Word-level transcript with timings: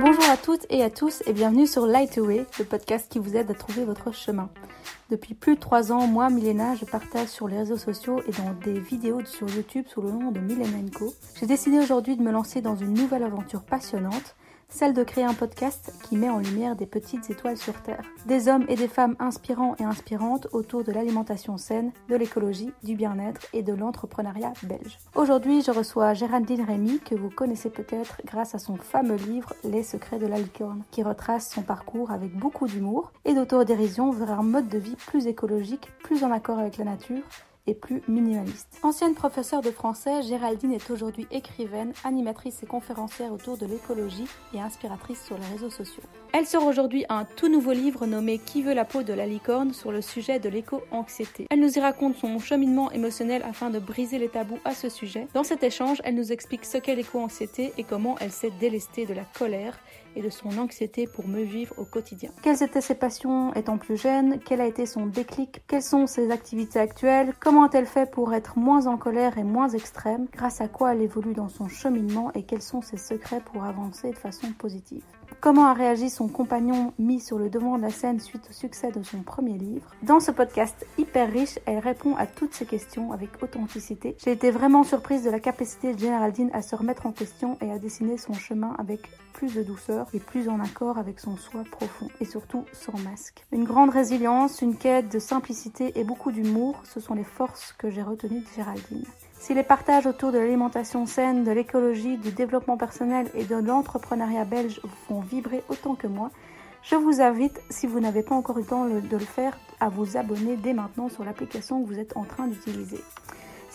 Bonjour 0.00 0.30
à 0.30 0.36
toutes 0.36 0.66
et 0.70 0.82
à 0.82 0.90
tous 0.90 1.22
et 1.26 1.32
bienvenue 1.32 1.66
sur 1.66 1.86
Light 1.86 2.16
Away, 2.18 2.46
le 2.58 2.64
podcast 2.64 3.06
qui 3.10 3.18
vous 3.18 3.36
aide 3.36 3.50
à 3.50 3.54
trouver 3.54 3.84
votre 3.84 4.12
chemin. 4.12 4.48
Depuis 5.10 5.34
plus 5.34 5.56
de 5.56 5.60
trois 5.60 5.92
ans, 5.92 6.06
moi, 6.06 6.30
Milena, 6.30 6.74
je 6.74 6.84
partage 6.84 7.28
sur 7.28 7.48
les 7.48 7.58
réseaux 7.58 7.76
sociaux 7.76 8.20
et 8.26 8.32
dans 8.32 8.52
des 8.64 8.78
vidéos 8.78 9.24
sur 9.24 9.48
YouTube 9.48 9.84
sous 9.88 10.00
le 10.00 10.10
nom 10.10 10.30
de 10.30 10.40
Milena. 10.40 10.78
J'ai 11.38 11.46
décidé 11.46 11.78
aujourd'hui 11.78 12.16
de 12.16 12.22
me 12.22 12.32
lancer 12.32 12.60
dans 12.60 12.76
une 12.76 12.94
nouvelle 12.94 13.22
aventure 13.22 13.62
passionnante 13.62 14.36
celle 14.68 14.92
de 14.92 15.04
créer 15.04 15.24
un 15.24 15.34
podcast 15.34 15.92
qui 16.02 16.16
met 16.16 16.28
en 16.28 16.38
lumière 16.38 16.76
des 16.76 16.86
petites 16.86 17.30
étoiles 17.30 17.56
sur 17.56 17.80
Terre. 17.82 18.04
Des 18.26 18.48
hommes 18.48 18.66
et 18.68 18.74
des 18.74 18.88
femmes 18.88 19.16
inspirants 19.18 19.74
et 19.78 19.84
inspirantes 19.84 20.48
autour 20.52 20.84
de 20.84 20.92
l'alimentation 20.92 21.56
saine, 21.56 21.92
de 22.08 22.16
l'écologie, 22.16 22.72
du 22.82 22.94
bien-être 22.94 23.46
et 23.52 23.62
de 23.62 23.72
l'entrepreneuriat 23.72 24.52
belge. 24.64 24.98
Aujourd'hui, 25.14 25.62
je 25.62 25.70
reçois 25.70 26.14
Géraldine 26.14 26.64
Rémy, 26.64 26.98
que 27.00 27.14
vous 27.14 27.30
connaissez 27.30 27.70
peut-être 27.70 28.20
grâce 28.26 28.54
à 28.54 28.58
son 28.58 28.76
fameux 28.76 29.16
livre 29.16 29.54
Les 29.64 29.82
secrets 29.82 30.18
de 30.18 30.26
la 30.26 30.38
licorne, 30.38 30.82
qui 30.90 31.02
retrace 31.02 31.50
son 31.50 31.62
parcours 31.62 32.10
avec 32.10 32.36
beaucoup 32.36 32.66
d'humour 32.66 33.12
et 33.24 33.34
d'autodérision 33.34 34.10
vers 34.10 34.40
un 34.40 34.42
mode 34.42 34.68
de 34.68 34.78
vie 34.78 34.96
plus 35.06 35.26
écologique, 35.26 35.88
plus 36.02 36.22
en 36.24 36.30
accord 36.30 36.58
avec 36.58 36.76
la 36.76 36.84
nature 36.84 37.22
et 37.66 37.74
plus 37.74 38.02
minimaliste. 38.08 38.78
Ancienne 38.82 39.14
professeure 39.14 39.60
de 39.62 39.70
français, 39.70 40.22
Géraldine 40.22 40.72
est 40.72 40.90
aujourd'hui 40.90 41.26
écrivaine, 41.30 41.92
animatrice 42.04 42.62
et 42.62 42.66
conférencière 42.66 43.32
autour 43.32 43.56
de 43.56 43.66
l'écologie 43.66 44.26
et 44.54 44.60
inspiratrice 44.60 45.24
sur 45.24 45.36
les 45.38 45.46
réseaux 45.46 45.70
sociaux. 45.70 46.02
Elle 46.32 46.46
sort 46.46 46.66
aujourd'hui 46.66 47.04
un 47.08 47.24
tout 47.24 47.48
nouveau 47.48 47.72
livre 47.72 48.06
nommé 48.06 48.38
Qui 48.38 48.62
veut 48.62 48.74
la 48.74 48.84
peau 48.84 49.02
de 49.02 49.12
la 49.12 49.26
licorne? 49.26 49.72
sur 49.72 49.90
le 49.92 50.02
sujet 50.02 50.38
de 50.38 50.48
l'éco-anxiété. 50.48 51.46
Elle 51.50 51.60
nous 51.60 51.78
y 51.78 51.80
raconte 51.80 52.16
son 52.16 52.38
cheminement 52.38 52.90
émotionnel 52.92 53.42
afin 53.48 53.70
de 53.70 53.78
briser 53.78 54.18
les 54.18 54.28
tabous 54.28 54.58
à 54.64 54.74
ce 54.74 54.88
sujet. 54.88 55.26
Dans 55.34 55.44
cet 55.44 55.62
échange, 55.62 56.00
elle 56.04 56.14
nous 56.14 56.32
explique 56.32 56.64
ce 56.64 56.78
qu'est 56.78 56.94
l'éco-anxiété 56.94 57.72
et 57.78 57.84
comment 57.84 58.16
elle 58.20 58.32
s'est 58.32 58.52
délestée 58.60 59.06
de 59.06 59.14
la 59.14 59.24
colère 59.24 59.78
et 60.16 60.22
de 60.22 60.30
son 60.30 60.56
anxiété 60.58 61.06
pour 61.06 61.28
mieux 61.28 61.44
vivre 61.44 61.74
au 61.78 61.84
quotidien. 61.84 62.30
Quelles 62.42 62.62
étaient 62.62 62.80
ses 62.80 62.94
passions 62.94 63.52
étant 63.54 63.78
plus 63.78 63.96
jeune? 63.96 64.38
Quel 64.44 64.60
a 64.60 64.66
été 64.66 64.86
son 64.86 65.06
déclic? 65.06 65.62
Quelles 65.68 65.82
sont 65.82 66.06
ses 66.06 66.30
activités 66.30 66.80
actuelles? 66.80 67.34
Comment 67.38 67.64
a-t-elle 67.64 67.86
fait 67.86 68.10
pour 68.10 68.34
être 68.34 68.58
moins 68.58 68.86
en 68.86 68.96
colère 68.96 69.38
et 69.38 69.44
moins 69.44 69.68
extrême? 69.68 70.26
Grâce 70.32 70.60
à 70.60 70.68
quoi 70.68 70.94
elle 70.94 71.02
évolue 71.02 71.34
dans 71.34 71.48
son 71.48 71.68
cheminement 71.68 72.32
et 72.34 72.42
quels 72.42 72.62
sont 72.62 72.82
ses 72.82 72.96
secrets 72.96 73.42
pour 73.52 73.64
avancer 73.64 74.10
de 74.10 74.16
façon 74.16 74.48
positive? 74.52 75.04
Comment 75.40 75.66
a 75.66 75.74
réagi 75.74 76.08
son 76.08 76.28
compagnon 76.28 76.92
mis 76.98 77.20
sur 77.20 77.38
le 77.38 77.50
devant 77.50 77.76
de 77.76 77.82
la 77.82 77.90
scène 77.90 78.20
suite 78.20 78.48
au 78.48 78.52
succès 78.52 78.90
de 78.90 79.02
son 79.02 79.22
premier 79.22 79.58
livre? 79.58 79.90
Dans 80.02 80.20
ce 80.20 80.30
podcast 80.30 80.86
hyper 80.98 81.30
riche, 81.30 81.58
elle 81.66 81.78
répond 81.78 82.16
à 82.16 82.26
toutes 82.26 82.54
ces 82.54 82.64
questions 82.64 83.12
avec 83.12 83.42
authenticité. 83.42 84.16
J'ai 84.24 84.32
été 84.32 84.50
vraiment 84.50 84.82
surprise 84.82 85.24
de 85.24 85.30
la 85.30 85.40
capacité 85.40 85.94
de 85.94 85.98
Géraldine 85.98 86.50
à 86.52 86.62
se 86.62 86.74
remettre 86.74 87.06
en 87.06 87.12
question 87.12 87.58
et 87.60 87.70
à 87.70 87.78
dessiner 87.78 88.16
son 88.16 88.34
chemin 88.34 88.74
avec 88.78 89.10
plus 89.32 89.54
de 89.54 89.62
douceur 89.62 90.05
et 90.14 90.20
plus 90.20 90.48
en 90.48 90.60
accord 90.60 90.98
avec 90.98 91.20
son 91.20 91.36
soi 91.36 91.62
profond 91.70 92.08
et 92.20 92.24
surtout 92.24 92.64
sans 92.72 92.98
masque. 92.98 93.44
Une 93.52 93.64
grande 93.64 93.90
résilience, 93.90 94.62
une 94.62 94.76
quête 94.76 95.10
de 95.10 95.18
simplicité 95.18 95.98
et 95.98 96.04
beaucoup 96.04 96.32
d'humour, 96.32 96.80
ce 96.84 97.00
sont 97.00 97.14
les 97.14 97.24
forces 97.24 97.72
que 97.72 97.90
j'ai 97.90 98.02
retenues 98.02 98.40
de 98.40 98.48
Géraldine. 98.54 99.04
Si 99.38 99.54
les 99.54 99.62
partages 99.62 100.06
autour 100.06 100.32
de 100.32 100.38
l'alimentation 100.38 101.06
saine, 101.06 101.44
de 101.44 101.52
l'écologie, 101.52 102.16
du 102.16 102.30
développement 102.30 102.76
personnel 102.76 103.30
et 103.34 103.44
de 103.44 103.56
l'entrepreneuriat 103.56 104.44
belge 104.44 104.80
vous 104.82 104.96
font 105.06 105.20
vibrer 105.20 105.62
autant 105.68 105.94
que 105.94 106.06
moi, 106.06 106.30
je 106.82 106.94
vous 106.94 107.20
invite, 107.20 107.60
si 107.68 107.86
vous 107.86 108.00
n'avez 108.00 108.22
pas 108.22 108.34
encore 108.34 108.58
eu 108.58 108.60
le 108.60 108.66
temps 108.66 108.86
de 108.86 109.16
le 109.16 109.18
faire, 109.18 109.58
à 109.80 109.88
vous 109.88 110.16
abonner 110.16 110.56
dès 110.56 110.72
maintenant 110.72 111.08
sur 111.08 111.24
l'application 111.24 111.82
que 111.82 111.88
vous 111.88 111.98
êtes 111.98 112.16
en 112.16 112.24
train 112.24 112.46
d'utiliser. 112.46 113.00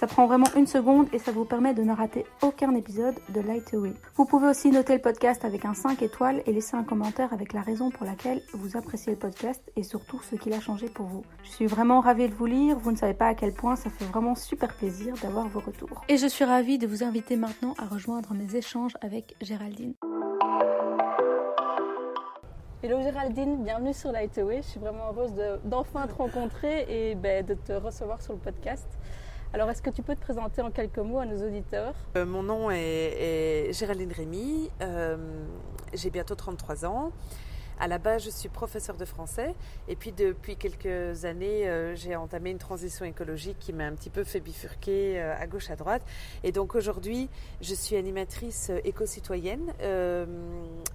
Ça 0.02 0.08
prend 0.08 0.26
vraiment 0.26 0.48
une 0.58 0.66
seconde 0.66 1.06
et 1.14 1.20
ça 1.20 1.32
vous 1.32 1.46
permet 1.46 1.76
de 1.76 1.84
ne 1.84 1.94
rater 1.94 2.26
aucun 2.42 2.74
épisode 2.74 3.14
de 3.30 3.40
Light 3.40 3.72
Away. 3.76 3.94
Vous 4.16 4.26
pouvez 4.26 4.48
aussi 4.48 4.72
noter 4.72 4.96
le 4.96 5.00
podcast 5.00 5.46
avec 5.46 5.64
un 5.64 5.76
5 5.76 6.02
étoiles 6.02 6.42
et 6.48 6.52
laisser 6.52 6.76
un 6.76 6.84
commentaire 6.84 7.32
avec 7.34 7.54
la 7.54 7.62
raison 7.62 7.92
pour 7.92 8.08
laquelle 8.08 8.42
vous 8.56 8.76
appréciez 8.76 9.14
le 9.14 9.20
podcast 9.20 9.62
et 9.76 9.84
surtout 9.84 10.20
ce 10.24 10.36
qu'il 10.36 10.54
a 10.54 10.60
changé 10.60 10.90
pour 10.90 11.06
vous. 11.06 11.24
Je 11.44 11.52
suis 11.52 11.68
vraiment 11.68 12.00
ravie 12.02 12.28
de 12.28 12.34
vous 12.34 12.48
lire, 12.48 12.80
vous 12.80 12.92
ne 12.92 12.98
savez 12.98 13.14
pas 13.14 13.28
à 13.28 13.36
quel 13.36 13.54
point 13.54 13.76
ça 13.76 13.92
fait 13.92 14.06
vraiment 14.06 14.34
super 14.34 14.74
plaisir 14.76 15.14
d'avoir 15.22 15.48
vos 15.50 15.60
retours. 15.60 16.02
Et 16.08 16.18
je 16.18 16.26
suis 16.26 16.46
ravie 16.46 16.80
de 16.80 16.88
vous 16.88 17.04
inviter 17.04 17.36
maintenant 17.36 17.76
à 17.78 17.86
rejoindre 17.86 18.34
mes 18.34 18.56
échanges 18.56 18.98
avec 19.02 19.36
Géraldine. 19.40 19.94
Hello 22.82 23.00
Géraldine, 23.04 23.64
bienvenue 23.64 23.94
sur 23.94 24.12
Light 24.12 24.36
Away. 24.40 24.64
Je 24.64 24.68
suis 24.68 24.80
vraiment 24.80 25.10
heureuse 25.12 25.34
d'enfin 25.64 26.08
te 26.08 26.16
rencontrer 26.16 26.88
et 26.90 27.14
ben, 27.14 27.46
de 27.46 27.54
te 27.54 27.74
recevoir 27.74 28.20
sur 28.20 28.34
le 28.34 28.40
podcast. 28.40 28.88
Alors, 29.54 29.70
est-ce 29.70 29.82
que 29.82 29.90
tu 29.90 30.02
peux 30.02 30.16
te 30.16 30.22
présenter 30.22 30.62
en 30.62 30.72
quelques 30.72 30.98
mots 31.00 31.20
à 31.20 31.26
nos 31.26 31.46
auditeurs? 31.46 31.94
Euh, 32.16 32.26
Mon 32.26 32.42
nom 32.42 32.72
est, 32.72 33.74
Géraldine 33.74 34.14
Rémy. 34.14 34.72
Euh, 34.82 35.18
j'ai 35.94 36.10
bientôt 36.10 36.36
33 36.36 36.86
ans. 36.86 37.12
À 37.78 37.90
la 37.90 37.98
base, 37.98 38.24
je 38.24 38.30
suis 38.30 38.48
professeure 38.48 38.96
de 38.96 39.04
français. 39.04 39.54
Et 39.90 39.98
puis, 39.98 40.14
depuis 40.14 40.56
quelques 40.56 41.26
années, 41.26 41.68
euh, 41.68 41.96
j'ai 41.96 42.16
entamé 42.16 42.52
une 42.52 42.60
transition 42.60 43.04
écologique 43.04 43.58
qui 43.60 43.74
m'a 43.74 43.84
un 43.84 43.92
petit 43.92 44.10
peu 44.10 44.24
fait 44.24 44.40
bifurquer 44.40 45.20
à 45.20 45.46
gauche, 45.48 45.70
à 45.70 45.76
droite. 45.76 46.04
Et 46.44 46.54
donc, 46.54 46.74
aujourd'hui, 46.74 47.28
je 47.60 47.74
suis 47.74 47.98
animatrice 47.98 48.72
éco-citoyenne 48.86 49.74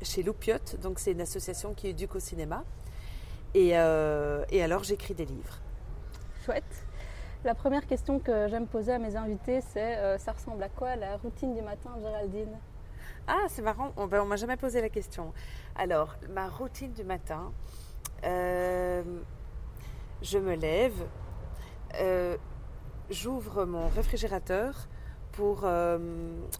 chez 0.01 0.23
Loupiote. 0.23 0.81
Donc, 0.81 0.99
c'est 0.99 1.13
une 1.13 1.21
association 1.21 1.75
qui 1.75 1.89
éduque 1.89 2.15
au 2.15 2.21
cinéma. 2.21 2.65
Et, 3.53 3.71
et 3.71 4.63
alors, 4.63 4.83
j'écris 4.83 5.13
des 5.13 5.27
livres. 5.27 5.59
Chouette. 6.47 6.86
La 7.47 7.55
première 7.55 7.87
question 7.87 8.19
que 8.19 8.49
j'aime 8.49 8.67
poser 8.67 8.95
à 8.95 8.99
mes 8.99 9.15
invités, 9.15 9.61
c'est 9.61 9.99
euh, 9.99 10.19
ça 10.19 10.33
ressemble 10.33 10.61
à 10.65 10.69
quoi 10.69 10.97
la 10.97 11.17
routine 11.17 11.55
du 11.55 11.63
matin, 11.63 11.91
Géraldine? 12.01 12.59
Ah, 13.29 13.45
c'est 13.49 13.63
marrant, 13.63 13.93
on, 13.97 14.09
ben, 14.09 14.25
m'a 14.25 14.35
jamais 14.35 14.57
posé 14.57 14.81
la 14.81 14.89
question. 14.89 15.33
Alors, 15.77 16.17
ma 16.29 16.49
routine 16.49 16.93
du 16.93 17.05
matin, 17.05 17.53
euh, 18.25 19.05
je 20.23 20.39
me 20.39 20.57
lève, 20.57 21.07
euh, 22.01 22.37
j'ouvre 23.11 23.65
mon 23.65 23.87
réfrigérateur 23.91 24.89
pour 25.31 25.69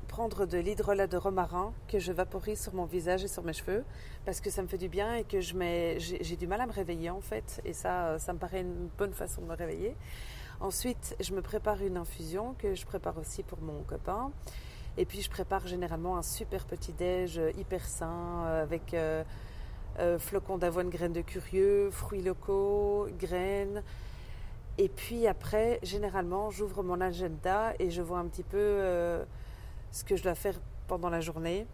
prendre 0.07 0.47
de 0.47 0.59
l'hydrolat 0.59 1.07
de 1.09 1.17
romarin 1.17 1.73
que 1.89 1.99
je 1.99 2.13
vaporise 2.13 2.61
sur 2.61 2.75
mon 2.75 2.85
visage 2.85 3.25
et 3.25 3.29
sur 3.29 3.43
mes 3.43 3.55
cheveux 3.55 3.85
parce 4.27 4.43
que 4.43 4.51
ça 4.51 4.61
me 4.63 4.69
fait 4.69 4.77
du 4.77 4.91
bien 4.91 5.15
et 5.15 5.25
que 5.25 5.41
j'ai 5.41 6.37
du 6.37 6.47
mal 6.47 6.61
à 6.61 6.67
me 6.67 6.73
réveiller 6.73 7.09
en 7.09 7.23
fait 7.23 7.63
et 7.65 7.73
ça 7.73 8.19
ça 8.19 8.35
me 8.35 8.39
paraît 8.39 8.61
une 8.61 8.91
bonne 8.99 9.15
façon 9.15 9.41
de 9.41 9.47
me 9.47 9.55
réveiller. 9.55 9.97
Ensuite, 10.61 11.15
je 11.21 11.35
me 11.35 11.43
prépare 11.43 11.83
une 11.83 11.99
infusion 11.99 12.55
que 12.59 12.75
je 12.75 12.87
prépare 12.87 13.19
aussi 13.19 13.43
pour 13.43 13.61
mon 13.61 13.83
copain. 13.83 14.31
Et 14.97 15.05
puis, 15.05 15.21
je 15.21 15.29
prépare 15.29 15.67
généralement 15.67 16.17
un 16.17 16.23
super 16.23 16.65
petit 16.65 16.93
déj 16.93 17.39
euh, 17.39 17.51
hyper 17.59 17.85
sain 17.85 18.45
euh, 18.47 18.63
avec 18.63 18.95
euh, 18.95 19.23
flocons 20.19 20.57
d'avoine, 20.57 20.89
graines 20.89 21.13
de 21.13 21.21
curieux, 21.21 21.91
fruits 21.91 22.23
locaux, 22.23 23.07
graines. 23.19 23.83
Et 24.79 24.89
puis 24.89 25.27
après, 25.27 25.79
généralement, 25.83 26.51
j'ouvre 26.51 26.83
mon 26.83 27.01
agenda 27.01 27.75
et 27.79 27.91
je 27.91 28.03
vois 28.03 28.19
un 28.19 28.27
petit 28.27 28.43
peu 28.43 28.79
ce 29.91 30.05
que 30.05 30.17
je 30.17 30.23
dois 30.23 30.35
faire 30.35 30.61
pendant 30.87 31.09
la 31.09 31.23
journée. 31.23 31.67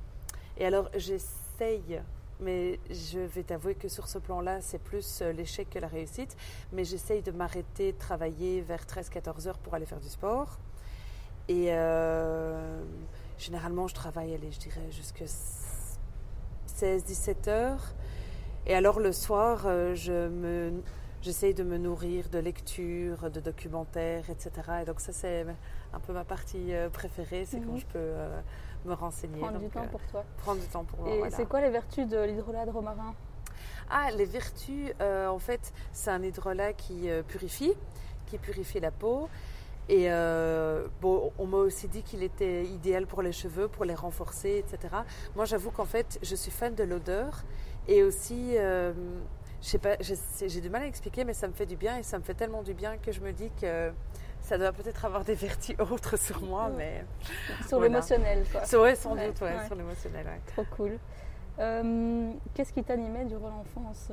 Et 0.57 0.65
alors, 0.65 0.89
j'essaye 0.95 2.01
mais 2.43 2.79
je 2.91 3.19
vais 3.19 3.43
t'avouer 3.43 3.75
que 3.75 3.89
sur 3.89 4.09
ce 4.09 4.19
plan-là, 4.19 4.61
c'est 4.61 4.79
plus 4.79 5.21
euh, 5.23 5.33
l'échec 5.33 5.71
que 5.71 5.79
la 5.79 5.89
réussite. 5.89 6.37
Mais 6.73 6.85
j'essaye 6.85 7.23
de 7.23 7.31
m'arrêter 7.31 7.93
de 7.93 7.99
travailler 7.99 8.61
vers 8.61 8.85
13-14 8.85 9.49
heures 9.49 9.59
pour 9.59 9.75
aller 9.75 9.87
faire 9.87 10.01
du 10.01 10.09
sport. 10.09 10.59
Et 11.49 11.69
euh, 11.69 12.83
généralement, 13.39 13.89
je 13.89 13.95
travaille, 13.95 14.35
allez, 14.35 14.53
je 14.53 14.59
dirais, 14.59 14.91
jusqu'à 14.91 15.25
16-17 16.69 17.49
heures. 17.49 17.95
Et 18.67 18.75
alors 18.75 19.01
le 19.01 19.13
soir, 19.13 19.65
euh, 19.67 19.95
je 19.95 20.29
me, 20.29 20.83
j'essaye 21.21 21.55
de 21.55 21.65
me 21.65 21.79
nourrir 21.79 22.29
de 22.29 22.39
lectures, 22.39 23.31
de 23.31 23.41
documentaires, 23.41 24.31
etc. 24.31 24.51
Et 24.83 24.85
donc 24.85 25.01
ça, 25.01 25.13
c'est 25.13 25.45
un 25.93 26.01
peu 26.01 26.13
ma 26.13 26.25
partie 26.25 26.73
préférée, 26.93 27.45
c'est 27.45 27.61
quand 27.61 27.73
mhm. 27.73 27.81
je 27.81 27.87
peux 27.87 28.13
me 28.85 28.95
renseigner. 28.95 29.41
Prendre 29.41 29.59
du 29.59 29.69
temps 29.69 29.85
euh, 29.85 29.89
pour 29.89 30.01
toi. 30.03 30.25
Prendre 30.39 30.61
du 30.61 30.67
temps 30.67 30.85
pour 30.85 31.01
moi. 31.01 31.27
Et 31.27 31.31
c'est 31.31 31.47
quoi 31.47 31.61
les 31.61 31.71
vertus 31.71 32.07
de 32.09 32.19
l'hydrolat 32.19 32.67
de 32.67 32.71
romarin? 32.71 33.15
Ah, 33.91 34.11
les 34.11 34.25
vertus, 34.25 34.93
euh, 35.01 35.29
en 35.29 35.39
fait, 35.39 35.73
c'est 35.93 36.11
un 36.11 36.23
hydrolat 36.23 36.73
qui 36.73 37.11
euh, 37.11 37.23
purifie, 37.23 37.75
qui 38.27 38.39
purifie 38.39 38.81
la 38.81 38.91
peau. 38.91 39.29
Et 39.89 40.09
bon, 41.03 41.33
on 41.39 41.47
m'a 41.47 41.59
aussi 41.59 41.89
dit 41.89 42.03
qu'il 42.03 42.23
était 42.23 42.65
idéal 42.65 43.07
pour 43.07 43.21
les 43.21 43.33
cheveux, 43.33 43.69
pour 43.69 43.85
les 43.85 43.97
renforcer, 43.97 44.65
etc. 44.65 44.95
Moi, 45.35 45.45
j'avoue 45.45 45.71
qu'en 45.71 45.85
fait, 45.85 46.19
je 46.23 46.35
suis 46.35 46.53
fan 46.53 46.75
de 46.75 46.85
l'odeur 46.85 47.43
et 47.89 48.03
aussi, 48.05 48.55
je 48.55 48.95
sais 49.61 49.79
pas, 49.79 49.97
j'ai 50.01 50.61
du 50.61 50.71
mal 50.71 50.83
à 50.83 50.87
expliquer, 50.87 51.25
mais 51.25 51.35
ça 51.35 51.49
me 51.49 51.53
fait 51.53 51.67
du 51.67 51.77
bien 51.77 51.99
et 51.99 52.05
ça 52.05 52.17
me 52.19 52.23
fait 52.23 52.33
tellement 52.33 52.63
du 52.63 52.75
bien 52.75 52.97
que 52.97 53.13
je 53.13 53.21
me 53.21 53.33
dis 53.33 53.51
que 53.61 53.93
ça 54.43 54.59
doit 54.59 54.73
peut-être 54.73 55.05
avoir 55.05 55.25
des 55.25 55.35
vertus 55.35 55.77
autres 55.79 56.19
sur 56.19 56.43
moi, 56.43 56.69
mais. 56.77 57.05
Sur 57.67 57.81
l'émotionnel, 57.81 58.45
quoi. 58.51 58.63
Oui, 58.81 58.97
sans 58.97 59.15
doute, 59.15 59.41
ouais, 59.41 59.67
sur 59.67 59.75
l'émotionnel, 59.77 60.27
ouais. 60.27 60.41
Trop 60.47 60.65
cool. 60.77 60.99
Euh, 61.59 62.33
qu'est-ce 62.55 62.73
qui 62.73 62.83
t'animait 62.83 63.25
durant 63.25 63.51
l'enfance? 63.51 64.11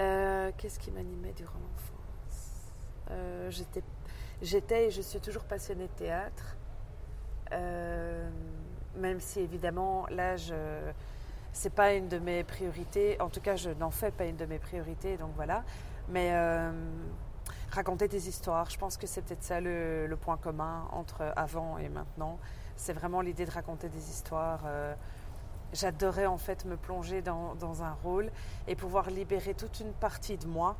Euh, 0.00 0.50
Qu'est-ce 0.56 0.78
qui 0.78 0.90
m'animait 0.90 1.32
durant 1.32 1.58
l'enfance? 1.58 2.72
Euh, 3.10 3.50
J'étais 4.40 4.86
et 4.86 4.90
je 4.90 5.02
suis 5.02 5.20
toujours 5.20 5.44
passionnée 5.44 5.86
de 5.86 5.92
théâtre. 5.98 6.56
Même 8.96 9.20
si 9.20 9.40
évidemment, 9.40 10.06
là, 10.10 10.36
je 10.36 10.54
c'est 11.52 11.74
pas 11.74 11.92
une 11.92 12.08
de 12.08 12.18
mes 12.18 12.44
priorités. 12.44 13.20
En 13.20 13.28
tout 13.28 13.40
cas, 13.42 13.56
je 13.56 13.70
n'en 13.70 13.90
fais 13.90 14.10
pas 14.10 14.24
une 14.24 14.36
de 14.36 14.46
mes 14.46 14.58
priorités, 14.58 15.18
donc 15.18 15.32
voilà. 15.36 15.64
Mais 16.08 16.32
raconter 17.72 18.06
des 18.06 18.28
histoires, 18.28 18.70
je 18.70 18.78
pense 18.78 18.96
que 18.96 19.06
c'est 19.06 19.22
peut-être 19.22 19.42
ça 19.42 19.60
le, 19.60 20.06
le, 20.06 20.16
point 20.16 20.36
commun 20.36 20.86
entre 20.92 21.32
avant 21.36 21.78
et 21.78 21.88
maintenant. 21.88 22.38
C'est 22.76 22.92
vraiment 22.92 23.20
l'idée 23.20 23.46
de 23.46 23.50
raconter 23.50 23.88
des 23.88 24.10
histoires. 24.10 24.60
Euh, 24.66 24.94
J'adorais 25.72 26.26
en 26.26 26.36
fait 26.36 26.66
me 26.66 26.76
plonger 26.76 27.22
dans, 27.22 27.54
dans, 27.54 27.82
un 27.82 27.96
rôle 28.04 28.30
et 28.68 28.74
pouvoir 28.74 29.08
libérer 29.08 29.54
toute 29.54 29.80
une 29.80 29.92
partie 29.92 30.36
de 30.36 30.46
moi 30.46 30.76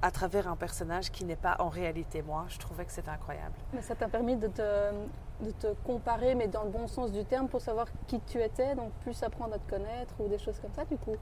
à 0.00 0.12
travers 0.12 0.46
un 0.46 0.54
personnage 0.54 1.10
qui 1.10 1.24
n'est 1.24 1.34
pas 1.34 1.56
en 1.58 1.68
réalité 1.68 2.22
moi. 2.22 2.44
Je 2.48 2.58
trouvais 2.58 2.84
que 2.84 2.92
c'était 2.92 3.10
incroyable. 3.10 3.54
Mais 3.72 3.82
ça 3.82 3.96
t'a 3.96 4.06
permis 4.06 4.36
de 4.36 4.46
te, 4.46 4.92
de 5.40 5.50
te 5.50 5.74
comparer, 5.84 6.36
mais 6.36 6.46
dans 6.46 6.62
le 6.62 6.70
bon 6.70 6.86
sens 6.86 7.10
du 7.10 7.24
terme, 7.24 7.48
pour 7.48 7.60
savoir 7.60 7.88
qui 8.06 8.20
tu 8.20 8.40
étais, 8.40 8.76
donc 8.76 8.92
plus 9.02 9.20
apprendre 9.24 9.54
à 9.54 9.58
te 9.58 9.68
connaître 9.68 10.14
ou 10.20 10.28
des 10.28 10.38
choses 10.38 10.58
comme 10.60 10.72
ça, 10.72 10.84
du 10.84 10.96
coup. 10.96 11.16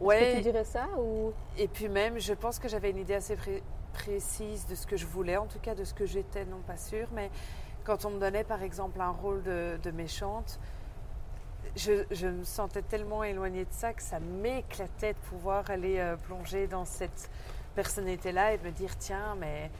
Ouais. 0.00 0.32
Que 0.32 0.36
tu 0.36 0.42
dirais 0.42 0.64
ça 0.64 0.86
ou... 0.98 1.32
Et 1.56 1.68
puis 1.68 1.88
même, 1.88 2.18
je 2.18 2.34
pense 2.34 2.58
que 2.58 2.68
j'avais 2.68 2.90
une 2.90 2.98
idée 2.98 3.14
assez 3.14 3.36
précise 3.92 4.66
de 4.66 4.74
ce 4.74 4.86
que 4.86 4.96
je 4.96 5.06
voulais, 5.06 5.36
en 5.36 5.46
tout 5.46 5.58
cas 5.58 5.74
de 5.74 5.84
ce 5.84 5.94
que 5.94 6.06
j'étais, 6.06 6.44
non 6.44 6.60
pas 6.66 6.76
sûre, 6.76 7.08
mais 7.12 7.30
quand 7.84 8.04
on 8.04 8.10
me 8.10 8.20
donnait 8.20 8.44
par 8.44 8.62
exemple 8.62 9.00
un 9.00 9.10
rôle 9.10 9.42
de, 9.42 9.78
de 9.82 9.90
méchante, 9.90 10.58
je, 11.76 12.04
je, 12.10 12.26
me 12.26 12.44
sentais 12.44 12.82
tellement 12.82 13.24
éloignée 13.24 13.64
de 13.64 13.72
ça 13.72 13.92
que 13.92 14.02
ça 14.02 14.20
m'éclatait 14.20 15.14
de 15.14 15.18
pouvoir 15.30 15.70
aller 15.70 15.98
euh, 15.98 16.16
plonger 16.16 16.66
dans 16.66 16.84
cette 16.84 17.30
personnalité-là 17.74 18.54
et 18.54 18.58
de 18.58 18.64
me 18.64 18.70
dire 18.70 18.96
tiens, 18.98 19.36
mais 19.38 19.70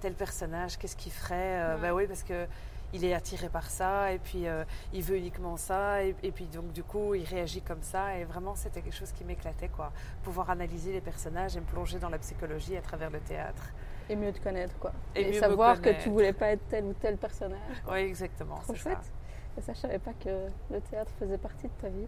tel 0.00 0.14
personnage, 0.14 0.78
qu'est-ce 0.78 0.96
qu'il 0.96 1.12
ferait 1.12 1.60
euh, 1.60 1.76
Ben 1.76 1.92
oui, 1.92 2.06
parce 2.06 2.22
que 2.22 2.46
il 2.94 3.04
est 3.04 3.12
attiré 3.12 3.48
par 3.48 3.68
ça 3.68 4.12
et 4.12 4.18
puis 4.18 4.46
euh, 4.46 4.64
il 4.92 5.02
veut 5.02 5.18
uniquement 5.18 5.56
ça 5.56 6.02
et, 6.02 6.14
puis 6.14 6.46
donc 6.46 6.72
du 6.72 6.84
coup 6.84 7.14
il 7.14 7.24
réagit 7.24 7.60
comme 7.60 7.82
ça 7.82 8.16
et 8.16 8.24
vraiment 8.24 8.54
c'était 8.54 8.80
quelque 8.80 8.94
chose 8.94 9.12
qui 9.12 9.24
m'éclatait 9.24 9.68
quoi. 9.68 9.92
Pouvoir 10.22 10.48
analyser 10.50 10.92
les 10.92 11.00
personnages 11.00 11.56
et 11.56 11.60
me 11.60 11.66
plonger 11.66 11.98
dans 11.98 12.08
la 12.08 12.18
psychologie 12.18 12.76
à 12.76 12.80
travers 12.80 13.10
le 13.10 13.20
théâtre. 13.20 13.72
Et 14.08 14.16
mieux 14.16 14.32
te 14.32 14.40
connaître 14.40 14.78
quoi. 14.78 14.92
Et, 15.14 15.32
savoir 15.34 15.80
que 15.80 15.90
tu 16.02 16.08
voulais 16.08 16.32
pas 16.32 16.48
être 16.48 16.66
tel 16.68 16.84
ou 16.84 16.94
tel 16.94 17.16
personnage 17.16 17.82
oui 17.90 17.98
exactement 17.98 18.56
trop 18.56 18.74
chouette 18.74 18.98
ça. 19.02 19.58
et 19.58 19.60
ça 19.60 19.72
je 19.72 19.78
savais 19.80 19.98
pas 19.98 20.12
que 20.12 20.48
le 20.70 20.80
théâtre 20.80 21.10
faisait 21.18 21.38
partie 21.38 21.66
de 21.66 21.82
ta 21.82 21.88
vie. 21.88 22.06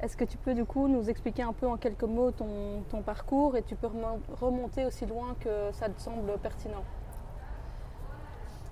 Est-ce 0.00 0.18
que 0.18 0.24
tu 0.24 0.36
peux 0.36 0.54
du 0.54 0.66
coup 0.66 0.86
nous 0.86 1.08
expliquer 1.08 1.44
un 1.44 1.54
peu 1.54 1.66
en 1.66 1.78
quelques 1.78 2.02
mots 2.02 2.30
ton, 2.30 2.82
ton 2.90 3.00
parcours 3.00 3.56
et 3.56 3.62
tu 3.62 3.74
peux 3.74 3.88
remonter 4.38 4.84
aussi 4.84 5.06
loin 5.06 5.34
que 5.40 5.70
ça 5.72 5.88
te 5.88 5.98
semble 5.98 6.36
pertinent? 6.38 6.84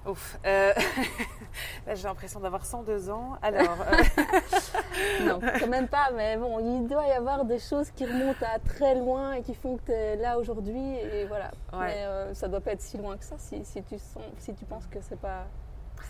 Ouf. 0.05 0.39
Euh, 0.45 0.73
j'ai 1.95 2.03
l'impression 2.03 2.41
d'avoir 2.41 2.65
102 2.65 3.11
ans. 3.11 3.37
Alors. 3.41 3.79
Euh, 3.83 5.25
non, 5.25 5.41
quand 5.41 5.69
même 5.69 5.89
pas, 5.89 6.11
mais 6.15 6.37
bon, 6.37 6.59
il 6.59 6.89
doit 6.89 7.07
y 7.07 7.13
avoir 7.13 7.45
des 7.45 7.61
choses 7.61 7.91
qui 7.91 8.05
remontent 8.05 8.45
à 8.53 8.59
très 8.59 8.97
loin 8.97 9.35
et 9.35 9.43
qui 9.43 9.55
font 9.55 9.77
que 9.77 9.87
tu 9.87 9.93
es 9.93 10.17
là 10.17 10.39
aujourd'hui. 10.39 10.97
Et 10.97 11.25
voilà. 11.27 11.51
Mais 11.73 12.05
euh, 12.05 12.35
ça 12.35 12.49
doit 12.49 12.61
pas 12.61 12.73
être 12.73 12.83
si 12.83 12.99
loin 12.99 13.17
que 13.17 13.25
ça 13.25 13.37
si, 13.39 13.65
si, 13.65 13.83
tu, 13.83 13.99
sens, 13.99 14.23
si 14.39 14.55
tu 14.55 14.65
penses 14.65 14.87
que 14.87 14.99
c'est 15.01 15.21
pas 15.21 15.47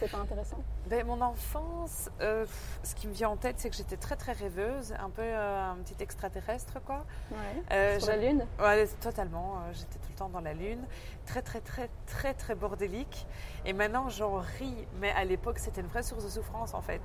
c'est 0.03 0.11
pas 0.11 0.23
intéressant 0.23 0.59
ben, 0.89 1.07
Mon 1.07 1.21
enfance, 1.21 2.11
euh, 2.21 2.45
ce 2.83 2.95
qui 2.95 3.07
me 3.07 3.13
vient 3.13 3.29
en 3.31 3.37
tête, 3.37 3.57
c'est 3.59 3.71
que 3.71 3.77
j'étais 3.77 3.97
très 3.97 4.17
très 4.17 4.33
rêveuse, 4.33 4.95
un 4.99 5.11
peu 5.11 5.23
euh, 5.23 5.71
un 5.71 5.77
petit 5.77 6.03
extraterrestre 6.03 6.83
quoi. 6.85 7.05
Ouais. 7.31 7.63
Euh, 7.73 7.99
Sur 8.01 8.09
la 8.09 8.17
Lune? 8.17 8.47
Ouais, 8.59 8.87
totalement. 9.01 9.61
j'étais 9.73 9.99
tout 9.99 10.09
le 10.11 10.17
temps 10.17 10.29
dans 10.29 10.41
la 10.41 10.55
Lune. 10.55 10.85
Très 11.27 11.43
très 11.43 11.61
très 11.61 11.89
très 12.07 12.35
très 12.35 12.55
bordélique. 12.55 13.27
Et 13.65 13.73
maintenant 13.73 14.09
j'en 14.09 14.39
ris, 14.39 14.87
mais 15.01 15.13
à 15.13 15.25
l'époque 15.25 15.59
c'était 15.59 15.81
une 15.81 15.87
vraie 15.89 16.03
source 16.03 16.25
de 16.25 16.31
souffrance 16.31 16.75
en 16.75 16.83
fait. 16.83 17.03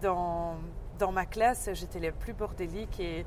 dans, 0.00 0.56
dans 0.98 1.12
ma 1.12 1.26
classe, 1.26 1.68
j'étais 1.72 2.00
la 2.00 2.12
plus 2.12 2.32
bordélique 2.32 2.98
et 3.00 3.26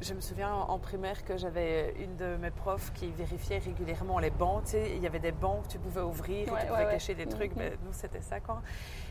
je 0.00 0.14
me 0.14 0.20
souviens 0.20 0.52
en 0.52 0.78
primaire 0.78 1.24
que 1.24 1.36
j'avais 1.36 1.94
une 1.98 2.16
de 2.16 2.36
mes 2.36 2.50
profs 2.50 2.92
qui 2.92 3.10
vérifiait 3.12 3.58
régulièrement 3.58 4.18
les 4.18 4.30
bancs. 4.30 4.64
Tu 4.64 4.70
sais, 4.72 4.96
il 4.96 5.02
y 5.02 5.06
avait 5.06 5.18
des 5.18 5.32
bancs 5.32 5.66
que 5.66 5.72
tu 5.72 5.78
pouvais 5.78 6.02
ouvrir 6.02 6.48
et 6.48 6.60
tu 6.60 6.66
pouvais 6.66 6.90
cacher 6.90 7.14
des 7.14 7.26
trucs. 7.26 7.56
Mais 7.56 7.72
nous, 7.84 7.92
c'était 7.92 8.20
ça, 8.20 8.40
quoi. 8.40 8.62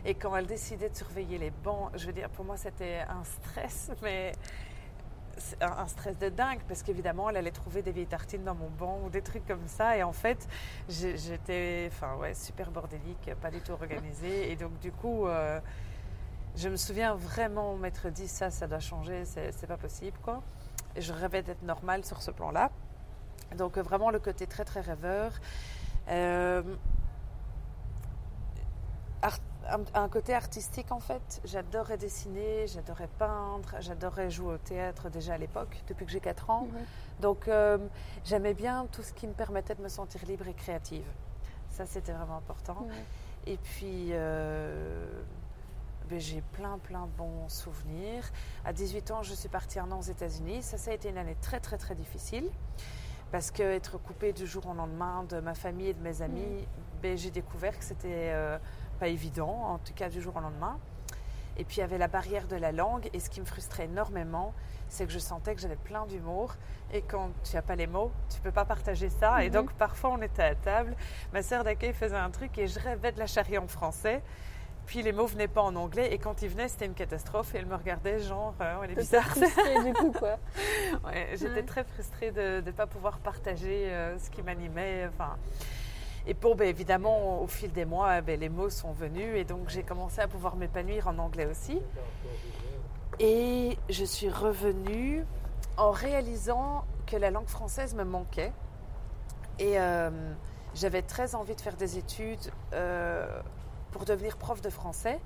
Et 0.04 0.14
quand 0.14 0.36
elle 0.36 0.46
décidait 0.46 0.88
de 0.88 0.96
surveiller 0.96 1.38
les 1.38 1.50
bancs, 1.50 1.90
je 1.96 2.06
veux 2.06 2.12
dire, 2.12 2.28
pour 2.30 2.44
moi, 2.44 2.56
c'était 2.56 3.00
un 3.08 3.24
stress, 3.24 3.90
mais 4.02 4.32
un 5.60 5.86
stress 5.86 6.18
de 6.18 6.30
dingue 6.30 6.60
parce 6.66 6.82
qu'évidemment 6.82 7.28
elle 7.28 7.36
allait 7.36 7.50
trouver 7.50 7.82
des 7.82 7.92
vieilles 7.92 8.06
tartines 8.06 8.44
dans 8.44 8.54
mon 8.54 8.70
banc 8.70 9.00
ou 9.04 9.10
des 9.10 9.20
trucs 9.20 9.46
comme 9.46 9.66
ça 9.66 9.96
et 9.96 10.02
en 10.02 10.12
fait 10.12 10.48
j'étais 10.88 11.90
enfin 11.92 12.16
ouais 12.16 12.32
super 12.32 12.70
bordélique 12.70 13.30
pas 13.42 13.50
du 13.50 13.60
tout 13.60 13.72
organisée 13.72 14.50
et 14.50 14.56
donc 14.56 14.78
du 14.78 14.90
coup 14.92 15.26
euh, 15.26 15.60
je 16.56 16.70
me 16.70 16.76
souviens 16.76 17.14
vraiment 17.14 17.76
m'être 17.76 18.08
dit 18.08 18.28
ça 18.28 18.50
ça 18.50 18.66
doit 18.66 18.80
changer 18.80 19.24
c'est 19.26 19.66
pas 19.66 19.76
possible 19.76 20.16
quoi 20.22 20.42
je 20.98 21.12
rêvais 21.12 21.42
d'être 21.42 21.62
normale 21.62 22.04
sur 22.04 22.22
ce 22.22 22.30
plan-là. 22.30 22.70
Donc 23.56 23.78
euh, 23.78 23.82
vraiment 23.82 24.10
le 24.10 24.18
côté 24.18 24.46
très 24.46 24.64
très 24.64 24.80
rêveur. 24.80 25.32
Euh, 26.08 26.62
un, 29.94 30.08
côté 30.08 30.32
artistique 30.32 30.92
en 30.92 31.00
fait. 31.00 31.40
J'adorais 31.44 31.96
dessiner, 31.96 32.66
j'adorais 32.68 33.08
peindre, 33.18 33.74
j'adorais 33.80 34.30
jouer 34.30 34.54
au 34.54 34.58
théâtre 34.58 35.10
déjà 35.10 35.34
à 35.34 35.38
l'époque, 35.38 35.82
depuis 35.88 36.06
que 36.06 36.12
j'ai 36.12 36.20
4 36.20 36.50
ans. 36.50 36.68
Mhm. 36.70 36.84
Donc 37.20 37.48
euh, 37.48 37.78
j'aimais 38.24 38.54
bien 38.54 38.86
tout 38.92 39.02
ce 39.02 39.12
qui 39.12 39.26
me 39.26 39.32
permettait 39.32 39.74
de 39.74 39.82
me 39.82 39.88
sentir 39.88 40.24
libre 40.26 40.46
et 40.46 40.54
créative. 40.54 41.06
Ça 41.70 41.84
c'était 41.84 42.12
vraiment 42.12 42.36
important. 42.36 42.86
Et 43.46 43.56
puis 43.58 44.12
j'ai 46.18 46.42
plein, 46.52 46.78
plein 46.78 47.06
de 47.06 47.12
bons 47.12 47.48
souvenirs. 47.48 48.24
À 48.64 48.72
18 48.72 49.10
ans, 49.10 49.22
je 49.22 49.34
suis 49.34 49.48
partie 49.48 49.78
un 49.78 49.90
an 49.90 49.98
aux 49.98 50.02
États-Unis. 50.02 50.62
Ça, 50.62 50.78
ça 50.78 50.90
a 50.90 50.94
été 50.94 51.08
une 51.08 51.18
année 51.18 51.36
très, 51.40 51.60
très, 51.60 51.78
très 51.78 51.94
difficile. 51.94 52.48
Parce 53.32 53.50
qu'être 53.50 53.98
coupée 53.98 54.32
du 54.32 54.46
jour 54.46 54.66
au 54.66 54.74
lendemain 54.74 55.24
de 55.28 55.40
ma 55.40 55.54
famille 55.54 55.88
et 55.88 55.94
de 55.94 56.02
mes 56.02 56.22
amis, 56.22 56.40
mm. 56.40 57.00
ben, 57.02 57.18
j'ai 57.18 57.30
découvert 57.30 57.76
que 57.78 57.84
c'était 57.84 58.30
euh, 58.32 58.58
pas 59.00 59.08
évident, 59.08 59.50
en 59.50 59.78
tout 59.78 59.94
cas 59.94 60.08
du 60.08 60.22
jour 60.22 60.36
au 60.36 60.40
lendemain. 60.40 60.78
Et 61.58 61.64
puis 61.64 61.78
il 61.78 61.80
y 61.80 61.82
avait 61.82 61.98
la 61.98 62.08
barrière 62.08 62.46
de 62.46 62.56
la 62.56 62.70
langue. 62.72 63.08
Et 63.12 63.20
ce 63.20 63.30
qui 63.30 63.40
me 63.40 63.46
frustrait 63.46 63.84
énormément, 63.84 64.54
c'est 64.88 65.06
que 65.06 65.12
je 65.12 65.18
sentais 65.18 65.54
que 65.54 65.60
j'avais 65.60 65.76
plein 65.76 66.06
d'humour. 66.06 66.54
Et 66.92 67.02
quand 67.02 67.30
tu 67.42 67.56
n'as 67.56 67.62
pas 67.62 67.76
les 67.76 67.86
mots, 67.86 68.12
tu 68.32 68.40
peux 68.40 68.52
pas 68.52 68.64
partager 68.64 69.08
ça. 69.08 69.42
Et 69.42 69.48
mm-hmm. 69.48 69.52
donc 69.52 69.72
parfois 69.72 70.10
on 70.10 70.22
était 70.22 70.42
à 70.42 70.54
table. 70.54 70.94
Ma 71.32 71.42
sœur 71.42 71.64
d'accueil 71.64 71.92
faisait 71.92 72.16
un 72.16 72.30
truc 72.30 72.56
et 72.58 72.66
je 72.66 72.78
rêvais 72.78 73.12
de 73.12 73.18
la 73.18 73.26
charrie 73.26 73.58
en 73.58 73.66
français. 73.66 74.22
Puis 74.86 75.02
les 75.02 75.12
mots 75.12 75.26
venaient 75.26 75.48
pas 75.48 75.62
en 75.62 75.74
anglais 75.74 76.12
et 76.12 76.18
quand 76.18 76.42
ils 76.42 76.48
venaient, 76.48 76.68
c'était 76.68 76.86
une 76.86 76.94
catastrophe 76.94 77.54
et 77.54 77.58
elle 77.58 77.66
me 77.66 77.74
regardait 77.74 78.20
genre, 78.20 78.54
euh, 78.60 78.82
elle 78.84 78.92
est 78.92 78.94
bizarre. 78.94 79.34
du 79.84 79.92
coup, 79.92 80.12
quoi. 80.12 80.38
ouais, 81.04 81.30
j'étais 81.34 81.64
très 81.64 81.82
frustrée 81.82 82.30
de 82.30 82.62
ne 82.64 82.70
pas 82.70 82.86
pouvoir 82.86 83.18
partager 83.18 83.90
euh, 83.90 84.16
ce 84.18 84.30
qui 84.30 84.42
m'animait. 84.42 85.08
Enfin. 85.08 85.36
Et 86.28 86.34
pour, 86.34 86.54
ben, 86.54 86.68
évidemment, 86.68 87.42
au 87.42 87.48
fil 87.48 87.72
des 87.72 87.84
mois, 87.84 88.20
ben, 88.20 88.38
les 88.38 88.48
mots 88.48 88.70
sont 88.70 88.92
venus 88.92 89.36
et 89.36 89.44
donc 89.44 89.68
j'ai 89.68 89.82
commencé 89.82 90.20
à 90.20 90.28
pouvoir 90.28 90.54
m'épanouir 90.54 91.08
en 91.08 91.18
anglais 91.18 91.46
aussi. 91.46 91.80
Et 93.18 93.76
je 93.88 94.04
suis 94.04 94.28
revenue 94.28 95.24
en 95.76 95.90
réalisant 95.90 96.84
que 97.06 97.16
la 97.16 97.30
langue 97.30 97.48
française 97.48 97.94
me 97.94 98.04
manquait. 98.04 98.52
Et 99.58 99.80
euh, 99.80 100.10
j'avais 100.74 101.02
très 101.02 101.34
envie 101.34 101.56
de 101.56 101.60
faire 101.60 101.76
des 101.76 101.98
études 101.98 102.52
pour 103.96 104.04
devenir 104.04 104.36
prof 104.36 104.60
de 104.60 104.68
français 104.68 105.18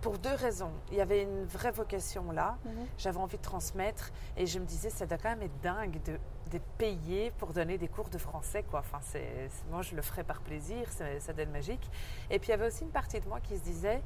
pour 0.00 0.18
deux 0.18 0.34
raisons. 0.34 0.72
Il 0.90 0.98
y 0.98 1.00
avait 1.00 1.22
une 1.22 1.44
vraie 1.44 1.70
vocation 1.70 2.32
là, 2.32 2.56
mhm. 2.64 2.86
j'avais 2.98 3.18
envie 3.18 3.36
de 3.36 3.42
transmettre 3.42 4.10
et 4.36 4.46
je 4.46 4.58
me 4.58 4.64
disais, 4.64 4.90
ça 4.90 5.06
doit 5.06 5.16
quand 5.16 5.28
même 5.30 5.42
être 5.42 5.60
dingue 5.62 6.02
de, 6.02 6.18
de 6.50 6.60
payer 6.76 7.30
pour 7.38 7.52
donner 7.52 7.78
des 7.78 7.86
cours 7.86 8.08
de 8.08 8.18
français. 8.18 8.64
Quoi. 8.68 8.80
Enfin, 8.80 8.98
c'est, 9.00 9.48
moi, 9.70 9.82
je 9.82 9.94
le 9.94 10.02
ferais 10.02 10.24
par 10.24 10.40
plaisir, 10.40 10.88
ça 10.90 11.32
donne 11.32 11.50
magique. 11.50 11.88
Et 12.28 12.40
puis, 12.40 12.48
il 12.48 12.50
y 12.50 12.54
avait 12.54 12.66
aussi 12.66 12.82
une 12.82 12.90
partie 12.90 13.20
de 13.20 13.28
moi 13.28 13.38
qui 13.38 13.56
se 13.56 13.62
disait, 13.62 14.02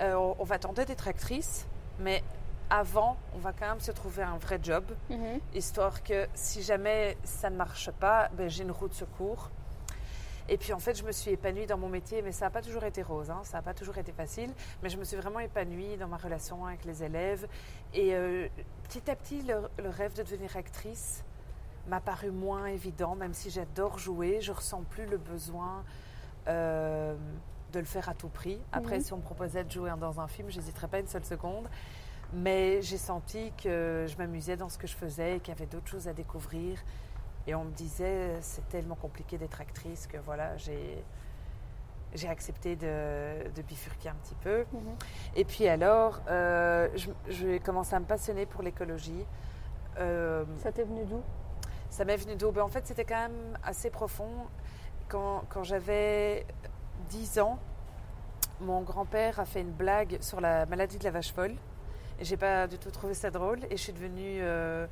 euh, 0.00 0.34
on, 0.38 0.44
va 0.44 0.58
tenter 0.58 0.84
d'être 0.84 1.08
actrice, 1.08 1.66
mais 1.98 2.22
avant, 2.68 3.16
on 3.34 3.38
va 3.38 3.54
quand 3.54 3.68
même 3.68 3.80
se 3.80 3.92
trouver 3.92 4.22
un 4.22 4.36
vrai 4.36 4.58
job, 4.62 4.84
mhm. 5.08 5.40
histoire 5.54 6.02
que 6.02 6.28
si 6.34 6.62
jamais 6.62 7.16
ça 7.24 7.48
ne 7.48 7.56
marche 7.56 7.90
pas, 7.90 8.28
ben, 8.34 8.50
j'ai 8.50 8.64
une 8.64 8.70
roue 8.70 8.88
de 8.88 8.94
secours 8.94 9.50
et 10.48 10.56
puis 10.56 10.72
en 10.72 10.78
fait, 10.78 10.96
je 10.96 11.04
me 11.04 11.12
suis 11.12 11.32
épanouie 11.32 11.66
dans 11.66 11.78
mon 11.78 11.88
métier, 11.88 12.22
mais 12.22 12.32
ça 12.32 12.46
n'a 12.46 12.50
pas 12.50 12.62
toujours 12.62 12.84
été 12.84 13.02
rose, 13.02 13.30
hein, 13.30 13.40
ça 13.42 13.58
n'a 13.58 13.62
pas 13.62 13.74
toujours 13.74 13.98
été 13.98 14.12
facile, 14.12 14.50
mais 14.82 14.88
je 14.88 14.96
me 14.96 15.04
suis 15.04 15.16
vraiment 15.16 15.40
épanouie 15.40 15.96
dans 15.96 16.08
ma 16.08 16.16
relation 16.16 16.66
avec 16.66 16.84
les 16.84 17.02
élèves. 17.02 17.48
Et 17.94 18.14
euh, 18.14 18.48
petit 18.84 19.10
à 19.10 19.16
petit, 19.16 19.42
le, 19.42 19.88
rêve 19.88 20.14
de 20.14 20.22
devenir 20.22 20.56
actrice 20.56 21.24
m'a 21.88 22.00
paru 22.00 22.30
moins 22.30 22.66
évident, 22.66 23.16
même 23.16 23.34
si 23.34 23.50
j'adore 23.50 23.98
jouer, 23.98 24.40
je 24.40 24.52
ressens 24.52 24.82
plus 24.90 25.06
le 25.06 25.18
besoin 25.18 25.84
euh, 26.48 27.16
de 27.72 27.78
le 27.78 27.84
faire 27.84 28.08
à 28.08 28.14
tout 28.14 28.28
prix. 28.28 28.60
Après, 28.72 28.98
mhm. 28.98 29.04
si 29.04 29.12
on 29.12 29.16
me 29.18 29.22
proposait 29.22 29.64
de 29.64 29.70
jouer 29.70 29.90
dans 30.00 30.20
un 30.20 30.28
film, 30.28 30.48
j'hésiterais 30.50 30.88
pas 30.88 31.00
une 31.00 31.08
seule 31.08 31.24
seconde. 31.24 31.68
Mais 32.32 32.82
j'ai 32.82 32.98
senti 32.98 33.52
que 33.62 34.06
je 34.08 34.16
m'amusais 34.16 34.56
dans 34.56 34.68
ce 34.68 34.78
que 34.78 34.88
je 34.88 34.96
faisais 34.96 35.36
et 35.36 35.40
qu'il 35.40 35.54
y 35.54 35.56
avait 35.56 35.66
d'autres 35.66 35.88
choses 35.88 36.08
à 36.08 36.12
découvrir 36.12 36.82
et 37.46 37.54
on 37.54 37.64
me 37.64 37.70
disait, 37.70 38.38
c'est 38.40 38.68
tellement 38.68 38.96
compliqué 38.96 39.38
d'être 39.38 39.60
actrice 39.60 40.06
que 40.06 40.16
voilà, 40.18 40.56
j'ai, 40.56 41.04
j'ai 42.14 42.28
accepté 42.28 42.74
de, 42.74 43.62
bifurquer 43.62 44.08
un 44.08 44.14
petit 44.14 44.34
peu. 44.36 44.64
Mhm. 44.72 44.96
Et 45.36 45.44
puis 45.44 45.68
alors, 45.68 46.20
euh, 46.28 46.88
j'ai 47.28 47.60
commencé 47.60 47.94
à 47.94 48.00
me 48.00 48.04
passionner 48.04 48.46
pour 48.46 48.62
l'écologie. 48.62 49.24
Euh, 49.98 50.44
ça 50.58 50.72
t'est 50.72 50.84
venu 50.84 51.04
d'où? 51.04 51.22
Ça 51.88 52.04
m'est 52.04 52.16
venu 52.16 52.34
d'où? 52.34 52.50
Ben, 52.50 52.62
En 52.62 52.68
fait, 52.68 52.86
c'était 52.86 53.04
quand 53.04 53.20
même 53.28 53.58
assez 53.62 53.90
profond. 53.90 54.30
Quand, 55.08 55.44
quand 55.48 55.62
j'avais 55.62 56.44
10 57.10 57.38
ans, 57.38 57.60
mon 58.60 58.82
grand-père 58.82 59.38
a 59.38 59.44
fait 59.44 59.60
une 59.60 59.70
blague 59.70 60.18
sur 60.20 60.40
la 60.40 60.66
maladie 60.66 60.98
de 60.98 61.04
la 61.04 61.12
vache 61.12 61.32
folle. 61.32 61.54
Et 62.18 62.24
j'ai 62.24 62.36
pas 62.36 62.66
du 62.66 62.78
tout 62.78 62.90
trouvé 62.90 63.14
ça 63.14 63.30
drôle. 63.30 63.60
Et 63.70 63.76
je 63.76 63.82
suis 63.82 63.92
devenue. 63.92 64.38
Euh, 64.40 64.88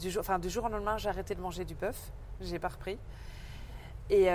du, 0.00 0.10
jour, 0.10 0.20
enfin, 0.20 0.38
du 0.38 0.50
jour 0.50 0.64
au 0.64 0.68
lendemain, 0.68 0.96
j'ai 0.98 1.08
arrêté 1.08 1.34
de 1.34 1.40
manger 1.40 1.64
du 1.64 1.74
bœuf. 1.74 2.12
J'ai 2.40 2.58
pas 2.58 2.68
repris. 2.68 2.98
Et 4.10 4.28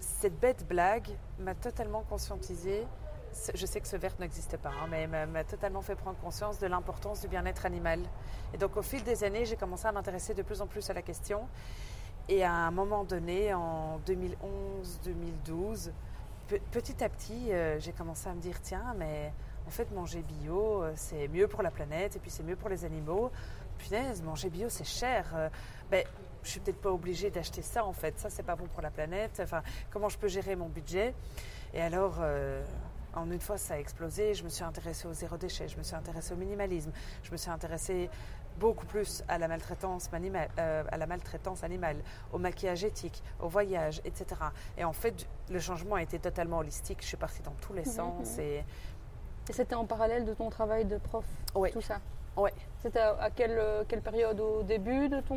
cette 0.00 0.38
bête 0.40 0.66
blague 0.66 1.08
m'a 1.38 1.54
totalement 1.54 2.02
conscientisée. 2.02 2.86
Je 3.54 3.66
sais 3.66 3.80
que 3.80 3.86
ce 3.86 3.96
verbe 3.96 4.18
n'existait 4.18 4.56
pas, 4.56 4.70
hein, 4.70 4.88
mais 4.90 5.06
m'a 5.06 5.44
totalement 5.44 5.82
fait 5.82 5.94
prendre 5.94 6.18
conscience 6.18 6.58
de 6.58 6.66
l'importance 6.66 7.20
du 7.20 7.28
bien-être 7.28 7.66
animal. 7.66 8.00
Et 8.52 8.58
donc, 8.58 8.76
au 8.76 8.82
fil 8.82 9.04
des 9.04 9.22
années, 9.22 9.44
j'ai 9.44 9.56
commencé 9.56 9.86
à 9.86 9.92
m'intéresser 9.92 10.34
de 10.34 10.42
plus 10.42 10.60
en 10.60 10.66
plus 10.66 10.90
à 10.90 10.92
la 10.92 11.02
question. 11.02 11.46
Et 12.28 12.42
à 12.44 12.52
un 12.52 12.70
moment 12.70 13.04
donné, 13.04 13.54
en 13.54 14.00
2011-2012, 14.06 15.92
petit 16.70 17.04
à 17.04 17.08
petit, 17.08 17.52
euh, 17.52 17.78
j'ai 17.78 17.92
commencé 17.92 18.28
à 18.28 18.34
me 18.34 18.40
dire 18.40 18.60
tiens, 18.60 18.94
mais 18.98 19.32
en 19.68 19.70
fait, 19.70 19.92
manger 19.92 20.22
bio, 20.22 20.82
euh, 20.82 20.92
c'est 20.96 21.28
mieux 21.28 21.46
pour 21.46 21.62
la 21.62 21.70
planète 21.70 22.16
et 22.16 22.18
puis 22.18 22.30
c'est 22.30 22.42
mieux 22.42 22.56
pour 22.56 22.70
les 22.70 22.86
animaux. 22.86 23.30
Punaise, 23.76 24.22
manger 24.22 24.48
bio, 24.48 24.70
c'est 24.70 24.86
cher. 24.86 25.26
Euh, 25.34 25.50
ben, 25.90 26.06
je 26.42 26.48
suis 26.48 26.60
peut-être 26.60 26.80
pas 26.80 26.90
obligée 26.90 27.30
d'acheter 27.30 27.60
ça 27.60 27.84
en 27.84 27.92
fait. 27.92 28.18
Ça, 28.18 28.30
c'est 28.30 28.42
pas 28.42 28.56
bon 28.56 28.66
pour 28.66 28.80
la 28.80 28.90
planète. 28.90 29.38
Enfin, 29.44 29.62
comment 29.90 30.08
je 30.08 30.16
peux 30.16 30.28
gérer 30.28 30.56
mon 30.56 30.70
budget? 30.70 31.14
Et 31.74 31.82
alors, 31.82 32.16
euh, 32.20 32.64
en 33.14 33.30
une 33.30 33.40
fois, 33.40 33.58
ça 33.58 33.74
a 33.74 33.78
explosé. 33.78 34.32
Je 34.32 34.42
me 34.42 34.48
suis 34.48 34.64
intéressée 34.64 35.06
au 35.06 35.12
zéro 35.12 35.36
déchet. 35.36 35.68
Je 35.68 35.76
me 35.76 35.82
suis 35.82 35.96
intéressée 35.96 36.32
au 36.32 36.36
minimalisme. 36.36 36.90
Je 37.22 37.30
me 37.30 37.36
suis 37.36 37.50
intéressée 37.50 38.08
beaucoup 38.58 38.86
plus 38.86 39.22
à 39.28 39.38
la 39.38 39.48
maltraitance 39.48 40.08
animale, 40.12 40.48
euh, 40.58 40.82
à 40.90 40.96
la 40.96 41.06
maltraitance 41.06 41.62
animale, 41.62 41.96
au 42.32 42.38
maquillage 42.38 42.84
éthique, 42.84 43.22
au 43.40 43.48
voyage, 43.48 44.00
etc. 44.04 44.26
Et 44.76 44.84
en 44.84 44.92
fait, 44.92 45.26
le 45.50 45.58
changement 45.58 45.96
a 45.96 46.02
été 46.02 46.18
totalement 46.18 46.58
holistique. 46.58 46.98
Je 47.00 47.06
suis 47.06 47.16
partie 47.16 47.42
dans 47.42 47.54
tous 47.60 47.72
les 47.72 47.84
mhm, 47.84 47.92
sens 47.92 48.38
et 48.38 48.64
et 49.48 49.52
c'était 49.52 49.74
en 49.74 49.86
parallèle 49.86 50.24
de 50.24 50.34
ton 50.34 50.50
travail 50.50 50.84
de 50.84 50.98
prof, 50.98 51.24
oui. 51.54 51.70
tout 51.72 51.80
ça 51.80 52.00
oui. 52.38 52.50
C'était 52.80 53.00
à, 53.00 53.30
quelle, 53.34 53.60
quelle, 53.88 54.00
période 54.00 54.38
Au 54.38 54.62
début 54.62 55.08
de, 55.08 55.20
ton, 55.20 55.36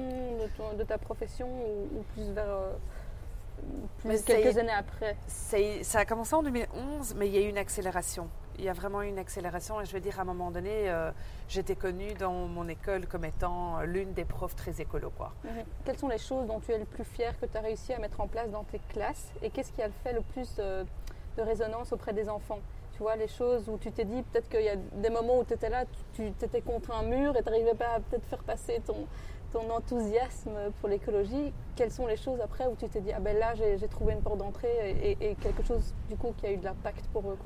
de, 0.78 0.84
ta 0.84 1.00
profession 1.00 1.48
ou, 1.48 2.04
plus 2.14 2.32
vers 2.32 2.46
euh, 2.48 4.18
quelques 4.26 4.58
années 4.58 4.72
après 4.72 5.18
Ça 5.28 6.00
a 6.00 6.06
commencé 6.06 6.36
en 6.36 6.44
2011, 6.44 7.16
mais 7.16 7.28
il 7.28 7.34
y 7.34 7.38
a 7.40 7.42
eu 7.42 7.50
une 7.50 7.58
accélération. 7.58 8.30
Il 8.60 8.66
y 8.66 8.70
a 8.70 8.74
vraiment 8.74 9.02
eu 9.02 9.08
une 9.08 9.18
accélération 9.18 9.82
et 9.82 9.86
je 9.86 9.94
veux 9.94 10.00
dire, 10.00 10.20
à 10.20 10.22
un 10.22 10.26
moment 10.26 10.52
donné, 10.52 10.92
euh, 10.92 11.10
j'étais 11.48 11.76
connue 11.76 12.14
dans 12.14 12.34
mon 12.34 12.68
école 12.68 13.08
comme 13.08 13.26
étant 13.26 13.82
l'une 13.82 14.14
des 14.14 14.26
profs 14.26 14.56
très 14.56 14.80
écolo. 14.80 15.12
Quoi. 15.18 15.34
Mhm. 15.44 15.64
Quelles 15.86 15.98
sont 15.98 16.10
les 16.10 16.20
choses 16.20 16.46
dont 16.46 16.60
tu 16.60 16.72
es 16.72 16.78
le 16.78 16.86
plus 16.86 17.06
fière 17.06 17.40
que 17.40 17.48
tu 17.48 17.58
as 17.58 17.62
réussi 17.62 17.94
à 17.94 17.98
mettre 17.98 18.22
en 18.22 18.28
place 18.28 18.52
dans 18.52 18.64
tes 18.66 18.80
classes 18.90 19.32
et 19.42 19.50
qu'est-ce 19.50 19.72
qui 19.72 19.82
a 19.82 19.90
fait 20.04 20.14
le 20.14 20.22
plus 20.22 20.58
de 20.58 21.42
résonance 21.42 21.92
auprès 21.94 22.14
des 22.14 22.30
enfants? 22.30 22.60
Vois, 23.02 23.16
les 23.16 23.28
choses 23.28 23.68
où 23.70 23.78
tu 23.78 23.92
t'es 23.92 24.06
dit, 24.06 24.22
peut-être 24.24 24.50
qu'il 24.50 24.64
y 24.64 24.70
a 24.70 24.76
des 24.76 25.10
moments 25.10 25.40
où 25.40 25.44
tu 25.44 25.54
étais 25.54 25.70
là, 25.70 25.86
tu 26.14 26.28
étais 26.28 26.62
contre 26.62 26.92
un 26.92 27.04
mur 27.04 27.36
et 27.36 27.44
tu 27.44 27.50
n'arrivais 27.50 27.76
pas 27.76 27.96
à 27.96 28.00
peut-être 28.00 28.26
faire 28.26 28.44
passer 28.44 28.82
ton, 28.86 29.08
ton 29.52 29.70
enthousiasme 29.70 30.72
pour 30.80 30.90
l'écologie. 30.90 31.54
Quelles 31.76 31.92
sont 31.92 32.08
les 32.08 32.18
choses 32.18 32.40
après 32.42 32.66
où 32.68 32.76
tu 32.76 32.88
t'es 32.88 33.02
dit, 33.02 33.12
ah 33.14 33.20
ben 33.20 33.38
là, 33.38 33.54
j'ai 33.56 33.88
trouvé 33.88 34.14
une 34.14 34.22
porte 34.22 34.38
d'entrée 34.38 35.18
et, 35.20 35.36
quelque 35.36 35.64
chose, 35.64 35.94
du 36.10 36.16
coup, 36.16 36.34
qui 36.38 36.46
a 36.48 36.52
eu 36.52 36.58
de 36.58 36.64
l'impact 36.64 37.06
pour 37.08 37.30
eux. 37.30 37.38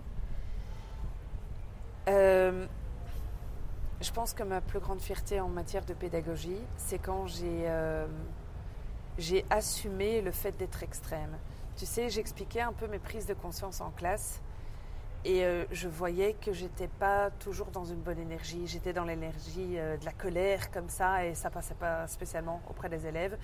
Euh, 2.08 2.66
je 4.02 4.12
pense 4.12 4.34
que 4.34 4.44
ma 4.44 4.62
plus 4.62 4.80
grande 4.80 5.02
fierté 5.02 5.40
en 5.40 5.48
matière 5.48 5.86
de 5.86 5.94
pédagogie, 5.94 6.62
c'est 6.78 7.00
quand 7.00 7.26
j'ai 7.28 7.64
euh, 7.66 8.06
assumé 9.50 10.22
le 10.22 10.32
fait 10.32 10.52
d'être 10.58 10.84
extrême. 10.84 11.38
Tu 11.76 11.86
sais, 11.86 12.10
j'expliquais 12.10 12.62
un 12.62 12.74
peu 12.74 12.88
mes 12.88 13.00
prises 13.00 13.26
de 13.26 13.34
conscience 13.34 13.82
en 13.82 13.90
classe 13.92 14.42
et 15.26 15.44
euh, 15.44 15.66
je 15.72 15.88
voyais 15.88 16.34
que 16.34 16.54
j'étais 16.54 16.88
pas 16.88 17.32
toujours 17.32 17.72
dans 17.72 17.84
une 17.84 18.00
bonne 18.00 18.20
énergie. 18.20 18.68
J'étais 18.68 18.94
dans 18.94 19.06
l'énergie 19.06 19.74
euh, 19.76 19.98
de 19.98 20.06
la 20.06 20.12
colère 20.12 20.70
comme 20.70 20.88
ça 20.88 21.26
et 21.26 21.34
ça 21.34 21.50
passait 21.50 21.74
pas 21.74 22.08
spécialement 22.08 22.62
auprès 22.70 22.90
des 22.90 23.08
élèves. 23.08 23.36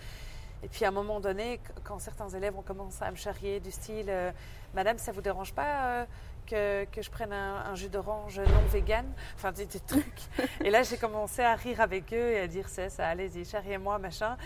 Et 0.63 0.67
puis 0.67 0.85
à 0.85 0.89
un 0.89 0.91
moment 0.91 1.19
donné, 1.19 1.59
quand 1.83 1.97
certains 1.97 2.29
élèves 2.29 2.55
ont 2.55 2.61
commencé 2.61 3.03
à 3.03 3.09
me 3.09 3.15
charrier 3.15 3.59
du 3.59 3.71
style 3.71 4.05
euh, 4.09 4.31
Madame, 4.75 4.99
ça 4.99 5.11
vous 5.11 5.21
dérange 5.21 5.53
pas 5.53 6.05
que, 6.45 6.85
que, 6.85 7.01
je 7.01 7.09
prenne 7.09 7.33
un, 7.33 7.73
jus 7.73 7.89
d'orange 7.89 8.39
non 8.39 8.61
vegan? 8.71 9.05
Enfin, 9.35 9.51
des, 9.51 9.65
des 9.65 9.79
trucs. 9.79 10.21
et 10.63 10.69
là, 10.69 10.83
j'ai 10.83 10.97
commencé 10.97 11.41
à 11.41 11.55
rire 11.55 11.81
avec 11.81 12.13
eux 12.13 12.31
et 12.31 12.39
à 12.41 12.47
dire 12.47 12.69
C'est 12.69 12.89
ça, 12.89 13.07
allez-y, 13.07 13.43
charriez-moi, 13.43 13.97
machin. 13.97 14.37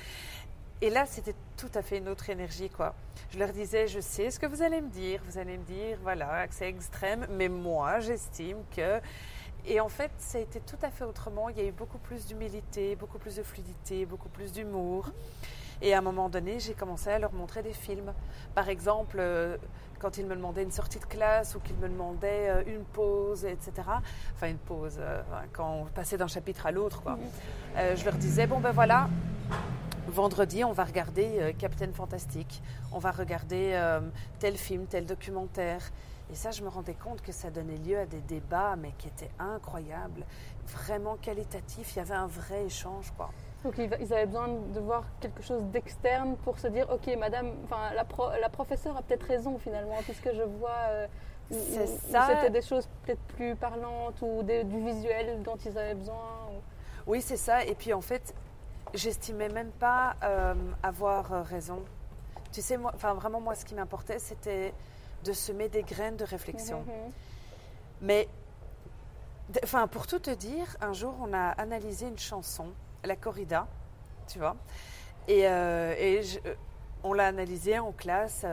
Et 0.81 0.89
là, 0.89 1.05
c'était 1.05 1.35
tout 1.55 1.69
à 1.73 1.81
fait 1.81 1.99
une 1.99 2.09
autre 2.09 2.29
énergie, 2.29 2.69
quoi. 2.69 2.95
Je 3.31 3.39
leur 3.39 3.51
disais, 3.51 3.87
je 3.87 3.99
sais 4.01 4.29
ce 4.29 4.39
que 4.39 4.45
vous 4.45 4.61
allez 4.61 4.81
me 4.81 4.89
dire, 4.89 5.21
vous 5.25 5.37
allez 5.37 5.57
me 5.57 5.63
dire, 5.63 5.97
voilà, 6.03 6.47
que 6.47 6.53
c'est 6.53 6.67
extrême, 6.67 7.25
mais 7.31 7.49
moi, 7.49 7.99
j'estime 7.99 8.57
que... 8.75 8.99
Et 9.67 9.79
en 9.79 9.89
fait, 9.89 10.11
ça 10.19 10.37
a 10.37 10.41
été 10.41 10.59
tout 10.59 10.77
à 10.83 10.91
fait 10.91 11.05
autrement. 11.05 11.49
Il 11.49 11.57
y 11.57 11.61
a 11.61 11.63
eu 11.63 11.71
beaucoup 11.71 11.97
plus 11.97 12.27
d'humilité, 12.27 12.95
beaucoup 12.95 13.17
plus 13.17 13.37
de 13.37 13.41
fluidité, 13.41 14.05
beaucoup 14.05 14.29
plus 14.29 14.51
d'humour. 14.51 15.09
Et 15.81 15.93
à 15.93 15.97
un 15.97 16.01
moment 16.01 16.29
donné, 16.29 16.59
j'ai 16.59 16.73
commencé 16.73 17.09
à 17.09 17.19
leur 17.19 17.33
montrer 17.33 17.63
des 17.63 17.73
films. 17.73 18.13
Par 18.53 18.69
exemple, 18.69 19.17
euh, 19.19 19.57
quand 19.99 20.17
ils 20.17 20.25
me 20.25 20.35
demandaient 20.35 20.63
une 20.63 20.71
sortie 20.71 20.99
de 20.99 21.05
classe 21.05 21.55
ou 21.55 21.59
qu'ils 21.59 21.75
me 21.77 21.89
demandaient 21.89 22.49
euh, 22.49 22.63
une 22.67 22.83
pause, 22.83 23.45
etc. 23.45 23.71
Enfin, 24.35 24.49
une 24.49 24.57
pause, 24.57 24.97
euh, 24.99 25.21
quand 25.51 25.81
on 25.81 25.85
passait 25.85 26.17
d'un 26.17 26.27
chapitre 26.27 26.67
à 26.67 26.71
l'autre, 26.71 27.01
quoi. 27.01 27.17
je 27.75 28.05
leur 28.05 28.15
disais, 28.15 28.45
bon 28.45 28.59
ben 28.59 28.71
voilà, 28.71 29.09
vendredi, 30.07 30.63
on 30.63 30.71
va 30.71 30.83
regarder 30.83 31.39
euh, 31.39 31.51
Captain 31.57 31.91
Fantastic, 31.93 32.61
on 32.91 32.99
va 32.99 33.11
regarder 33.11 33.71
euh, 33.73 34.01
tel 34.39 34.55
film, 34.57 34.85
tel 34.85 35.05
documentaire. 35.05 35.81
Et 36.31 36.35
ça, 36.35 36.49
je 36.49 36.63
me 36.63 36.69
rendais 36.69 36.95
compte 36.95 37.21
que 37.21 37.31
ça 37.31 37.51
donnait 37.51 37.77
lieu 37.77 37.99
à 37.99 38.05
des 38.05 38.21
débats, 38.21 38.75
mais 38.75 38.91
qui 38.97 39.07
étaient 39.07 39.29
incroyables, 39.37 40.25
vraiment 40.67 41.17
qualitatifs. 41.17 41.95
Il 41.95 41.99
y 41.99 42.01
avait 42.01 42.15
un 42.15 42.25
vrai 42.27 42.65
échange, 42.65 43.11
quoi. 43.15 43.29
Donc 43.63 43.77
ils 43.77 44.13
avaient 44.13 44.25
besoin 44.25 44.47
de 44.47 44.79
voir 44.79 45.03
quelque 45.19 45.41
chose 45.41 45.63
d'externe 45.71 46.35
pour 46.43 46.59
se 46.59 46.67
dire, 46.67 46.87
ok, 46.91 47.15
madame, 47.17 47.51
enfin 47.63 47.93
la, 47.95 48.05
la 48.39 48.49
professeure 48.49 48.95
a 48.95 49.01
peut-être 49.01 49.25
raison 49.25 49.57
finalement, 49.57 49.97
puisque 50.03 50.33
je 50.33 50.43
vois. 50.43 50.77
Euh, 50.89 51.07
c'était 51.51 52.49
des 52.49 52.61
choses 52.63 52.87
peut-être 53.03 53.21
plus 53.35 53.55
parlantes 53.55 54.19
ou 54.21 54.41
du 54.41 54.83
visuel 54.83 55.43
dont 55.43 55.57
ils 55.57 55.77
avaient 55.77 55.93
besoin. 55.93 56.15
Oui, 57.05 57.21
c'est 57.21 57.37
ça. 57.37 57.63
Et 57.65 57.75
puis 57.75 57.93
en 57.93 58.01
fait, 58.01 58.33
j'estimais 58.95 59.49
même 59.49 59.71
pas 59.71 60.15
euh, 60.23 60.53
avoir 60.83 61.33
euh, 61.33 61.41
raison. 61.41 61.83
Tu 62.51 62.61
sais, 62.61 62.77
moi, 62.77 62.91
enfin 62.95 63.13
vraiment 63.13 63.41
moi, 63.41 63.55
ce 63.55 63.65
qui 63.65 63.75
m'importait, 63.75 64.19
c'était 64.19 64.73
de 65.23 65.33
semer 65.33 65.69
des 65.69 65.83
graines 65.83 66.17
de 66.17 66.25
réflexion. 66.25 66.81
Mhm, 66.81 66.87
mhm. 66.87 67.11
Mais, 68.01 68.27
enfin, 69.63 69.87
pour 69.87 70.07
tout 70.07 70.19
te 70.19 70.31
dire, 70.31 70.75
un 70.81 70.93
jour, 70.93 71.15
on 71.21 71.33
a 71.33 71.49
analysé 71.49 72.07
une 72.07 72.17
chanson, 72.19 72.67
la 73.03 73.15
corrida, 73.15 73.67
tu 74.27 74.39
vois, 74.39 74.55
et, 75.27 75.47
euh, 75.47 76.21
on 77.03 77.13
l'a 77.13 77.27
analysée 77.27 77.79
en 77.79 77.91
classe. 77.91 78.45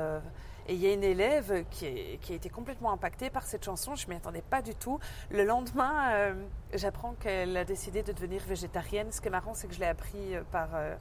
Et 0.69 0.75
il 0.75 0.81
y 0.81 0.87
a 0.87 0.93
une 0.93 1.05
élève 1.05 1.65
qui, 1.71 1.87
a 1.87 2.35
été 2.35 2.49
complètement 2.49 2.93
impactée 2.93 3.31
par 3.31 3.45
cette 3.45 3.65
chanson. 3.65 3.95
Je 3.95 4.07
ne 4.07 4.13
m'y 4.13 4.17
attendais 4.17 4.43
pas 4.43 4.63
du 4.63 4.75
tout. 4.75 4.99
Le 5.31 5.45
lendemain, 5.45 6.13
euh, 6.13 6.35
j'apprends 6.75 7.15
qu'elle 7.15 7.57
a 7.57 7.65
décidé 7.65 8.03
de 8.03 8.13
devenir 8.13 8.43
végétarienne. 8.43 9.11
Ce 9.11 9.21
qui 9.21 9.29
est 9.29 9.31
marrant, 9.31 9.55
c'est 9.55 9.67
que 9.67 9.75
je 9.75 9.81
l'ai 9.81 9.87
appris 9.87 10.35
euh, 10.35 10.43
par, 10.53 10.69
euh, 10.75 10.95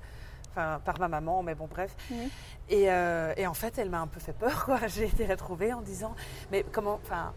enfin, 0.50 0.82
par 0.84 1.00
ma 1.00 1.08
maman, 1.08 1.44
mais 1.44 1.56
bon, 1.56 1.68
bref. 1.68 1.96
Et, 2.70 2.84
et, 2.84 3.48
en 3.48 3.54
fait, 3.54 3.78
elle 3.78 3.90
m'a 3.90 4.02
un 4.02 4.08
peu 4.08 4.20
fait 4.20 4.34
peur. 4.34 4.70
J'ai 4.88 5.06
été 5.06 5.28
la 5.28 5.36
trouver 5.36 5.74
en 5.74 5.82
disant 5.82 6.16
Mais 6.52 6.66
comment. 6.72 7.00
Enfin, 7.04 7.34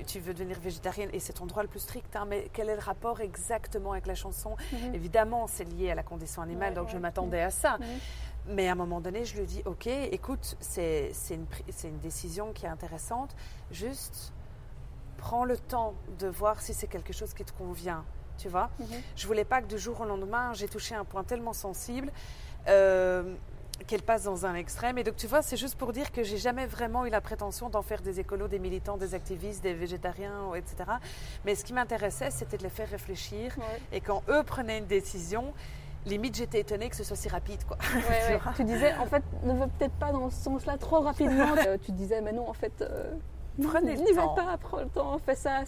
tu, 0.00 0.20
veux 0.20 0.32
devenir 0.32 0.58
végétarienne? 0.58 1.10
Et 1.12 1.20
c'est 1.20 1.34
ton 1.34 1.46
droit 1.46 1.62
le 1.62 1.68
plus 1.68 1.80
strict, 1.80 2.16
hein, 2.16 2.24
mais 2.26 2.48
quel 2.52 2.68
est 2.68 2.74
le 2.74 2.80
rapport 2.80 3.20
exactement 3.20 3.92
avec 3.92 4.06
la 4.06 4.14
chanson? 4.14 4.56
Mhm. 4.72 4.94
Évidemment, 4.94 5.46
c'est 5.46 5.64
lié 5.64 5.90
à 5.90 5.94
la 5.94 6.02
condition 6.02 6.42
animale, 6.42 6.74
donc 6.74 6.88
je 6.88 6.98
m'attendais 6.98 7.42
à 7.42 7.50
ça. 7.50 7.78
Mais 8.48 8.68
à 8.68 8.72
un 8.72 8.76
moment 8.76 9.00
donné, 9.00 9.24
je 9.24 9.38
lui 9.38 9.46
dis, 9.46 9.62
OK, 9.64 9.86
écoute, 9.86 10.56
c'est 10.60 11.12
une, 11.30 11.46
une 11.84 11.98
décision 12.00 12.52
qui 12.52 12.66
est 12.66 12.68
intéressante. 12.68 13.34
Juste, 13.70 14.32
prends 15.18 15.44
le 15.44 15.56
temps 15.56 15.94
de 16.18 16.26
voir 16.26 16.60
si 16.60 16.74
c'est 16.74 16.88
quelque 16.88 17.12
chose 17.12 17.32
qui 17.34 17.44
te 17.44 17.52
convient. 17.52 18.04
Tu 18.38 18.48
vois 18.48 18.70
Je 18.78 18.84
mhm. 18.84 19.02
Je 19.14 19.26
voulais 19.28 19.44
pas 19.44 19.62
que 19.62 19.68
du 19.68 19.78
jour 19.78 20.00
au 20.00 20.04
lendemain, 20.04 20.52
j'ai 20.54 20.68
touché 20.68 20.94
un 20.94 21.04
point 21.04 21.22
tellement 21.22 21.52
sensible 21.52 22.10
euh, 22.66 23.34
qu'elle 23.86 24.02
passe 24.02 24.24
dans 24.24 24.46
un 24.46 24.54
extrême. 24.54 24.98
Et 24.98 25.04
donc, 25.04 25.16
tu 25.16 25.28
vois, 25.28 25.42
c'est 25.42 25.56
juste 25.56 25.76
pour 25.76 25.92
dire 25.92 26.10
que 26.10 26.24
j'ai 26.24 26.38
jamais 26.38 26.66
vraiment 26.66 27.06
eu 27.06 27.10
la 27.10 27.20
prétention 27.20 27.68
d'en 27.68 27.82
faire 27.82 28.02
des 28.02 28.18
écolos, 28.18 28.48
des 28.48 28.58
militants, 28.58 28.96
des 28.96 29.14
activistes, 29.14 29.62
des 29.62 29.74
végétariens, 29.74 30.54
etc. 30.54 30.76
Mais 31.44 31.54
ce 31.54 31.64
qui 31.64 31.72
m'intéressait, 31.72 32.30
c'était 32.30 32.58
de 32.58 32.64
les 32.64 32.70
faire 32.70 32.88
réfléchir. 32.88 33.56
Et 33.92 34.00
quand 34.00 34.22
eux 34.28 34.42
prenaient 34.42 34.78
une 34.78 34.86
décision, 34.86 35.52
limite 36.06 36.36
j'étais 36.36 36.60
étonnée 36.60 36.88
que 36.88 36.96
ce 36.96 37.04
soit 37.04 37.16
si 37.16 37.28
rapide 37.28 37.64
quoi. 37.64 37.76
Ouais, 37.94 38.38
tu, 38.56 38.64
disais 38.64 38.94
en 38.94 39.06
fait 39.06 39.22
ne 39.44 39.54
va 39.54 39.66
peut-être 39.66 39.94
pas 39.94 40.12
dans 40.12 40.30
ce 40.30 40.36
sens-là 40.36 40.76
trop 40.78 41.00
rapidement. 41.00 41.54
Euh, 41.66 41.76
tu 41.80 41.92
disais 41.92 42.20
mais 42.20 42.32
non 42.32 42.48
en 42.48 42.54
fait 42.54 42.72
euh, 42.80 43.12
prenez 43.62 43.94
le 43.96 44.02
N'y 44.02 44.12
va 44.12 44.28
pas, 44.28 44.56
prends 44.58 44.80
le 44.80 44.88
temps, 44.88 45.18
fais 45.18 45.34
ça 45.34 45.62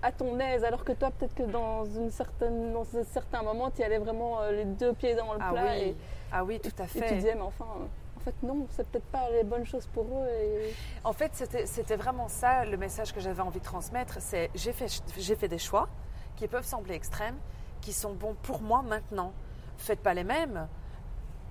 à 0.00 0.12
ton 0.12 0.38
aise. 0.38 0.64
Alors 0.64 0.84
que 0.84 0.92
toi 0.92 1.10
peut-être 1.10 1.34
que 1.34 1.42
dans 1.42 1.84
une 1.84 2.10
certaine 2.10 2.72
dans 2.72 2.86
un 2.96 3.04
certain 3.04 3.42
moment 3.42 3.70
tu 3.70 3.80
y 3.80 3.84
allais 3.84 3.98
vraiment 3.98 4.40
euh, 4.40 4.52
les 4.52 4.64
deux 4.64 4.92
pieds 4.92 5.14
dans 5.14 5.32
le 5.34 5.40
ah 5.42 5.50
plat 5.52 5.62
oui. 5.74 5.80
et 5.80 5.96
ah 6.32 6.44
oui 6.44 6.60
tout 6.60 6.82
à 6.82 6.86
fait. 6.86 7.00
Et 7.00 7.08
tu 7.08 7.14
disais 7.14 7.34
mais 7.34 7.42
enfin 7.42 7.66
en 7.66 8.20
fait 8.20 8.34
non 8.42 8.66
c'est 8.70 8.88
peut-être 8.88 9.06
pas 9.06 9.28
les 9.30 9.44
bonnes 9.44 9.66
choses 9.66 9.86
pour 9.86 10.04
eux. 10.04 10.28
Et... 10.28 10.74
En 11.04 11.12
fait 11.12 11.32
c'était 11.66 11.96
vraiment 11.96 12.28
ça 12.28 12.64
le 12.64 12.76
message 12.76 13.12
que 13.12 13.20
j'avais 13.20 13.42
envie 13.42 13.60
de 13.60 13.64
transmettre 13.64 14.16
c'est 14.20 14.50
j'ai 14.54 14.72
fait 14.72 15.02
j'ai 15.18 15.36
fait 15.36 15.48
des 15.48 15.58
choix 15.58 15.88
qui 16.36 16.46
peuvent 16.46 16.66
sembler 16.66 16.94
extrêmes 16.94 17.36
qui 17.80 17.92
sont 17.92 18.14
bons 18.14 18.34
pour 18.42 18.62
moi 18.62 18.82
maintenant 18.82 19.32
faites 19.78 20.00
pas 20.00 20.14
les 20.14 20.24
mêmes. 20.24 20.68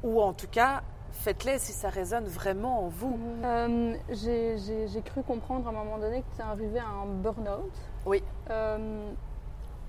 Ou 0.04 0.22
en 0.22 0.34
tout 0.34 0.48
cas, 0.48 0.84
faites-les 1.12 1.58
si 1.60 1.72
ça 1.72 1.90
résonne 1.90 2.26
vraiment 2.26 2.86
en 2.86 2.88
vous. 2.88 3.20
Euh, 3.44 3.96
j'ai 4.12 5.02
cru 5.02 5.24
comprendre 5.24 5.68
à 5.68 5.70
un 5.72 5.74
moment 5.74 5.98
donné 5.98 6.22
que 6.22 6.36
tu 6.36 6.42
es 6.42 6.46
arrivé 6.46 6.80
à 6.80 6.88
un 6.88 7.06
burn-out. 7.06 7.72
Oui. 8.06 8.24
Euh, 8.50 9.12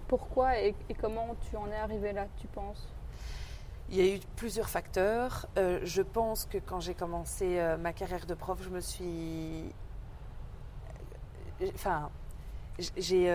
pourquoi 0.07 0.59
et, 0.59 0.75
comment 0.99 1.37
tu 1.49 1.57
en 1.57 1.71
es 1.71 1.77
arrivé 1.77 2.13
là, 2.13 2.27
tu 2.39 2.47
penses? 2.47 2.89
Il 3.91 3.97
y 3.97 4.01
a 4.01 4.17
eu 4.17 4.21
plusieurs 4.37 4.69
facteurs. 4.69 5.47
Euh, 5.57 5.81
je 5.83 6.03
pense 6.03 6.45
que 6.45 6.59
quand 6.59 6.81
j'ai 6.81 6.95
commencé 6.95 7.61
ma 7.81 7.93
carrière 7.93 8.27
de 8.27 8.35
prof, 8.35 8.59
je 8.63 8.71
me 8.71 8.81
suis. 8.81 9.73
Enfin, 11.75 12.11
j'ai 12.97 13.29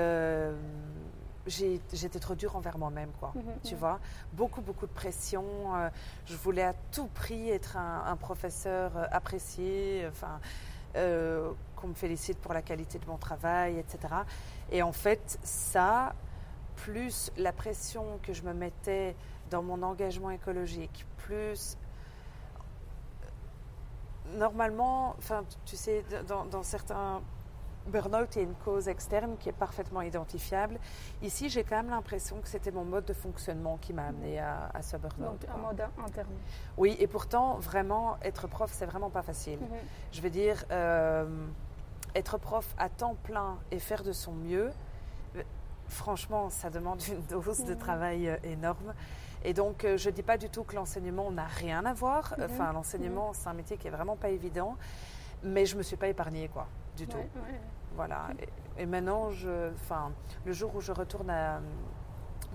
j'étais 1.48 2.20
trop 2.20 2.36
dure 2.36 2.56
envers 2.56 2.78
moi-même, 2.78 3.12
quoi. 3.20 3.34
Mhm, 3.36 3.44
tu 3.64 3.76
vois, 3.76 4.00
beaucoup, 4.34 4.62
beaucoup 4.62 4.88
de 4.88 4.92
pression. 4.92 5.46
Euh, 5.76 5.90
je 6.26 6.36
voulais 6.36 6.64
à 6.64 6.74
tout 6.92 7.08
prix 7.08 7.50
être 7.50 7.78
un, 7.78 8.16
professeur 8.16 8.96
euh, 8.96 9.06
apprécié, 9.12 10.06
enfin, 10.08 10.40
euh, 10.96 11.52
qu'on 11.76 11.90
me 11.90 11.94
félicite 11.94 12.40
pour 12.40 12.54
la 12.54 12.62
qualité 12.62 13.00
de 13.00 13.06
mon 13.08 13.18
travail, 13.18 13.78
etc. 13.78 14.14
Et 14.72 14.82
en 14.82 14.92
fait, 14.94 15.40
ça, 15.44 16.14
plus 16.76 17.32
la 17.38 17.52
pression 17.52 18.20
que 18.24 18.34
je 18.34 18.44
me 18.44 18.54
mettais 18.54 19.16
dans 19.50 19.64
mon 19.64 19.84
engagement 19.84 20.32
écologique, 20.32 21.06
plus 21.18 21.78
normalement, 24.36 25.16
enfin, 25.18 25.44
tu 25.66 25.76
sais, 25.76 26.04
dans, 26.28 26.46
dans 26.46 26.64
certains 26.64 27.22
burn-out 27.88 28.38
est 28.38 28.44
une 28.44 28.56
cause 28.56 28.88
externe 28.88 29.36
qui 29.40 29.50
est 29.50 29.54
parfaitement 29.54 30.02
identifiable. 30.02 30.80
Ici, 31.22 31.50
j'ai 31.50 31.64
quand 31.64 31.76
même 31.78 31.90
l'impression 31.90 32.40
que 32.40 32.48
c'était 32.48 32.72
mon 32.72 32.86
mode 32.86 33.06
de 33.06 33.14
fonctionnement 33.14 33.78
qui 33.78 33.94
m'a 33.94 34.08
amené 34.08 34.40
à, 34.40 34.82
ce 34.82 34.98
burn-out. 34.98 35.42
Donc 35.42 35.50
un 35.54 35.58
mode 35.58 35.82
interne. 36.06 36.28
Oui, 36.78 36.96
et 37.00 37.08
pourtant, 37.08 37.58
vraiment, 37.60 38.18
être 38.22 38.48
prof, 38.48 38.72
c'est 38.74 38.86
vraiment 38.86 39.10
pas 39.10 39.24
facile. 39.24 39.60
Je 40.12 40.22
veux 40.22 40.30
dire, 40.30 40.64
euh, 40.72 41.26
être 42.16 42.38
prof 42.38 42.74
à 42.78 42.90
temps 42.90 43.16
plein 43.24 43.58
et 43.72 43.80
faire 43.80 44.04
de 44.04 44.12
son 44.12 44.34
mieux, 44.34 44.72
franchement, 45.88 46.50
ça 46.50 46.70
demande 46.70 47.02
une 47.08 47.22
dose 47.24 47.64
de 47.66 47.74
travail 47.74 48.30
euh, 48.30 48.38
énorme. 48.44 48.94
Et 49.46 49.54
donc, 49.54 49.84
euh, 49.84 49.98
je 49.98 50.10
ne 50.10 50.16
dis 50.16 50.24
pas 50.24 50.38
du 50.38 50.50
tout 50.50 50.64
que 50.64 50.76
l'enseignement 50.76 51.30
n'a 51.30 51.46
rien 51.46 51.86
à 51.86 51.94
voir. 51.94 52.34
Enfin, 52.42 52.72
l'enseignement, 52.72 53.34
c'est 53.34 53.50
un 53.50 53.54
métier 53.54 53.76
qui 53.78 53.88
est 53.88 53.92
vraiment 53.92 54.16
pas 54.16 54.30
évident. 54.30 54.78
Mais 55.44 55.66
je 55.66 55.74
ne 55.74 55.80
me 55.80 55.84
suis 55.84 55.98
pas 55.98 56.08
épargnée, 56.08 56.48
quoi 56.48 56.66
du 56.96 57.08
tout. 57.08 57.18
Voilà. 57.96 58.28
Et, 58.78 58.86
maintenant, 58.86 59.30
je, 59.32 59.72
le 60.46 60.54
jour 60.54 60.76
où 60.76 60.82
je 60.82 60.92
retourne 60.92 61.32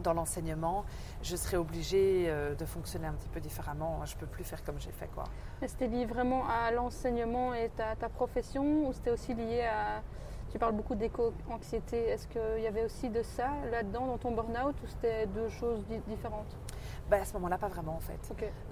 dans 0.02 0.12
l'enseignement, 0.12 0.84
je 1.22 1.36
serai 1.36 1.56
obligée 1.56 2.26
euh, 2.28 2.54
de 2.54 2.64
fonctionner 2.64 3.06
un 3.06 3.12
petit 3.12 3.28
peu 3.28 3.40
différemment. 3.40 4.04
Je 4.04 4.14
ne 4.14 4.20
peux 4.20 4.26
plus 4.26 4.44
faire 4.44 4.62
comme 4.64 4.80
j'ai 4.80 4.92
fait. 4.92 5.08
quoi. 5.08 5.24
C'était 5.66 5.88
lié 5.88 6.06
vraiment 6.06 6.44
à 6.48 6.70
l'enseignement 6.70 7.54
et 7.54 7.70
ta, 7.70 7.96
ta 7.96 8.08
profession 8.08 8.86
ou 8.86 8.92
c'était 8.92 9.10
aussi 9.10 9.34
lié 9.34 9.62
à... 9.62 10.02
Tu 10.50 10.58
parles 10.58 10.74
beaucoup 10.74 10.94
d'éco-anxiété. 10.94 12.08
Est-ce 12.08 12.26
qu'il 12.26 12.62
y 12.62 12.66
avait 12.66 12.84
aussi 12.84 13.10
de 13.10 13.22
ça 13.22 13.48
là-dedans 13.70 14.06
dans 14.06 14.16
ton 14.16 14.30
burn-out 14.30 14.74
ou 14.82 14.86
c'était 14.86 15.26
deux 15.26 15.50
choses 15.50 15.84
différentes? 16.06 16.56
Bah, 17.10 17.18
à 17.20 17.24
ce 17.26 17.34
moment-là, 17.34 17.58
pas 17.58 17.68
vraiment 17.68 17.96
en 17.96 18.00
fait. 18.00 18.18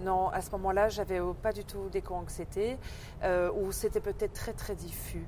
Non, 0.01 0.29
à 0.29 0.40
ce 0.40 0.51
moment-là, 0.53 0.88
j'avais 0.88 1.21
pas 1.43 1.53
du 1.53 1.64
tout 1.64 1.90
d'éco-anxiété, 1.90 2.79
euh, 3.23 3.51
ou 3.53 3.73
c'était 3.73 4.01
peut-être 4.01 4.33
très 4.33 4.55
très 4.55 4.75
diffus 4.75 5.27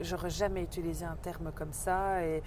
j'aurais 0.00 0.30
jamais 0.30 0.62
utilisé 0.62 1.04
un 1.04 1.16
terme 1.16 1.52
comme 1.54 1.72
ça. 1.72 2.22
Et, 2.24 2.42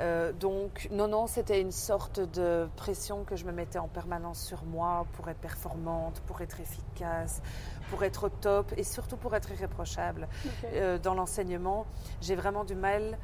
euh, 0.00 0.32
donc, 0.32 0.88
non, 0.92 1.08
non, 1.08 1.26
c'était 1.26 1.60
une 1.60 1.72
sorte 1.72 2.20
de 2.20 2.68
pression 2.76 3.24
que 3.24 3.36
je 3.36 3.44
me 3.44 3.52
mettais 3.52 3.78
en 3.78 3.88
permanence 3.88 4.40
sur 4.40 4.64
moi 4.64 5.06
pour 5.14 5.28
être 5.28 5.38
performante, 5.38 6.20
pour 6.26 6.40
être 6.40 6.60
efficace, 6.60 7.42
pour 7.90 8.04
être 8.04 8.26
au 8.26 8.28
top 8.28 8.72
et 8.76 8.84
surtout 8.84 9.16
pour 9.16 9.34
être 9.34 9.50
irréprochable. 9.50 10.28
Euh, 10.74 10.98
dans 10.98 11.14
l'enseignement, 11.14 11.86
j'ai 12.20 12.36
vraiment 12.36 12.64
du 12.64 12.74
mal 12.74 13.18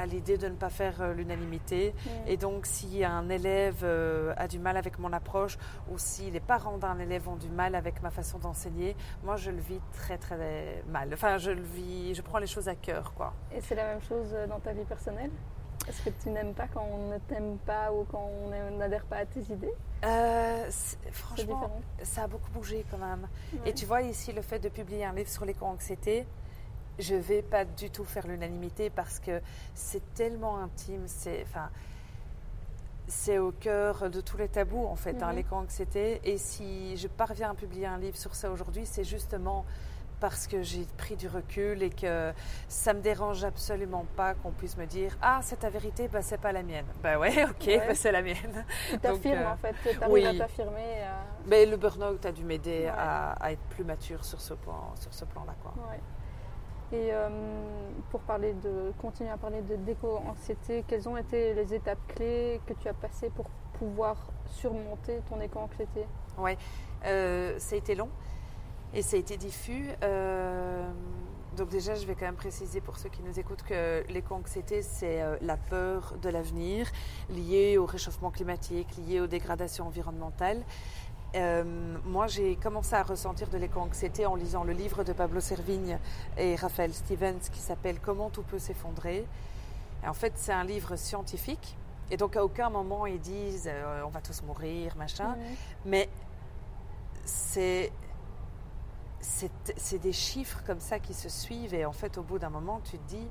à 0.00 0.06
l'idée 0.06 0.38
de 0.38 0.48
ne 0.48 0.54
pas 0.54 0.70
faire 0.70 1.00
euh, 1.02 1.14
l'unanimité. 1.14 1.94
Et 2.26 2.36
donc, 2.36 2.66
si 2.66 3.04
un 3.04 3.28
élève 3.28 3.82
euh, 3.82 4.32
a 4.36 4.48
du 4.48 4.58
mal 4.58 4.76
avec 4.76 4.98
mon 4.98 5.12
approche 5.12 5.58
ou 5.90 5.98
si 5.98 6.30
les 6.30 6.40
parents 6.40 6.78
d'un 6.78 6.98
élève 6.98 7.28
ont 7.28 7.36
du 7.36 7.48
mal 7.48 7.74
avec 7.74 8.02
ma 8.02 8.10
façon 8.10 8.38
d'enseigner, 8.38 8.96
moi, 9.22 9.36
je 9.36 9.50
le 9.50 9.60
vis 9.60 9.80
très, 9.92 10.16
très 10.16 10.82
mal. 10.88 11.10
Enfin, 11.12 11.36
je 11.38 11.50
le 11.50 11.62
vis, 11.62 12.14
je 12.14 12.22
prends 12.22 12.38
les 12.38 12.46
choses 12.46 12.68
à 12.68 12.74
cœur, 12.74 13.12
quoi. 13.14 13.32
Et 13.54 13.60
c'est 13.60 13.74
la 13.74 13.84
même 13.84 14.02
chose 14.02 14.28
euh, 14.32 14.46
dans 14.46 14.58
ta 14.60 14.72
vie 14.72 14.84
personnelle? 14.84 15.30
Est-ce 15.88 16.02
que 16.02 16.10
tu 16.22 16.28
n'aimes 16.30 16.54
pas 16.54 16.68
quand 16.72 16.86
on 16.92 17.08
ne 17.08 17.18
t'aime 17.18 17.56
pas 17.66 17.90
ou 17.92 18.04
quand 18.10 18.30
on 18.44 18.76
n'adhère 18.76 19.04
pas 19.04 19.16
à 19.16 19.26
tes 19.26 19.40
idées? 19.40 19.72
Franchement, 21.10 21.80
ça 22.02 22.24
a 22.24 22.26
beaucoup 22.26 22.50
bougé 22.52 22.84
quand 22.90 22.98
même. 22.98 23.26
Et 23.64 23.72
tu 23.72 23.86
vois, 23.86 24.02
ici, 24.02 24.32
le 24.32 24.42
fait 24.42 24.58
de 24.58 24.68
publier 24.68 25.06
un 25.06 25.14
livre 25.14 25.30
sur 25.30 25.46
l'éco-anxiété, 25.46 26.26
je 27.00 27.14
ne 27.14 27.20
vais 27.20 27.42
pas 27.42 27.64
du 27.64 27.90
tout 27.90 28.04
faire 28.04 28.26
l'unanimité 28.26 28.90
parce 28.90 29.18
que 29.18 29.40
c'est 29.74 30.14
tellement 30.14 30.58
intime, 30.58 31.02
c'est 31.06 31.42
enfin 31.42 31.70
c'est 33.10 33.38
au 33.38 33.50
cœur 33.50 34.08
de 34.08 34.20
tous 34.20 34.36
les 34.36 34.48
tabous 34.48 34.86
en 34.86 34.96
fait, 34.96 35.22
hein, 35.22 35.32
mhm. 35.32 35.36
les 35.36 35.46
anxiété. 35.50 36.20
Et 36.24 36.38
si 36.38 36.96
je 36.96 37.08
parviens 37.08 37.50
à 37.50 37.54
publier 37.54 37.86
un 37.86 37.98
livre 37.98 38.16
sur 38.16 38.34
ça 38.34 38.50
aujourd'hui, 38.50 38.86
c'est 38.86 39.04
justement 39.04 39.64
parce 40.20 40.46
que 40.46 40.62
j'ai 40.62 40.86
pris 40.98 41.16
du 41.16 41.28
recul 41.28 41.82
et 41.82 41.90
que 41.90 42.32
ça 42.68 42.92
me 42.92 43.00
dérange 43.00 43.42
absolument 43.42 44.04
pas 44.16 44.34
qu'on 44.34 44.50
puisse 44.50 44.76
me 44.76 44.84
dire 44.84 45.16
ah 45.22 45.40
c'est 45.42 45.60
ta 45.60 45.70
vérité 45.70 46.08
bah 46.08 46.20
c'est 46.20 46.38
pas 46.38 46.52
la 46.52 46.62
mienne 46.62 46.84
bah 47.02 47.18
ouais 47.18 47.44
ok 47.50 47.66
bah, 47.88 47.94
c'est 47.94 48.12
la 48.12 48.20
mienne 48.20 48.66
tu 48.90 48.98
t'affirmes 48.98 49.38
euh, 49.38 49.52
en 49.52 49.56
fait 49.56 49.74
tu 49.82 49.98
oui. 50.10 50.26
à 50.26 50.34
t'affirmer 50.34 50.98
euh. 50.98 51.22
mais 51.46 51.64
le 51.64 51.78
burn-out 51.78 52.26
a 52.26 52.32
dû 52.32 52.44
m'aider 52.44 52.86
à, 52.86 53.32
à, 53.32 53.52
être 53.52 53.62
plus 53.70 53.82
mature 53.82 54.22
sur 54.22 54.42
ce 54.42 54.52
plan 54.52 54.92
sur 55.00 55.14
ce 55.14 55.24
plan 55.24 55.42
là 55.46 55.54
quoi 55.62 55.72
ouais. 55.90 56.00
Et 56.92 57.12
euh, 57.12 57.28
pour 58.10 58.20
parler 58.20 58.52
de, 58.54 58.92
continuer 59.00 59.30
à 59.30 59.36
parler 59.36 59.62
de 59.62 59.76
d'éco-anxiété, 59.76 60.84
quelles 60.88 61.08
ont 61.08 61.16
été 61.16 61.54
les 61.54 61.72
étapes 61.72 62.04
clés 62.08 62.60
que 62.66 62.72
tu 62.74 62.88
as 62.88 62.94
passées 62.94 63.30
pour 63.30 63.46
pouvoir 63.78 64.16
surmonter 64.46 65.20
ton 65.28 65.40
éco-anxiété 65.40 66.04
Oui, 66.36 66.56
euh, 67.04 67.56
ça 67.58 67.76
a 67.76 67.78
été 67.78 67.94
long 67.94 68.08
et 68.92 69.02
ça 69.02 69.16
a 69.16 69.20
été 69.20 69.36
diffus. 69.36 69.86
Euh, 70.02 70.90
donc 71.56 71.68
déjà, 71.68 71.94
je 71.94 72.04
vais 72.06 72.14
quand 72.14 72.26
même 72.26 72.34
préciser 72.34 72.80
pour 72.80 72.96
ceux 72.96 73.08
qui 73.08 73.22
nous 73.22 73.38
écoutent 73.38 73.62
que 73.62 74.04
l'éco-anxiété, 74.08 74.82
c'est 74.82 75.22
la 75.42 75.56
peur 75.56 76.14
de 76.20 76.28
l'avenir 76.28 76.90
liée 77.28 77.78
au 77.78 77.86
réchauffement 77.86 78.30
climatique, 78.30 78.88
liée 78.96 79.20
aux 79.20 79.26
dégradations 79.28 79.86
environnementales. 79.86 80.64
Euh, 81.34 81.64
moi, 82.04 82.26
j'ai 82.26 82.56
commencé 82.56 82.94
à 82.94 83.02
ressentir 83.02 83.48
de 83.48 83.58
l'éco-anxiété 83.58 84.26
en 84.26 84.34
lisant 84.34 84.64
le 84.64 84.72
livre 84.72 85.04
de 85.04 85.12
Pablo 85.12 85.40
Servigne 85.40 85.98
et 86.36 86.56
Raphaël 86.56 86.92
Stevens 86.92 87.40
qui 87.52 87.60
s'appelle 87.60 88.00
Comment 88.00 88.30
tout 88.30 88.42
peut 88.42 88.58
s'effondrer. 88.58 89.26
en 90.06 90.12
fait, 90.12 90.32
c'est 90.36 90.52
un 90.52 90.64
livre 90.64 90.96
scientifique. 90.96 91.76
Et 92.10 92.16
donc, 92.16 92.36
à 92.36 92.44
aucun 92.44 92.70
moment, 92.70 93.06
ils 93.06 93.20
disent 93.20 93.70
euh, 93.72 94.02
on 94.04 94.08
va 94.08 94.20
tous 94.20 94.42
mourir, 94.42 94.96
machin. 94.96 95.36
Mais 95.84 96.08
c'est 97.24 97.92
c'est 99.22 99.98
des 99.98 100.14
chiffres 100.14 100.62
comme 100.66 100.80
ça 100.80 100.98
qui 100.98 101.12
se 101.12 101.28
suivent. 101.28 101.74
Et 101.74 101.84
en 101.84 101.92
fait, 101.92 102.18
au 102.18 102.22
bout 102.22 102.38
d'un 102.38 102.48
moment, 102.48 102.80
tu 102.82 102.98
te 102.98 103.08
dis 103.08 103.28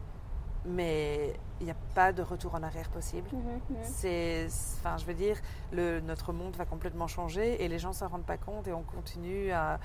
mais 0.66 1.34
il 1.60 1.66
n'y 1.66 1.72
a 1.72 1.78
pas 1.96 2.12
de 2.14 2.22
retour 2.22 2.56
en 2.56 2.64
arrière 2.64 2.90
possible. 2.90 3.30
Mhm, 3.32 3.40
mhm. 3.70 3.78
C'est, 3.84 4.48
enfin, 4.80 4.98
je 4.98 5.06
veux 5.06 5.14
dire, 5.14 5.38
le, 5.72 6.00
notre 6.00 6.34
monde 6.34 6.56
va 6.56 6.66
complètement 6.66 7.08
changer 7.08 7.64
et 7.64 7.68
les 7.68 7.80
gens 7.80 7.94
s'en 7.94 8.08
rendent 8.08 8.26
pas 8.26 8.38
compte 8.38 8.68
et 8.68 8.74
on 8.74 8.84
continue 8.84 9.52
à, 9.52 9.80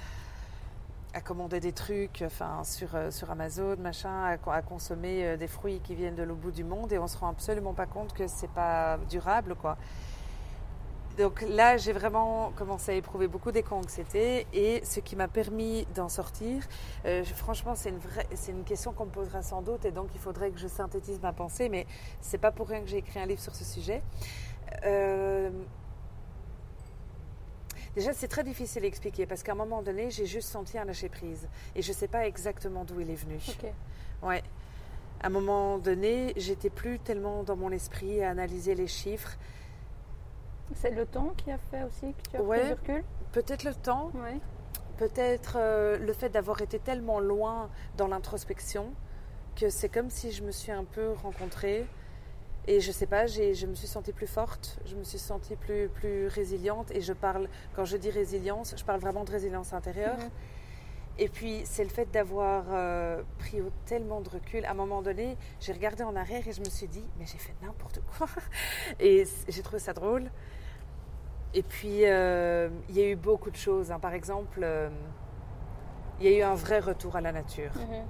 à 1.15 1.21
commander 1.21 1.61
des 1.61 1.73
trucs, 1.73 2.23
enfin, 2.27 2.63
sur, 2.65 2.95
euh, 2.95 3.11
sur 3.11 3.31
Amazon, 3.31 3.77
machin, 3.79 4.25
à, 4.25 4.53
à, 4.53 4.63
consommer 4.63 5.25
euh, 5.25 5.37
des 5.37 5.49
fruits 5.49 5.81
qui 5.81 5.95
viennent 5.95 6.17
de 6.17 6.23
l'autre 6.23 6.41
bout 6.41 6.53
du 6.53 6.65
monde 6.65 6.93
et 6.93 6.99
on 6.99 7.07
se 7.07 7.19
rend 7.19 7.29
absolument 7.29 7.75
pas 7.75 7.87
compte 7.87 8.13
que 8.13 8.27
c'est 8.27 8.51
pas 8.51 8.99
durable, 9.09 9.55
quoi 9.55 9.77
donc 11.17 11.43
là, 11.43 11.77
j'ai 11.77 11.93
vraiment 11.93 12.53
commencé 12.57 12.93
à 12.93 12.95
éprouver 12.95 13.29
beaucoup 13.29 13.53
d'éco-anxiété 13.53 14.47
et 14.53 14.85
ce 14.85 15.01
qui 15.01 15.17
m'a 15.17 15.29
permis 15.29 15.87
d'en 15.95 16.09
sortir, 16.09 16.63
euh, 17.05 17.25
franchement, 17.25 17.75
c'est 17.75 17.91
une, 17.91 17.99
vraie, 17.99 18.27
c'est 18.35 18.53
une 18.53 18.65
question 18.65 18.93
qu'on 18.93 19.07
me 19.07 19.11
posera 19.11 19.43
sans 19.43 19.63
doute 19.63 19.85
et 19.85 19.93
donc 19.93 20.09
il 20.15 20.21
faudrait 20.21 20.51
que 20.51 20.59
je 20.59 20.69
synthétise 20.69 21.21
ma 21.21 21.33
pensée, 21.33 21.69
mais 21.69 21.87
c'est 22.21 22.39
pas 22.39 22.51
pour 22.51 22.69
rien 22.69 22.81
que 22.81 22.89
j'ai 22.89 22.99
écrit 22.99 23.21
un 23.21 23.27
livre 23.27 23.41
sur 23.41 23.55
ce 23.55 23.65
sujet. 23.65 24.03
Euh, 24.85 25.51
Déjà, 27.95 28.13
c'est 28.13 28.27
très 28.27 28.43
difficile 28.43 28.83
à 28.83 28.87
expliquer 28.89 29.25
parce 29.25 29.45
qu'à 29.45 29.53
un 29.53 29.57
moment 29.57 29.81
donné, 29.81 30.11
j'ai 30.11 30.27
juste 30.27 30.49
senti 30.49 30.77
un 30.79 30.85
lâcher 30.85 31.09
prise 31.09 31.47
et 31.77 31.83
je 31.83 31.93
ne 31.93 31.95
sais 31.95 32.09
pas 32.09 32.27
exactement 32.27 32.85
d'où 32.85 32.99
il 32.99 33.09
est 33.09 33.15
venu. 33.15 33.39
Ok. 33.49 33.71
Ouais. 34.23 34.43
À 35.23 35.29
un 35.29 35.31
moment 35.31 35.79
donné, 35.79 36.33
j'étais 36.37 36.71
plus 36.71 36.99
tellement 36.99 37.45
dans 37.45 37.57
mon 37.57 37.71
esprit 37.71 38.21
à 38.23 38.31
analyser 38.31 38.75
les 38.75 38.89
chiffres. 38.89 39.39
C'est 40.75 40.91
le 40.91 41.07
temps 41.07 41.33
qui 41.37 41.51
a 41.51 41.59
fait 41.71 41.83
aussi 41.85 42.15
que 42.15 42.31
tu 42.31 42.37
as 42.37 42.43
Ouais. 42.43 42.59
pris 42.61 42.69
du 42.69 42.75
recul 42.75 43.05
Peut-être 43.33 43.65
le 43.65 43.75
temps, 43.75 44.11
peut-être 44.97 45.57
euh, 45.59 45.99
le 45.99 46.13
fait 46.13 46.29
d'avoir 46.29 46.61
été 46.63 46.79
tellement 46.79 47.19
loin 47.21 47.69
dans 47.97 48.07
l'introspection 48.07 48.93
que 49.57 49.69
c'est 49.71 49.89
comme 49.89 50.11
si 50.11 50.31
je 50.33 50.43
me 50.43 50.51
suis 50.53 50.73
un 50.73 50.85
peu 50.85 51.13
rencontrée 51.13 51.87
et 52.67 52.81
je 52.81 52.91
sais 52.93 53.07
pas, 53.07 53.27
je 53.27 53.67
me 53.67 53.75
suis 53.75 53.87
sentie 53.89 54.13
plus 54.13 54.27
forte, 54.27 54.79
je 54.87 54.95
me 54.97 55.05
suis 55.05 55.19
sentie 55.19 55.57
plus, 55.57 55.89
plus 55.89 56.29
résiliente 56.29 56.91
et 56.93 57.01
je 57.01 57.13
parle, 57.13 57.49
quand 57.77 57.85
je 57.85 57.97
dis 57.97 58.11
résilience, 58.11 58.75
je 58.77 58.85
parle 58.85 59.01
vraiment 59.01 59.25
de 59.25 59.31
résilience 59.33 59.73
intérieure. 59.73 60.17
Mhm. 60.17 60.31
Et 61.19 61.29
puis 61.29 61.63
c'est 61.65 61.85
le 61.85 61.91
fait 61.91 62.11
d'avoir 62.11 62.65
euh, 62.71 63.23
pris 63.39 63.63
tellement 63.87 64.21
de 64.21 64.29
recul. 64.31 64.65
À 64.65 64.71
un 64.71 64.75
moment 64.75 65.03
donné, 65.03 65.37
j'ai 65.61 65.73
regardé 65.73 66.03
en 66.03 66.17
arrière 66.17 66.47
et 66.49 66.53
je 66.53 66.61
me 66.61 66.65
suis 66.69 66.89
dit, 66.89 67.05
mais 67.19 67.27
j'ai 67.27 67.39
fait 67.39 67.55
n'importe 67.63 68.01
quoi. 68.17 68.27
Et 68.99 69.25
j'ai 69.49 69.63
trouvé 69.63 69.79
ça 69.79 69.93
drôle. 69.93 70.31
Et 71.55 71.63
puis 71.63 72.01
euh, 72.05 72.69
il 72.89 72.97
y 72.99 73.03
a 73.03 73.09
eu 73.09 73.17
beaucoup 73.17 73.51
de 73.51 73.57
choses. 73.57 73.93
hein. 73.93 73.99
Par 74.01 74.13
exemple, 74.13 74.61
euh, 74.63 74.89
il 76.21 76.27
y 76.29 76.35
a 76.35 76.39
eu 76.39 76.43
un 76.43 76.55
vrai 76.55 76.81
retour 76.81 77.17
à 77.17 77.21
la 77.21 77.33
nature. 77.33 77.71
Mhm. 77.77 78.05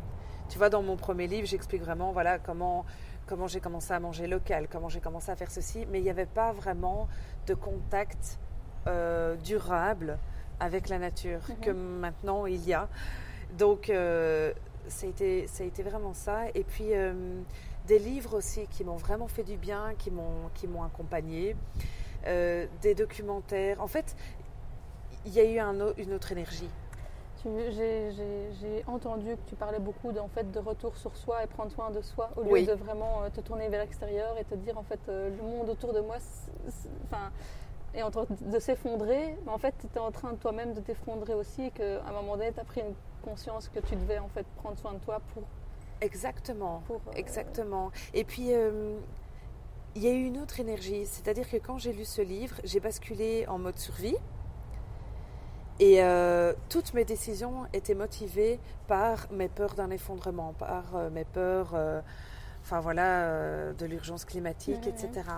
Tu 0.49 0.59
vois, 0.59 0.71
dans 0.71 0.83
mon 0.83 0.97
premier 0.97 1.27
livre, 1.27 1.47
j'explique 1.47 1.83
vraiment 1.83 2.13
voilà, 2.13 2.39
comment, 2.39 2.85
comment 3.27 3.47
j'ai 3.47 3.61
commencé 3.61 3.93
à 3.93 4.01
manger 4.01 4.27
local, 4.27 4.69
comment 4.71 4.89
j'ai 4.89 5.01
commencé 5.01 5.31
à 5.31 5.37
faire 5.37 5.51
ceci, 5.51 5.87
mais 5.91 5.99
il 6.01 6.05
n'y 6.05 6.11
avait 6.11 6.27
pas 6.27 6.53
vraiment 6.53 7.09
de 7.47 7.55
contact 7.55 8.39
euh, 8.87 9.37
durable 9.37 10.19
avec 10.61 10.89
la 10.89 10.99
nature 10.99 11.41
Mhm. 11.49 11.57
que 11.61 11.71
maintenant 11.71 12.47
il 12.47 12.65
y 12.67 12.73
a. 12.75 12.89
Donc, 13.59 13.89
euh, 13.91 14.53
ça, 14.89 15.07
a 15.07 15.11
été, 15.11 15.47
ça 15.47 15.65
a 15.65 15.67
été 15.67 15.83
vraiment 15.83 16.13
ça. 16.13 16.43
Et 16.55 16.65
puis, 16.65 16.91
des 17.87 17.99
livres 17.99 18.37
aussi 18.37 18.67
qui 18.69 18.85
m'ont 18.85 18.97
vraiment 18.97 19.29
fait 19.29 19.43
du 19.45 19.57
bien, 19.57 19.93
qui 19.99 20.11
m'ont 20.11 20.51
qui 20.55 20.67
m'ont 20.67 20.83
accompagné, 20.83 21.55
Euh, 22.27 22.67
des 22.83 22.95
documentaires. 22.95 23.81
En 23.81 23.87
fait, 23.87 24.17
il 25.27 25.33
y 25.33 25.41
a 25.41 25.45
eu 25.45 25.59
un 25.59 25.75
une 25.97 26.13
autre 26.15 26.33
énergie. 26.33 26.71
J'ai 27.45 28.85
entendu 28.87 29.37
que 29.37 29.49
tu 29.51 29.55
parlais 29.55 29.79
beaucoup 29.79 30.13
d'en 30.13 30.29
fait, 30.29 30.51
de 30.51 30.59
retour 30.59 30.97
sur 30.97 31.15
soi 31.15 31.45
et 31.45 31.47
prendre 31.47 31.71
soin 31.71 31.91
de 31.91 32.01
soi 32.01 32.31
au 32.37 32.43
lieu 32.43 32.53
Oui. 32.53 32.67
de 32.67 32.73
vraiment 32.73 33.23
euh, 33.23 33.29
te 33.29 33.41
tourner 33.43 33.69
vers 33.69 33.81
l'extérieur 33.83 34.39
et 34.39 34.45
te 34.45 34.55
dire 34.55 34.79
en 34.79 34.83
fait 34.83 35.01
euh, 35.09 35.29
le 35.29 35.43
monde 35.43 35.69
autour 35.69 35.93
de 35.93 36.01
moi 36.01 36.17
enfin, 37.05 37.31
est 37.95 38.03
en 38.03 38.11
train 38.11 38.27
de 38.41 38.59
s'effondrer. 38.59 39.37
Mais 39.45 39.53
en 39.53 39.59
fait, 39.59 39.75
tu 39.79 39.87
étais 39.87 39.99
en 39.99 40.11
train 40.11 40.35
toi-même 40.37 40.73
de 40.73 40.81
t'effondrer 40.81 41.35
aussi 41.35 41.65
et 41.65 41.71
qu'à 41.71 42.03
un 42.07 42.13
moment 42.13 42.37
donné, 42.37 42.51
tu 42.53 42.61
as 42.61 42.65
pris 42.65 42.81
une 42.81 42.95
conscience 43.23 43.69
que 43.69 43.81
tu 43.81 43.95
devais 43.97 44.19
en 44.19 44.29
fait 44.29 44.47
prendre 44.57 44.79
soin 44.79 44.95
de 44.95 44.99
toi 44.99 45.21
pour. 45.35 45.43
Exactement. 46.01 46.83
pour 46.87 46.97
euh, 47.09 47.13
Exactement. 47.17 47.91
Et 48.15 48.25
puis, 48.25 48.55
euh, 48.55 48.97
il 49.97 50.03
y 50.03 50.09
a 50.09 50.13
eu 50.13 50.25
une 50.25 50.39
autre 50.39 50.61
énergie. 50.61 51.07
C'est-à-dire 51.07 51.49
que 51.49 51.57
quand 51.57 51.79
j'ai 51.79 51.93
lu 51.93 52.05
ce 52.05 52.23
livre, 52.23 52.57
j'ai 52.65 52.81
basculé 52.81 53.47
en 53.47 53.59
mode 53.59 53.79
survie. 53.79 54.17
Et 55.81 56.03
euh, 56.03 56.53
toutes 56.69 56.95
mes 56.95 57.05
décisions 57.05 57.67
étaient 57.73 57.95
motivées 57.95 58.61
par 58.87 59.27
mes 59.33 59.49
peurs 59.49 59.75
d'un 59.75 59.91
effondrement, 59.91 60.53
par 60.53 60.95
euh, 60.95 61.11
mes 61.11 61.25
peurs, 61.25 61.73
euh, 61.75 62.01
enfin 62.63 62.81
voilà, 62.81 63.73
de 63.73 63.87
l'urgence 63.87 64.25
climatique, 64.25 64.87
etc. 64.87 65.29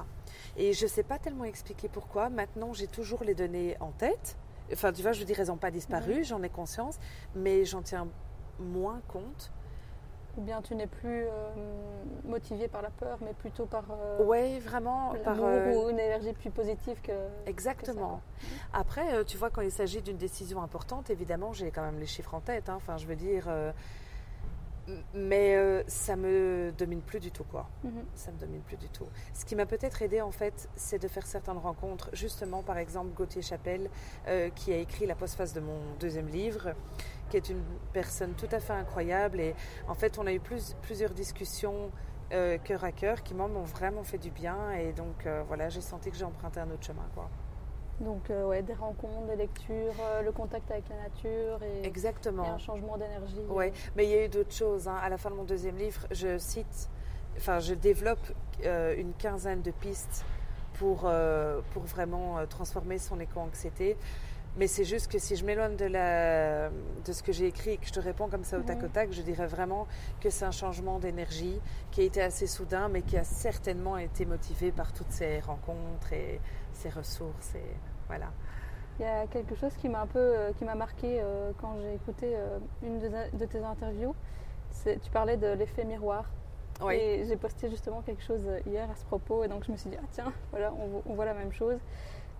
Et 0.58 0.74
je 0.74 0.84
ne 0.84 0.90
sais 0.90 1.02
pas 1.02 1.18
tellement 1.18 1.44
expliquer 1.44 1.88
pourquoi. 1.88 2.28
Maintenant, 2.28 2.74
j'ai 2.74 2.86
toujours 2.86 3.24
les 3.24 3.34
données 3.34 3.76
en 3.80 3.92
tête. 3.92 4.36
Enfin, 4.72 4.92
tu 4.92 5.00
vois, 5.02 5.12
je 5.12 5.20
veux 5.20 5.24
dire, 5.24 5.40
elles 5.40 5.48
n'ont 5.48 5.56
pas 5.56 5.70
disparu, 5.70 6.24
j'en 6.24 6.42
ai 6.42 6.48
conscience, 6.48 6.98
mais 7.34 7.64
j'en 7.64 7.82
tiens 7.82 8.08
moins 8.58 9.00
compte. 9.08 9.52
Ou 10.36 10.42
bien 10.42 10.60
tu 10.60 10.74
n'es 10.74 10.86
plus 10.86 11.24
euh, 11.24 11.28
motivé 12.24 12.68
par 12.68 12.82
la 12.82 12.90
peur, 12.90 13.18
mais 13.22 13.32
plutôt 13.32 13.64
par 13.64 13.84
euh, 13.90 14.22
Ouais, 14.22 14.58
vraiment, 14.58 15.14
par. 15.24 15.34
l'amour 15.36 15.46
euh, 15.84 15.86
ou 15.86 15.90
une 15.90 15.98
énergie 15.98 16.32
plus 16.34 16.50
positive 16.50 17.00
que. 17.02 17.12
Exactement. 17.46 18.20
Après, 18.74 19.14
euh, 19.14 19.24
tu 19.24 19.38
vois, 19.38 19.48
quand 19.50 19.62
il 19.62 19.70
s'agit 19.72 20.02
d'une 20.02 20.18
décision 20.18 20.62
importante, 20.62 21.08
évidemment, 21.10 21.52
j'ai 21.54 21.70
quand 21.70 21.82
même 21.82 21.98
les 21.98 22.06
chiffres 22.06 22.34
en 22.34 22.40
tête. 22.40 22.68
hein. 22.68 22.74
Enfin, 22.76 22.96
je 22.98 23.06
veux 23.06 23.16
dire. 23.16 23.48
Mais 25.14 25.56
euh, 25.56 25.82
ça 25.86 26.16
me 26.16 26.72
domine 26.76 27.00
plus 27.00 27.20
du 27.20 27.30
tout, 27.30 27.44
quoi. 27.44 27.68
Mhm. 27.84 28.04
Ça 28.14 28.30
me 28.32 28.38
domine 28.38 28.60
plus 28.60 28.76
du 28.76 28.88
tout. 28.88 29.06
Ce 29.34 29.44
qui 29.44 29.56
m'a 29.56 29.66
peut-être 29.66 30.02
aidé, 30.02 30.20
en 30.20 30.30
fait, 30.30 30.68
c'est 30.76 31.00
de 31.00 31.08
faire 31.08 31.26
certaines 31.26 31.58
rencontres. 31.58 32.10
Justement, 32.12 32.62
par 32.62 32.78
exemple, 32.78 33.12
Gauthier 33.14 33.42
Chapelle, 33.42 33.90
euh, 34.28 34.50
qui 34.50 34.72
a 34.72 34.76
écrit 34.78 35.06
la 35.06 35.14
postface 35.14 35.52
de 35.52 35.60
mon 35.60 35.78
deuxième 35.98 36.28
livre, 36.28 36.74
qui 37.30 37.36
est 37.36 37.48
une 37.48 37.62
personne 37.92 38.34
tout 38.34 38.48
à 38.52 38.60
fait 38.60 38.74
incroyable. 38.74 39.40
Et 39.40 39.54
en 39.88 39.94
fait, 39.94 40.18
on 40.18 40.26
a 40.26 40.32
eu 40.32 40.40
plus- 40.40 40.76
plusieurs 40.82 41.10
discussions 41.10 41.90
euh, 42.32 42.58
cœur 42.58 42.82
à 42.82 42.90
cœur 42.90 43.22
qui, 43.22 43.34
m'ont 43.34 43.48
vraiment 43.62 44.02
fait 44.02 44.18
du 44.18 44.30
bien. 44.30 44.72
Et 44.72 44.92
donc, 44.92 45.26
voilà, 45.46 45.68
j'ai 45.68 45.80
senti 45.80 46.10
que 46.10 46.16
j'ai 46.16 46.24
emprunté 46.24 46.60
un 46.60 46.70
autre 46.70 46.84
chemin, 46.84 47.06
quoi. 47.14 47.28
Donc, 48.00 48.30
euh, 48.30 48.44
ouais, 48.46 48.62
des 48.62 48.74
rencontres, 48.74 49.26
des 49.26 49.36
lectures, 49.36 49.94
euh, 50.00 50.22
le 50.22 50.30
contact 50.32 50.70
avec 50.70 50.84
la 50.90 50.96
nature 50.96 51.62
et, 51.62 51.86
un 52.44 52.58
changement 52.58 52.98
d'énergie. 52.98 53.40
Ouais, 53.48 53.72
mais 53.96 54.04
il 54.04 54.10
y 54.10 54.14
a 54.14 54.24
eu 54.24 54.28
d'autres 54.28 54.52
choses. 54.54 54.86
hein. 54.86 54.96
À 55.02 55.08
la 55.08 55.16
fin 55.16 55.30
de 55.30 55.34
mon 55.36 55.44
deuxième 55.44 55.76
livre, 55.76 56.06
je 56.10 56.36
cite, 56.38 56.90
enfin, 57.38 57.58
je 57.58 57.72
développe 57.74 58.20
euh, 58.64 58.94
une 58.98 59.14
quinzaine 59.14 59.62
de 59.62 59.70
pistes 59.70 60.24
pour, 60.74 61.10
pour 61.72 61.82
vraiment 61.84 62.46
transformer 62.50 62.98
son 62.98 63.18
éco-anxiété. 63.18 63.96
Mais 64.58 64.66
c'est 64.68 64.84
juste 64.84 65.10
que 65.10 65.18
si 65.18 65.36
je 65.36 65.44
m'éloigne 65.44 65.76
de, 65.76 65.84
la, 65.84 66.68
de 66.70 67.12
ce 67.12 67.22
que 67.22 67.30
j'ai 67.32 67.46
écrit 67.46 67.72
et 67.72 67.76
que 67.78 67.86
je 67.86 67.92
te 67.92 68.00
réponds 68.00 68.28
comme 68.28 68.44
ça 68.44 68.58
au 68.58 68.62
tac 68.62 68.78
au 68.82 68.86
Mhm. 68.86 68.90
tac, 68.90 69.12
je 69.12 69.20
dirais 69.22 69.46
vraiment 69.46 69.86
que 70.20 70.28
c'est 70.30 70.44
un 70.46 70.50
changement 70.50 70.98
d'énergie 70.98 71.60
qui 71.90 72.00
a 72.00 72.04
été 72.04 72.22
assez 72.22 72.46
soudain, 72.46 72.88
mais 72.88 73.02
qui 73.02 73.16
a 73.18 73.24
certainement 73.24 73.96
été 73.98 74.24
motivé 74.26 74.70
par 74.72 74.92
toutes 74.94 75.10
ces 75.12 75.40
rencontres 75.40 76.12
et 76.14 76.40
ces 76.76 76.88
ressources. 76.90 77.54
Et 77.54 77.74
voilà. 78.08 78.26
Il 78.98 79.02
y 79.02 79.08
a 79.08 79.26
quelque 79.26 79.54
chose 79.54 79.74
qui 79.76 79.88
m'a 79.88 80.00
un 80.02 80.06
peu 80.06 80.18
euh, 80.18 80.52
qui 80.56 80.64
m'a 80.64 80.74
marqué 80.74 81.18
euh, 81.20 81.52
quand 81.60 81.76
j'ai 81.82 81.94
écouté 81.94 82.32
euh, 82.34 82.58
une 82.82 82.98
de, 82.98 83.08
de 83.36 83.44
tes 83.44 83.58
interviews. 83.58 84.14
Tu 84.84 85.10
parlais 85.10 85.36
de 85.36 85.48
l'effet 85.48 85.84
miroir. 85.84 86.24
Oui. 86.82 86.94
Et 86.94 87.24
j'ai 87.24 87.36
posté 87.36 87.68
justement 87.70 88.02
quelque 88.02 88.22
chose 88.22 88.42
hier 88.66 88.88
à 88.90 88.94
ce 88.94 89.04
propos. 89.04 89.42
Et 89.44 89.48
donc 89.48 89.64
je 89.64 89.72
me 89.72 89.76
suis 89.76 89.90
dit, 89.90 89.96
ah 90.00 90.06
tiens, 90.12 90.32
voilà, 90.50 90.72
on, 90.78 90.86
vo- 90.86 91.02
on 91.06 91.14
voit 91.14 91.24
la 91.24 91.34
même 91.34 91.52
chose. 91.52 91.78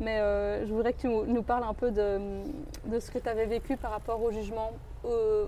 Mais 0.01 0.21
euh, 0.21 0.67
je 0.67 0.73
voudrais 0.75 0.93
que 0.93 1.01
tu 1.01 1.09
nous- 1.09 1.43
parles 1.43 1.65
un 1.65 1.73
peu 1.73 1.91
de, 1.91 2.43
de 2.85 3.01
ce 3.01 3.11
que 3.11 3.19
tu 3.19 3.29
avais 3.29 3.47
vécu 3.47 3.77
par 3.79 3.91
rapport 3.91 4.23
au 4.23 4.31
jugement 4.31 4.73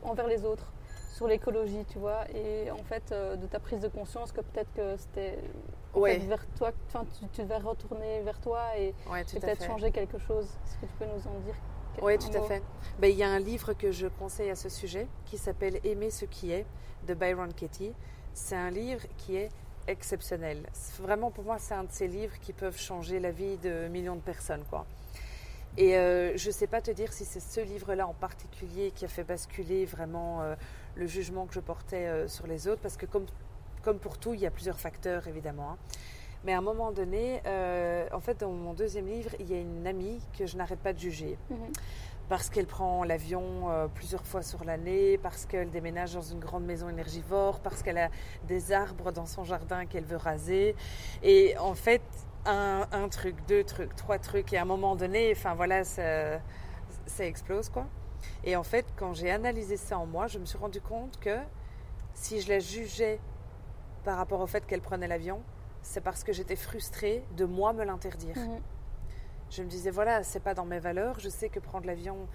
envers 0.05 0.27
les 0.29 0.45
autres, 0.45 0.73
sur 1.13 1.27
l'écologie, 1.27 1.85
tu 1.89 1.99
vois. 1.99 2.21
Et 2.35 2.71
en 2.71 2.83
fait, 2.85 3.13
de 3.13 3.47
ta 3.47 3.59
prise 3.59 3.81
de 3.81 3.89
conscience 3.89 4.31
que 4.33 4.41
peut-être 4.41 4.73
que 4.73 4.97
c'était 4.97 5.39
Ouais. 5.95 6.19
vers 6.19 6.47
toi, 6.57 6.71
enfin, 6.87 7.05
tu, 7.19 7.27
tu 7.29 7.43
devais 7.43 7.57
retourner 7.57 8.21
vers 8.23 8.41
toi 8.41 8.77
et, 8.77 8.95
Ouais, 9.11 9.25
peut-être 9.25 9.65
changer 9.65 9.91
quelque 9.91 10.19
chose. 10.19 10.47
Est-ce 10.65 10.75
que 10.77 10.87
tu 10.87 10.93
peux 10.99 11.07
nous 11.07 11.27
en 11.27 11.41
dire 11.41 11.55
Oui, 12.03 12.19
tout 12.19 12.37
à 12.37 12.43
fait. 12.43 12.63
Ben, 12.99 13.11
il 13.11 13.17
y 13.17 13.23
a 13.23 13.29
un 13.29 13.39
livre 13.39 13.73
que 13.73 13.91
je 13.91 14.07
conseille 14.07 14.51
à 14.51 14.57
ce 14.57 14.69
sujet 14.69 15.09
qui 15.25 15.39
s'appelle 15.39 15.81
Aimer 15.85 16.11
ce 16.11 16.25
qui 16.25 16.53
est 16.53 16.67
de 17.07 17.15
Byron 17.15 17.53
Katie. 17.53 17.93
C'est 18.35 18.57
un 18.57 18.71
livre 18.71 19.03
qui 19.17 19.37
est 19.37 19.49
exceptionnel. 19.89 20.63
Vraiment, 21.01 21.31
pour 21.31 21.45
moi, 21.45 21.57
c'est 21.59 21.75
un 21.75 21.85
de 21.85 21.91
ces 21.91 22.07
livres 22.07 22.39
qui 22.41 22.53
peuvent 22.53 22.79
changer 22.79 23.19
la 23.19 23.31
vie 23.31 23.57
de 23.57 23.89
millions 23.89 24.17
de 24.17 24.21
personnes. 24.21 24.65
Quoi. 24.69 24.87
Et 25.77 25.97
euh, 25.97 26.37
je 26.37 26.49
ne 26.49 26.53
sais 26.53 26.67
pas 26.67 26.81
te 26.81 26.91
dire 26.91 27.13
si 27.13 27.25
c'est 27.25 27.41
ce 27.41 27.61
livre-là 27.61 28.07
en 28.07 28.15
particulier 28.15 28.91
qui 28.95 29.05
a 29.05 29.09
fait 29.09 29.25
basculer 29.25 29.85
vraiment 29.85 30.43
euh, 30.43 30.55
le 30.97 31.07
jugement 31.07 31.47
que 31.47 31.55
je 31.55 31.61
portais 31.61 32.07
euh, 32.07 32.29
sur 32.29 32.47
les 32.47 32.69
autres, 32.69 32.81
parce 32.81 32.97
que 32.97 33.07
comme, 33.07 33.27
comme 33.83 33.99
pour 33.99 34.19
tout, 34.19 34.35
il 34.35 34.41
y 34.41 34.47
a 34.47 34.51
plusieurs 34.51 34.79
facteurs, 34.79 35.27
évidemment. 35.29 35.71
hein. 35.73 35.77
Mais 36.45 36.53
à 36.55 36.59
un 36.59 36.63
moment 36.63 36.93
donné, 36.93 37.43
euh, 37.47 38.07
en 38.13 38.21
fait, 38.21 38.41
dans 38.41 38.51
mon 38.53 38.73
deuxième 38.73 39.07
livre, 39.07 39.31
il 39.41 39.51
y 39.51 39.55
a 39.55 39.61
une 39.61 39.87
amie 39.87 40.21
que 40.39 40.47
je 40.47 40.57
n'arrête 40.57 40.79
pas 40.79 40.93
de 40.93 40.99
juger 40.99 41.37
Mhm. 41.51 41.73
parce 42.29 42.49
qu'elle 42.49 42.67
prend 42.67 43.03
l'avion 43.05 43.71
euh, 43.71 43.89
plusieurs 43.89 44.25
fois 44.25 44.43
sur 44.43 44.63
l'année, 44.65 45.19
parce 45.19 45.47
qu'elle 45.47 45.71
déménage 45.71 46.15
dans 46.15 46.21
une 46.23 46.39
grande 46.39 46.65
maison 46.65 46.89
énergivore, 46.89 47.59
parce 47.61 47.83
qu'elle 47.83 47.99
a 47.99 48.09
des 48.47 48.71
arbres 48.71 49.11
dans 49.13 49.27
son 49.27 49.43
jardin 49.45 49.87
qu'elle 49.87 50.05
veut 50.05 50.17
raser. 50.17 50.77
Et 51.25 51.57
en 51.59 51.75
fait, 51.75 52.03
un, 52.47 52.87
un 52.93 53.09
truc, 53.09 53.35
deux 53.49 53.65
trucs, 53.65 53.95
trois 53.97 54.19
trucs, 54.19 54.53
et 54.53 54.59
à 54.59 54.63
un 54.63 54.67
moment 54.67 54.95
donné, 54.95 55.33
enfin 55.33 55.55
voilà, 55.55 55.83
ça, 55.85 56.39
ça 57.07 57.25
explose 57.27 57.69
quoi. 57.69 57.87
Et 58.45 58.55
en 58.57 58.63
fait, 58.63 58.87
quand 58.97 59.13
j'ai 59.13 59.31
analysé 59.31 59.77
ça 59.77 59.99
en 59.99 60.07
moi, 60.07 60.29
je 60.29 60.39
me 60.39 60.45
suis 60.45 60.59
rendu 60.59 60.81
compte 60.81 61.19
que 61.19 61.37
si 62.15 62.41
je 62.41 62.49
la 62.49 62.59
jugeais 62.61 63.19
par 64.05 64.17
rapport 64.17 64.41
au 64.41 64.47
fait 64.47 64.67
qu'elle 64.67 64.81
prenait 64.81 65.09
l'avion, 65.09 65.43
c'est 65.83 66.01
parce 66.01 66.25
que 66.25 66.33
j'étais 66.33 66.57
frustrée 66.57 67.25
de 67.37 67.45
moi 67.45 67.73
me 67.73 67.85
l'interdire. 67.85 68.37
Mhm. 68.37 68.61
Je 69.51 69.63
me 69.63 69.69
disais, 69.69 69.91
voilà, 69.91 70.23
c'est 70.23 70.41
pas 70.41 70.55
dans 70.55 70.67
mes 70.67 70.79
valeurs. 70.79 71.19
Je 71.21 71.29
sais 71.29 71.49
que 71.49 71.59
prendre 71.59 71.87
l'avion, 71.87 72.29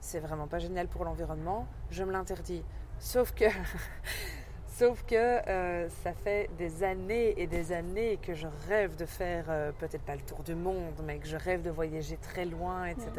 c'est 0.00 0.20
vraiment 0.20 0.46
pas 0.46 0.58
génial 0.58 0.88
pour 0.88 1.04
l'environnement. 1.04 1.66
Je 1.90 2.04
me 2.04 2.12
l'interdis. 2.12 2.62
Sauf 2.98 3.32
que 3.32 3.46
Sauf 4.78 5.02
que 5.04 5.16
euh, 5.16 5.88
ça 6.04 6.12
fait 6.12 6.48
des 6.56 6.84
années 6.84 7.34
et 7.36 7.48
des 7.48 7.72
années 7.72 8.16
que 8.22 8.32
je 8.32 8.46
rêve 8.68 8.94
de 8.94 9.06
faire, 9.06 9.46
euh, 9.48 9.72
peut-être 9.72 10.04
pas 10.04 10.14
le 10.14 10.20
tour 10.20 10.44
du 10.44 10.54
monde, 10.54 10.94
mais 11.04 11.18
que 11.18 11.26
je 11.26 11.36
rêve 11.36 11.62
de 11.62 11.70
voyager 11.70 12.16
très 12.16 12.44
loin, 12.44 12.84
etc. 12.84 13.10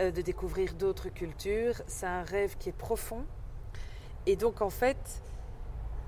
Euh, 0.00 0.10
de 0.10 0.20
découvrir 0.20 0.74
d'autres 0.74 1.08
cultures. 1.08 1.80
C'est 1.86 2.04
un 2.04 2.24
rêve 2.24 2.58
qui 2.58 2.68
est 2.68 2.76
profond. 2.76 3.24
Et 4.26 4.36
donc, 4.36 4.60
en 4.60 4.68
fait, 4.68 5.22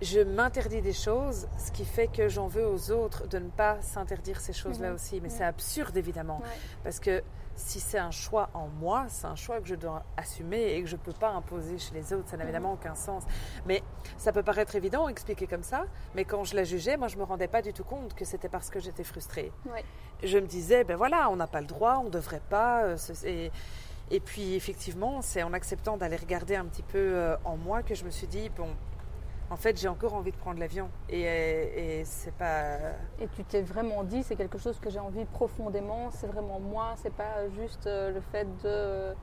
je 0.02 0.20
m'interdis 0.20 0.82
des 0.82 0.92
choses, 0.92 1.48
ce 1.58 1.70
qui 1.72 1.84
fait 1.84 2.08
que 2.08 2.28
j'en 2.28 2.46
veux 2.48 2.66
aux 2.66 2.90
autres 2.90 3.26
de 3.28 3.38
ne 3.38 3.48
pas 3.48 3.80
s'interdire 3.80 4.40
ces 4.40 4.52
choses-là 4.52 4.88
Mhm. 4.90 4.94
aussi. 4.94 5.20
Mais 5.22 5.30
c'est 5.30 5.44
absurde, 5.44 5.96
évidemment. 5.96 6.38
Ouais. 6.42 6.48
Parce 6.84 7.00
que 7.00 7.22
si 7.54 7.80
c'est 7.80 7.98
un 7.98 8.10
choix 8.10 8.50
en 8.52 8.68
moi, 8.68 9.06
c'est 9.08 9.24
un 9.26 9.34
choix 9.36 9.58
que 9.62 9.66
je 9.66 9.74
dois 9.74 10.04
assumer 10.18 10.74
et 10.74 10.82
que 10.82 10.86
je 10.88 10.96
ne 10.96 11.00
peux 11.00 11.14
pas 11.14 11.30
imposer 11.30 11.78
chez 11.78 11.94
les 11.94 12.12
autres. 12.12 12.28
Ça 12.28 12.36
n'a 12.36 12.44
Mhm. 12.44 12.48
évidemment 12.50 12.72
aucun 12.74 12.94
sens. 12.94 13.22
Mais 13.64 13.82
ça 14.18 14.30
peut 14.32 14.42
paraître 14.42 14.74
évident, 14.76 15.08
expliqué 15.08 15.46
comme 15.46 15.62
ça. 15.62 15.86
Mais 16.14 16.26
quand 16.26 16.44
je 16.44 16.54
la 16.54 16.64
jugeais, 16.64 16.98
moi, 16.98 17.08
je 17.08 17.14
ne 17.16 17.20
me 17.20 17.24
rendais 17.26 17.48
pas 17.48 17.62
du 17.62 17.72
tout 17.72 17.84
compte 17.84 18.12
que 18.14 18.26
c'était 18.26 18.50
parce 18.50 18.68
que 18.68 18.78
j'étais 18.80 19.04
frustrée. 19.04 19.50
Ouais. 19.72 19.82
Je 20.22 20.36
me 20.38 20.46
disais, 20.46 20.84
ben 20.84 20.96
voilà, 20.96 21.30
on 21.30 21.36
n'a 21.36 21.46
pas 21.46 21.62
le 21.62 21.66
droit, 21.66 21.96
on 22.02 22.04
ne 22.04 22.10
devrait 22.10 22.42
pas. 22.50 22.82
euh, 22.84 22.96
Et, 23.24 23.50
et 24.10 24.20
puis, 24.20 24.54
effectivement, 24.54 25.22
c'est 25.22 25.42
en 25.42 25.54
acceptant 25.54 25.96
d'aller 25.96 26.16
regarder 26.16 26.56
un 26.56 26.66
petit 26.66 26.82
peu 26.82 26.98
euh, 26.98 27.36
en 27.46 27.56
moi 27.56 27.82
que 27.82 27.94
je 27.94 28.04
me 28.04 28.10
suis 28.10 28.26
dit, 28.26 28.50
bon, 28.50 28.68
en 29.50 29.56
fait, 29.56 29.78
j'ai 29.78 29.88
encore 29.88 30.14
envie 30.14 30.32
de 30.32 30.36
prendre 30.36 30.58
l'avion. 30.58 30.88
Et, 31.08 31.20
et 32.00 32.04
c'est 32.04 32.32
pas. 32.34 32.76
Et 33.20 33.28
tu 33.28 33.44
t'es 33.44 33.62
vraiment 33.62 34.02
dit, 34.04 34.22
c'est 34.22 34.36
quelque 34.36 34.58
chose 34.58 34.78
que 34.80 34.90
j'ai 34.90 34.98
envie 35.00 35.24
profondément, 35.24 36.10
c'est 36.10 36.26
vraiment 36.26 36.58
moi, 36.60 36.94
c'est 36.96 37.12
pas 37.14 37.48
juste 37.50 37.86
euh, 37.86 38.12
le 38.12 38.20
fait 38.20 38.46
de. 38.64 39.14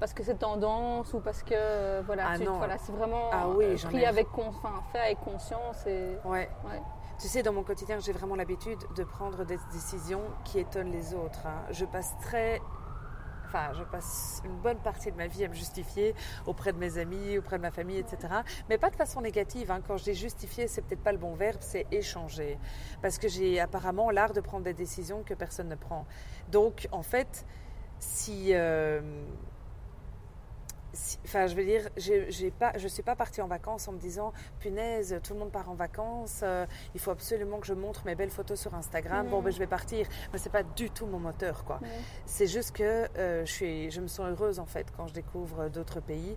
parce 0.00 0.12
que 0.12 0.22
c'est 0.24 0.34
tendance 0.38 1.12
ou 1.14 1.20
parce 1.20 1.42
que. 1.42 1.54
euh, 1.54 2.02
voilà, 2.04 2.24
Ah 2.32 2.38
tu- 2.38 2.44
non. 2.44 2.58
voilà 2.58 2.78
c'est 2.78 2.92
vraiment 2.92 3.30
Ah 3.32 3.48
oui, 3.48 3.64
euh, 3.66 3.76
pris 3.88 4.00
ai- 4.02 4.06
avec, 4.06 4.28
con- 4.30 4.48
enfin, 4.48 4.82
fait 4.92 4.98
avec 5.00 5.20
conscience 5.20 5.86
et. 5.86 6.16
Ouais. 6.24 6.48
Ouais. 6.64 6.80
Tu 7.20 7.28
sais, 7.28 7.42
dans 7.42 7.52
mon 7.52 7.62
quotidien, 7.62 7.98
j'ai 8.00 8.12
vraiment 8.12 8.34
l'habitude 8.34 8.78
de 8.96 9.04
prendre 9.04 9.44
des 9.44 9.58
décisions 9.72 10.22
qui 10.42 10.58
étonnent 10.58 10.90
les 10.90 11.12
autres. 11.14 11.46
hein. 11.46 11.62
Je 11.70 11.84
passe 11.84 12.14
très. 12.22 12.62
Enfin, 13.52 13.72
je 13.76 13.82
passe 13.82 14.40
une 14.44 14.54
bonne 14.58 14.78
partie 14.78 15.10
de 15.10 15.16
ma 15.16 15.26
vie 15.26 15.44
à 15.44 15.48
me 15.48 15.54
justifier 15.54 16.14
auprès 16.46 16.72
de 16.72 16.78
mes 16.78 16.98
amis, 16.98 17.36
auprès 17.36 17.56
de 17.56 17.62
ma 17.62 17.72
famille, 17.72 17.98
etc. 17.98 18.32
Mais 18.68 18.78
pas 18.78 18.90
de 18.90 18.94
façon 18.94 19.20
négative. 19.20 19.72
hein. 19.72 19.80
Quand 19.84 19.96
je 19.96 20.04
dis 20.04 20.14
justifier, 20.14 20.68
c'est 20.68 20.82
peut-être 20.82 21.02
pas 21.02 21.10
le 21.10 21.18
bon 21.18 21.34
verbe, 21.34 21.56
c'est 21.58 21.84
échanger. 21.90 22.58
Parce 23.02 23.18
que 23.18 23.26
j'ai 23.26 23.58
apparemment 23.58 24.10
l'art 24.12 24.32
de 24.34 24.40
prendre 24.40 24.62
des 24.62 24.72
décisions 24.72 25.24
que 25.24 25.34
personne 25.34 25.68
ne 25.68 25.74
prend. 25.74 26.06
Donc, 26.52 26.86
en 26.92 27.02
fait, 27.02 27.44
si. 27.98 28.54
euh, 28.54 29.00
si- 29.00 29.49
Enfin, 31.24 31.46
je 31.46 31.54
veux 31.54 31.64
dire, 31.64 31.88
j'ai 31.96 32.30
j'ai 32.30 32.50
pas, 32.50 32.72
je 32.76 32.84
ne 32.84 32.88
suis 32.88 33.02
pas 33.02 33.14
partie 33.14 33.40
en 33.40 33.46
vacances 33.46 33.86
en 33.88 33.92
me 33.92 33.98
disant, 33.98 34.32
punaise, 34.58 35.18
tout 35.22 35.34
le 35.34 35.38
monde 35.40 35.52
part 35.52 35.70
en 35.70 35.74
vacances, 35.74 36.40
euh, 36.42 36.66
il 36.94 37.00
faut 37.00 37.10
absolument 37.10 37.58
que 37.58 37.66
je 37.66 37.74
montre 37.74 38.04
mes 38.06 38.14
belles 38.14 38.30
photos 38.30 38.58
sur 38.60 38.74
Instagram, 38.74 39.28
bon, 39.28 39.40
ben, 39.40 39.52
je 39.52 39.58
vais 39.58 39.66
partir. 39.66 40.06
Mais 40.32 40.38
c'est 40.38 40.50
pas 40.50 40.62
du 40.62 40.90
tout 40.90 41.06
mon 41.06 41.18
moteur, 41.18 41.64
quoi. 41.64 41.80
C'est 42.26 42.46
juste 42.46 42.72
que 42.72 43.08
euh, 43.16 43.44
je, 43.44 43.52
suis, 43.52 43.90
je 43.90 44.00
me 44.00 44.08
sens 44.08 44.26
heureuse, 44.28 44.58
en 44.58 44.66
fait, 44.66 44.86
quand 44.96 45.06
je 45.06 45.14
découvre 45.14 45.68
d'autres 45.68 46.00
pays. 46.00 46.36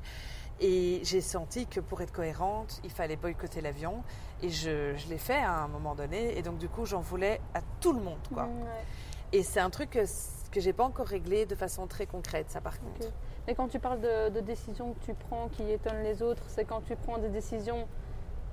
Et 0.59 1.01
j'ai 1.03 1.21
senti 1.21 1.65
que 1.65 1.79
pour 1.79 2.01
être 2.01 2.13
cohérente, 2.13 2.79
il 2.83 2.91
fallait 2.91 3.15
boycotter 3.15 3.59
l'avion. 3.59 4.03
Et 4.41 4.49
je, 4.49 4.95
je 4.95 5.07
l'ai 5.07 5.17
fait 5.17 5.39
à 5.39 5.63
un 5.63 5.67
moment 5.67 5.95
donné. 5.95 6.37
Et 6.37 6.41
donc, 6.43 6.57
du 6.57 6.69
coup, 6.69 6.85
j'en 6.85 7.01
voulais 7.01 7.41
à 7.53 7.61
tout 7.81 7.91
le 7.91 7.99
monde, 7.99 8.21
quoi. 8.31 8.43
Ouais. 8.43 8.83
Et 9.31 9.41
c'est 9.41 9.59
un 9.59 9.71
truc 9.71 9.89
que, 9.89 10.05
que 10.51 10.61
j'ai 10.61 10.73
pas 10.73 10.83
encore 10.83 11.07
réglé 11.07 11.47
de 11.47 11.55
façon 11.55 11.87
très 11.87 12.05
concrète, 12.05 12.51
ça, 12.51 12.61
par 12.61 12.79
contre. 12.79 13.07
Mais 13.47 13.55
quand 13.55 13.67
tu 13.67 13.79
parles 13.79 13.99
de, 13.99 14.29
de 14.29 14.39
décisions 14.39 14.93
que 14.93 15.05
tu 15.05 15.13
prends 15.13 15.49
qui 15.49 15.69
étonnent 15.69 16.03
les 16.03 16.21
autres, 16.21 16.43
c'est 16.47 16.65
quand 16.65 16.81
tu 16.81 16.95
prends 16.95 17.17
des 17.17 17.29
décisions 17.29 17.87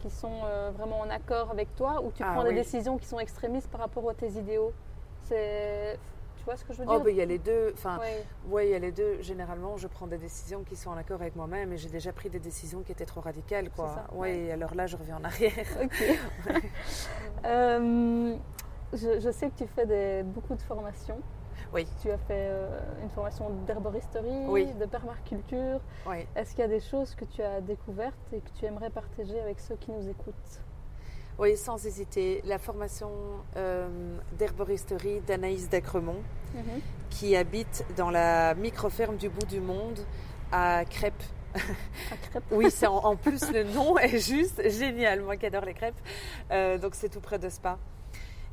qui 0.01 0.11
sont 0.11 0.41
euh, 0.45 0.71
vraiment 0.77 1.01
en 1.01 1.11
accord 1.11 1.51
avec 1.51 1.75
toi 1.77 2.03
ou 2.03 2.11
tu 2.11 2.23
Ah 2.25 2.33
prends 2.33 2.43
oui. 2.43 2.49
des 2.51 2.55
décisions 2.57 2.99
qui 2.99 3.07
sont 3.07 3.19
extrémistes 3.21 3.71
par 3.71 3.81
rapport 3.81 4.09
à 4.11 4.15
tes 4.15 4.29
idéaux? 4.31 4.73
C'est. 5.29 5.99
Tu 6.39 6.45
vois 6.47 6.57
ce 6.57 6.65
que 6.65 6.73
je 6.73 6.79
veux 6.79 6.87
dire? 6.87 6.97
Oh, 6.99 7.05
ben, 7.05 7.11
il 7.11 7.17
y 7.17 7.21
a 7.21 7.27
les 7.27 7.39
deux. 7.39 7.73
Enfin, 7.75 7.99
Ouais. 7.99 8.25
Oui, 8.49 8.63
il 8.65 8.71
y 8.71 8.75
a 8.75 8.79
les 8.79 8.93
deux. 8.93 9.21
Généralement, 9.21 9.77
je 9.77 9.87
prends 9.87 10.07
des 10.07 10.17
décisions 10.17 10.65
qui 10.65 10.75
sont 10.75 10.89
en 10.91 10.97
accord 10.97 11.21
avec 11.21 11.37
moi-même 11.37 11.71
et 11.75 11.77
j'ai 11.77 11.91
déjà 11.91 12.13
pris 12.15 12.31
des 12.31 12.39
décisions 12.41 12.81
qui 12.81 12.93
étaient 12.93 13.05
trop 13.05 13.21
radicales. 13.21 13.69
Quoi. 13.71 13.89
ça, 13.89 14.07
Oui, 14.13 14.29
ouais. 14.47 14.51
alors 14.53 14.75
là, 14.75 14.87
je 14.87 14.97
reviens 14.97 15.19
en 15.19 15.25
arrière. 15.25 15.53
Ok. 15.83 16.03
Euh, 17.45 18.35
je, 18.93 19.21
je 19.21 19.31
sais 19.31 19.49
que 19.51 19.57
tu 19.59 19.67
fais 19.67 19.87
des- 19.87 20.23
beaucoup 20.25 20.55
de 20.55 20.63
formations. 20.63 21.19
Oui. 21.73 21.87
Tu 22.03 22.11
as 22.11 22.19
fait 22.19 22.49
euh, 22.51 22.81
une 23.03 23.11
formation 23.11 23.51
d'herboristerie, 23.67 24.45
Oui. 24.49 24.67
de 24.75 24.87
permaculture. 24.87 25.81
Oui. 26.07 26.27
Est-ce 26.35 26.51
qu'il 26.51 26.61
y 26.61 26.65
a 26.65 26.69
des 26.69 26.81
choses 26.81 27.15
que 27.15 27.25
tu 27.25 27.43
as 27.43 27.61
découvertes 27.61 28.33
et 28.33 28.41
que 28.41 28.51
tu 28.59 28.65
aimerais 28.65 28.91
partager 28.91 29.41
avec 29.41 29.61
ceux 29.61 29.77
qui 29.77 29.91
nous 29.93 30.09
écoutent? 30.09 30.61
Oui, 31.39 31.57
sans 31.57 31.87
hésiter. 31.87 32.43
La 32.45 32.59
formation 32.59 33.11
euh, 33.57 33.89
d'herboristerie 34.39 35.21
d'Anaïs 35.21 35.69
Dacremont, 35.71 36.19
qui 37.09 37.35
habite 37.37 37.85
dans 37.97 38.11
la 38.11 38.55
micro-ferme 38.55 39.17
du 39.17 39.29
bout 39.31 39.47
du 39.47 39.61
monde 39.61 39.99
à 40.53 40.85
Crêpes. 40.85 41.23
À 41.55 42.17
crêpes 42.31 42.45
Oui, 42.51 42.71
c'est 42.71 42.87
en, 42.87 42.97
en 42.99 43.17
plus 43.25 43.51
le 43.53 43.65
nom 43.65 43.97
est 43.99 44.19
juste 44.19 44.69
génial. 44.69 45.23
Moi 45.23 45.37
qui 45.37 45.47
adore 45.47 45.65
les 45.65 45.75
crêpes. 45.75 45.99
Euh, 46.51 46.77
donc 46.79 46.95
c'est 46.95 47.09
tout 47.09 47.21
près 47.21 47.39
de 47.39 47.49
Spa. 47.49 47.79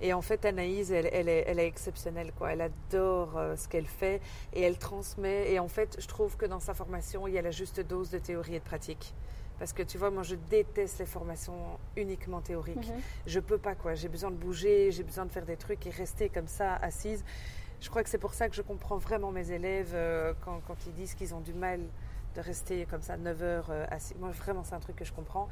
Et 0.01 0.13
en 0.13 0.21
fait, 0.21 0.45
Anaïs, 0.45 0.91
elle, 0.91 1.09
elle 1.11 1.27
est, 1.27 1.45
elle 1.47 1.59
est 1.59 1.67
exceptionnelle. 1.67 2.31
Quoi. 2.37 2.53
Elle 2.53 2.61
adore 2.61 3.37
euh, 3.37 3.55
ce 3.55 3.67
qu'elle 3.67 3.87
fait 3.87 4.21
et 4.53 4.61
elle 4.61 4.77
transmet. 4.77 5.51
Et 5.51 5.59
en 5.59 5.67
fait, 5.67 5.97
je 5.99 6.07
trouve 6.07 6.37
que 6.37 6.45
dans 6.45 6.59
sa 6.59 6.73
formation, 6.73 7.27
il 7.27 7.33
y 7.33 7.37
a 7.37 7.41
la 7.41 7.51
juste 7.51 7.79
dose 7.79 8.09
de 8.09 8.19
théorie 8.19 8.55
et 8.55 8.59
de 8.59 8.63
pratique. 8.63 9.13
Parce 9.59 9.73
que 9.73 9.81
tu 9.81 9.97
vois, 9.97 10.11
moi, 10.11 10.21
je 10.21 10.35
déteste 10.35 10.99
les 10.99 11.07
formations 11.07 11.79
uniquement 11.95 12.41
théoriques. 12.41 12.89
Mhm. 12.89 13.01
Je 13.25 13.39
peux 13.39 13.57
pas, 13.57 13.73
quoi. 13.73 13.95
J'ai 13.95 14.07
besoin 14.07 14.29
de 14.29 14.35
bouger, 14.35 14.91
j'ai 14.91 15.03
besoin 15.03 15.25
de 15.25 15.31
faire 15.31 15.45
des 15.45 15.57
trucs 15.57 15.85
et 15.87 15.89
rester 15.89 16.29
comme 16.29 16.47
ça, 16.47 16.75
assise. 16.75 17.23
Je 17.81 17.89
crois 17.89 18.03
que 18.03 18.09
c'est 18.09 18.17
pour 18.19 18.33
ça 18.33 18.49
que 18.49 18.55
je 18.55 18.61
comprends 18.61 18.97
vraiment 18.97 19.31
mes 19.31 19.51
élèves 19.51 19.91
euh, 19.93 20.33
quand, 20.41 20.61
quand 20.67 20.77
ils 20.85 20.93
disent 20.93 21.15
qu'ils 21.15 21.33
ont 21.33 21.41
du 21.41 21.53
mal 21.53 21.79
de 22.37 22.41
rester 22.41 22.85
comme 22.85 23.01
ça 23.01 23.17
9 23.17 23.43
heures 23.43 23.67
euh, 23.71 23.85
assis. 23.89 24.13
Moi, 24.19 24.29
vraiment, 24.29 24.63
c'est 24.63 24.75
un 24.75 24.79
truc 24.79 24.95
que 24.95 25.05
je 25.05 25.11
comprends. 25.11 25.47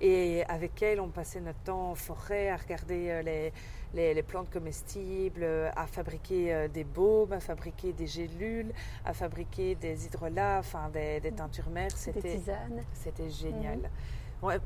Et 0.00 0.42
avec 0.48 0.82
elle, 0.82 1.00
on 1.00 1.08
passait 1.08 1.40
notre 1.40 1.58
temps 1.60 1.90
en 1.90 1.94
forêt 1.94 2.48
à 2.48 2.56
regarder 2.56 3.10
euh, 3.10 3.22
les, 3.22 3.52
les, 3.92 4.14
les 4.14 4.22
plantes 4.22 4.50
comestibles, 4.50 5.42
euh, 5.42 5.70
à 5.76 5.86
fabriquer 5.86 6.68
des 6.72 6.84
baumes, 6.84 7.32
à 7.32 7.40
fabriquer 7.40 7.92
des 7.92 8.06
gélules, 8.06 8.72
à 9.04 9.12
fabriquer 9.12 9.74
des 9.74 10.06
hydrolats, 10.06 10.58
enfin 10.60 10.88
des, 10.88 11.20
des 11.20 11.32
teintures 11.32 11.68
mères. 11.68 11.88
Des 11.88 11.96
C'était 11.96 12.36
tisanes. 12.38 12.82
c'était 12.94 13.28
génial. 13.30 13.90
Ouais. 14.42 14.58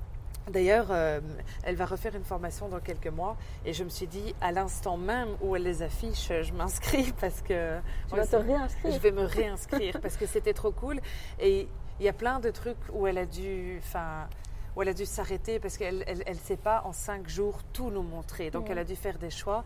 D'ailleurs, 0.50 0.88
euh, 0.90 1.20
elle 1.62 1.76
va 1.76 1.87
refaire 1.87 2.14
une 2.14 2.24
formation 2.24 2.68
dans 2.68 2.80
quelques 2.80 3.07
mois 3.09 3.37
et 3.64 3.72
je 3.72 3.83
me 3.83 3.88
suis 3.88 4.07
dit, 4.07 4.35
à 4.40 4.52
l'instant 4.52 4.96
même 4.96 5.28
où 5.40 5.57
elle 5.57 5.62
les 5.62 5.83
affiche, 5.83 6.28
je 6.42 6.52
m'inscris 6.52 7.12
parce 7.20 7.40
que 7.40 7.78
Tu 8.11 8.16
vas 8.16 8.26
te 8.26 8.37
réinscrire. 8.37 8.92
je 8.92 8.98
vais 8.98 9.11
me 9.12 9.24
réinscrire 9.24 10.00
parce 10.00 10.16
que 10.16 10.26
c'était 10.26 10.52
trop 10.52 10.70
cool. 10.70 11.00
Et 11.40 11.68
il 11.98 12.04
y 12.04 12.09
a 12.09 12.12
plein 12.12 12.40
de 12.40 12.50
trucs 12.50 12.76
où 12.92 13.07
elle 13.07 13.18
a 13.18 13.26
dû, 13.26 13.78
enfin, 13.78 14.28
où 14.76 14.83
elle 14.83 14.88
a 14.88 14.94
dû 14.94 15.07
s'arrêter 15.07 15.59
parce 15.59 15.78
qu'elle 15.78 16.04
elle, 16.07 16.22
elle 16.26 16.38
sait 16.38 16.57
pas 16.57 16.83
en 16.85 16.92
cinq 16.92 17.28
jours 17.28 17.61
tout 17.72 17.90
nous 17.90 18.02
montrer. 18.02 18.50
Donc 18.50 18.68
elle 18.68 18.78
a 18.78 18.85
dû 18.85 18.96
faire 18.96 19.18
des 19.18 19.30
choix. 19.30 19.64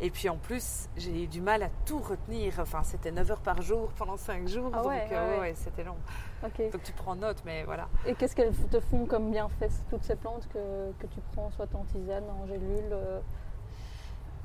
Et 0.00 0.10
puis 0.10 0.28
en 0.28 0.36
plus, 0.36 0.88
j'ai 0.96 1.24
eu 1.24 1.26
du 1.26 1.40
mal 1.40 1.62
à 1.62 1.70
tout 1.86 1.98
retenir. 1.98 2.52
Enfin, 2.60 2.82
c'était 2.82 3.10
9 3.10 3.30
heures 3.30 3.40
par 3.40 3.62
jour 3.62 3.88
pendant 3.96 4.16
5 4.18 4.46
jours. 4.46 4.70
Ah 4.74 4.78
donc 4.78 4.88
ouais, 4.88 5.08
euh, 5.10 5.34
ouais, 5.36 5.40
ouais, 5.40 5.54
c'était 5.54 5.84
long. 5.84 5.96
Donc 6.42 6.82
tu 6.82 6.92
prends 6.92 7.16
note, 7.16 7.42
mais 7.46 7.64
voilà. 7.64 7.88
Et 8.04 8.14
qu'est-ce 8.14 8.36
qu'elles 8.36 8.54
te 8.54 8.78
font 8.80 9.06
comme 9.06 9.30
bienfait, 9.30 9.70
toutes 9.88 10.04
ces 10.04 10.16
plantes 10.16 10.46
que, 10.48 10.92
que 10.98 11.06
tu 11.06 11.20
prends, 11.32 11.50
soit 11.50 11.74
en 11.74 11.84
tisane, 11.84 12.24
en 12.28 12.46
gélule 12.46 12.92
euh, 12.92 13.20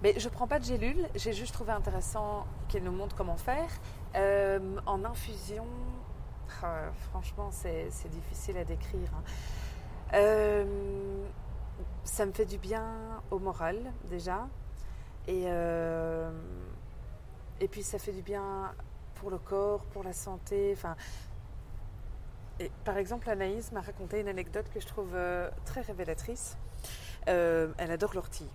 Mais 0.01 0.13
je 0.17 0.29
prends 0.29 0.47
pas 0.47 0.59
de 0.59 0.63
gélule, 0.63 1.09
j'ai 1.15 1.33
juste 1.33 1.53
trouvé 1.53 1.73
intéressant 1.73 2.45
qu'elle 2.69 2.83
nous 2.83 2.91
montre 2.93 3.15
comment 3.17 3.37
faire. 3.37 3.69
Euh, 4.15 4.59
en 4.85 5.03
infusion, 5.03 5.65
ah, 6.63 6.91
franchement, 7.09 7.49
c'est 7.51 7.87
c'est 7.89 8.09
difficile 8.09 8.57
à 8.57 8.63
décrire. 8.63 9.09
hein. 9.15 9.23
Euh, 10.13 10.65
ça 12.03 12.25
me 12.25 12.31
fait 12.31 12.45
du 12.45 12.57
bien 12.57 12.85
au 13.31 13.39
moral 13.39 13.77
déjà. 14.09 14.47
Et, 15.27 15.43
euh, 15.45 16.31
et 17.59 17.67
puis 17.67 17.83
ça 17.83 17.99
fait 17.99 18.11
du 18.11 18.21
bien 18.21 18.73
pour 19.15 19.29
le 19.29 19.37
corps, 19.37 19.83
pour 19.85 20.03
la 20.03 20.13
santé. 20.13 20.71
Enfin, 20.75 20.95
et 22.59 22.71
par 22.83 22.97
exemple, 22.97 23.29
Anaïs 23.29 23.71
m'a 23.71 23.81
raconté 23.81 24.19
une 24.19 24.27
anecdote 24.27 24.65
que 24.73 24.79
je 24.79 24.87
trouve 24.87 25.11
euh, 25.13 25.49
très 25.65 25.81
révélatrice. 25.81 26.57
Euh, 27.27 27.71
elle 27.77 27.91
adore 27.91 28.13
l'ortie. 28.13 28.49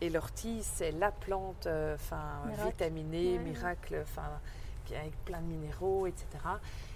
Et 0.00 0.08
l'ortie, 0.10 0.62
c'est 0.62 0.92
la 0.92 1.12
plante 1.12 1.68
enfin, 1.94 2.40
vitaminée, 2.66 3.36
Ouais. 3.36 3.44
miracle, 3.44 3.98
enfin, 4.02 4.22
avec 4.98 5.14
plein 5.24 5.40
de 5.40 5.46
minéraux, 5.46 6.06
etc. 6.06 6.26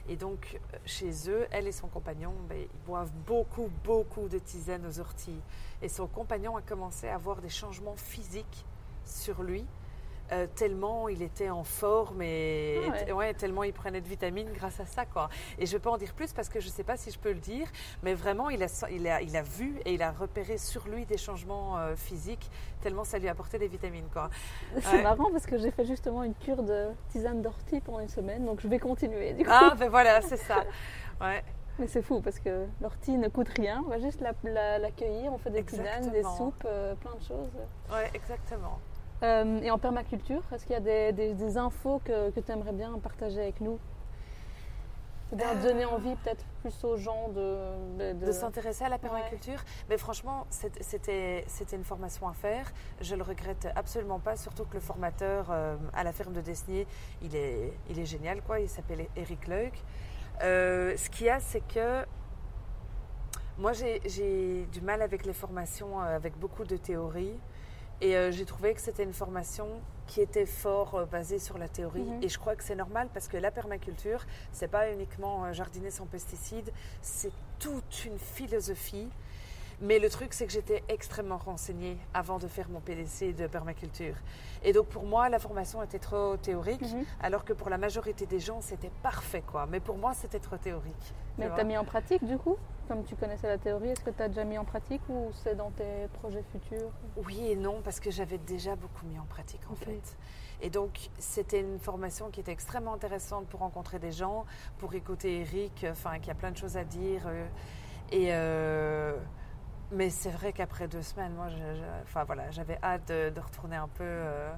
Et 0.09 0.17
donc, 0.17 0.59
chez 0.85 1.31
eux, 1.31 1.47
elle 1.51 1.67
et 1.67 1.73
son 1.73 1.87
compagnon, 1.89 2.33
ben, 2.49 2.59
ils 2.59 2.81
boivent 2.87 3.13
beaucoup, 3.27 3.71
beaucoup 3.85 4.29
de 4.29 4.39
tisane 4.39 4.85
aux 4.87 4.99
orties. 5.01 5.41
Et 5.83 5.89
son 5.89 6.07
compagnon 6.07 6.57
a 6.57 6.63
commencé 6.63 7.09
à 7.09 7.15
avoir 7.15 7.41
des 7.41 7.49
changements 7.51 7.97
physiques 7.97 8.65
sur 9.05 9.43
lui 9.43 9.65
euh, 10.33 10.47
tellement 10.57 11.11
il 11.11 11.21
était 11.21 11.51
en 11.51 11.65
forme 11.65 12.23
et, 12.23 12.81
Ah 12.87 12.91
ouais. 12.93 13.05
et- 13.09 13.13
ouais, 13.13 13.35
tellement 13.35 13.63
il 13.63 13.75
prenait 13.75 14.01
de 14.01 14.09
vitamines 14.09 14.51
grâce 14.55 14.81
à 14.81 14.87
ça. 14.87 15.05
Quoi. 15.05 15.29
Et 15.59 15.67
je 15.67 15.73
ne 15.73 15.77
vais 15.77 15.83
pas 15.83 15.91
en 15.91 15.99
dire 15.99 16.15
plus 16.15 16.33
parce 16.33 16.49
que 16.49 16.61
je 16.61 16.69
ne 16.69 16.73
sais 16.73 16.83
pas 16.83 16.97
si 16.97 17.11
je 17.11 17.19
peux 17.19 17.29
le 17.33 17.39
dire, 17.41 17.67
mais 18.03 18.15
vraiment 18.15 18.49
il 18.49 18.63
a, 18.63 18.67
il 18.91 19.07
a, 19.07 19.21
il 19.21 19.37
a 19.37 19.43
vu 19.43 19.79
et 19.85 19.93
il 19.93 20.03
a 20.03 20.13
repéré 20.13 20.57
sur 20.57 20.89
lui 20.89 21.05
des 21.05 21.19
changements 21.19 21.77
euh, 21.77 21.95
physiques 21.95 22.51
tellement 22.81 23.05
ça 23.05 23.19
lui 23.19 23.29
apportait 23.29 23.59
des 23.59 23.69
vitamines. 23.69 24.09
Quoi. 24.15 24.31
C'est 24.81 24.97
Ouais. 24.97 25.03
marrant 25.03 25.31
parce 25.31 25.45
que 25.45 25.59
j'ai 25.59 25.71
fait 25.71 25.85
justement 25.85 26.23
une 26.23 26.35
cure 26.35 26.63
de 26.63 26.87
tisane 27.11 27.43
d'ortie 27.43 27.81
pendant 27.83 28.01
une 28.01 28.09
semaine, 28.09 28.47
donc 28.47 28.61
je 28.61 28.67
vais 28.69 28.79
continuer 28.79 29.35
du 29.35 29.45
coup. 29.45 29.51
Ah 29.53 29.75
ben 29.79 29.91
voilà, 29.91 30.23
c'est 30.23 30.39
ça. 30.39 30.65
Ouais. 31.21 31.45
Mais 31.79 31.87
c'est 31.87 32.03
fou 32.03 32.21
parce 32.23 32.39
que 32.39 32.67
l'ortie 32.81 33.19
ne 33.19 33.29
coûte 33.29 33.49
rien, 33.59 33.83
on 33.85 33.91
va 33.91 33.99
juste 33.99 34.21
la, 34.23 34.33
la- 34.45 34.79
la 34.79 34.91
cueillir, 34.91 35.33
on 35.35 35.39
fait 35.39 35.51
des 35.51 35.65
tisanes, 35.65 36.11
des 36.11 36.23
soupes, 36.23 36.65
euh, 36.65 36.95
plein 36.95 37.15
de 37.15 37.23
choses. 37.23 37.51
ouais, 37.93 38.11
exactement. 38.15 38.79
Euh, 39.23 39.61
et 39.63 39.71
en 39.71 39.79
permaculture, 39.79 40.43
est-ce 40.53 40.65
qu'il 40.67 40.75
y 40.75 40.77
a 40.77 40.81
des, 40.81 41.13
des- 41.13 41.35
des 41.35 41.57
infos 41.57 42.01
que, 42.05 42.31
tu 42.31 42.53
aimerais 42.53 42.73
bien 42.73 42.99
partager 42.99 43.41
avec 43.41 43.61
nous? 43.61 43.79
Euh. 45.33 45.63
donner 45.63 45.85
envie 45.85 46.15
peut-être 46.17 46.45
plus 46.61 46.85
aux 46.85 46.97
gens 46.97 47.29
de... 47.31 47.57
de- 47.99 48.13
de 48.27 48.33
s'intéresser 48.33 48.85
à 48.85 48.89
la 48.89 48.99
permaculture. 48.99 49.59
Mais 49.89 49.97
franchement, 49.99 50.47
c'était 50.51 51.45
une 51.73 51.85
formation 51.85 52.29
à 52.29 52.35
faire. 52.35 52.71
Je 53.01 53.15
le 53.17 53.23
regrette 53.23 53.67
absolument 53.75 54.19
pas, 54.21 54.37
surtout 54.37 54.65
que 54.65 54.75
le 54.75 54.81
formateur 54.81 55.47
euh, 55.51 55.77
à 55.95 56.05
la 56.05 56.13
ferme 56.13 56.35
de 56.35 56.41
Desnier, 56.41 56.87
il 57.23 57.35
est, 57.35 57.73
il 57.91 57.99
est 57.99 58.05
génial, 58.05 58.43
quoi. 58.43 58.61
Il 58.61 58.69
s'appelle 58.69 59.07
Eric 59.17 59.49
Leuk. 59.49 59.73
Euh, 60.43 60.97
ce 60.97 61.09
qu'il 61.11 61.27
y 61.27 61.31
a, 61.31 61.41
c'est 61.41 61.67
que 61.67 62.05
moi, 63.59 63.73
j'ai- 63.73 64.67
du 64.73 64.81
mal 64.83 65.01
avec 65.03 65.25
les 65.25 65.33
formations 65.33 66.01
avec 66.01 66.39
beaucoup 66.39 66.65
de 66.65 66.77
théorie. 66.77 67.33
Et 68.01 68.17
euh, 68.17 68.31
j'ai 68.31 68.45
trouvé 68.45 68.75
que 68.75 68.81
c'était 68.81 69.05
une 69.05 69.13
formation 69.13 69.67
qui 70.07 70.21
était 70.21 70.47
fort 70.47 70.95
euh, 70.95 71.05
basée 71.07 71.39
sur 71.39 71.59
la 71.59 71.69
théorie. 71.69 72.03
Mhm. 72.03 72.23
Et 72.23 72.29
je 72.29 72.39
crois 72.39 72.57
que 72.57 72.65
c'est 72.65 72.75
normal 72.75 73.09
parce 73.13 73.29
que 73.29 73.37
la 73.37 73.51
permaculture, 73.51 74.27
c'est 74.53 74.69
pas 74.69 74.91
uniquement 74.91 75.45
euh, 75.45 75.53
jardiner 75.53 75.91
sans 75.91 76.07
pesticides, 76.07 76.71
c'est 77.03 77.33
toute 77.59 78.05
une 78.05 78.19
philosophie. 78.19 79.09
Mais 79.85 79.99
le 79.99 80.09
truc, 80.09 80.33
c'est 80.33 80.47
que 80.47 80.53
j'étais 80.53 80.83
extrêmement 80.89 81.37
renseignée 81.37 81.99
avant 82.15 82.39
de 82.39 82.49
faire 82.49 82.69
mon 82.71 82.81
PDC 82.81 83.35
de 83.35 83.47
permaculture. 83.47 84.15
Et 84.63 84.73
donc 84.73 84.87
pour 84.87 85.05
moi, 85.05 85.29
la 85.29 85.39
formation 85.39 85.83
était 85.83 85.99
trop 85.99 86.37
théorique, 86.39 86.81
Mhm. 86.81 87.05
alors 87.23 87.45
que 87.45 87.53
pour 87.53 87.69
la 87.69 87.77
majorité 87.77 88.25
des 88.25 88.41
gens, 88.41 88.61
c'était 88.63 88.91
parfait, 89.03 89.43
quoi. 89.47 89.67
Mais 89.67 89.81
pour 89.81 89.99
moi, 89.99 90.15
c'était 90.15 90.39
trop 90.41 90.57
théorique. 90.57 91.13
Mais 91.37 91.51
tu 91.55 91.61
as 91.61 91.65
mis 91.65 91.77
en 91.77 91.85
pratique 91.85 92.25
du 92.25 92.39
coup? 92.39 92.57
Comme 92.89 93.05
tu 93.05 93.15
connaissais 93.17 93.47
la 93.49 93.59
théorie, 93.59 93.89
est-ce 93.91 94.01
que 94.03 94.11
tu 94.11 94.23
as 94.23 94.29
déjà 94.29 94.45
mis 94.45 94.57
en 94.59 94.65
pratique 94.65 95.03
ou 95.09 95.31
c'est 95.43 95.55
dans 95.55 95.71
tes 95.71 96.09
projets 96.21 96.45
futurs? 96.53 96.91
Oui 97.27 97.41
et 97.51 97.57
non, 97.57 97.81
parce 97.83 98.01
que 98.01 98.11
j'avais 98.11 98.39
déjà 98.39 98.77
beaucoup 98.77 99.05
mis 99.07 99.19
en 99.19 99.25
pratique 99.27 99.63
en 99.71 99.75
fait. 99.75 100.17
Et 100.63 100.71
donc, 100.71 101.11
c'était 101.19 101.61
une 101.61 101.79
formation 101.79 102.31
qui 102.31 102.41
était 102.41 102.53
extrêmement 102.53 102.95
intéressante 102.95 103.47
pour 103.49 103.61
rencontrer 103.61 103.99
des 103.99 104.13
gens, 104.13 104.45
pour 104.79 104.95
écouter 104.95 105.41
Eric, 105.41 105.85
enfin, 105.91 106.19
qui 106.21 106.31
a 106.31 106.35
plein 106.35 106.53
de 106.53 106.57
choses 106.57 106.77
à 106.79 106.85
dire. 106.85 107.23
euh, 107.27 107.47
et 108.13 108.29
euh, 108.35 109.17
mais 109.95 110.11
c'est 110.11 110.31
vrai 110.31 110.53
qu'après 110.53 110.89
deux 110.89 111.03
semaines, 111.03 111.33
moi, 111.35 111.49
je- 111.49 111.57
je- 111.57 112.03
enfin 112.03 112.25
voilà, 112.25 112.51
j'avais 112.51 112.79
hâte 112.83 113.09
de, 113.09 113.31
de 113.31 113.41
retourner 113.41 113.77
un 113.77 113.89
peu 113.89 114.05
euh, 114.05 114.53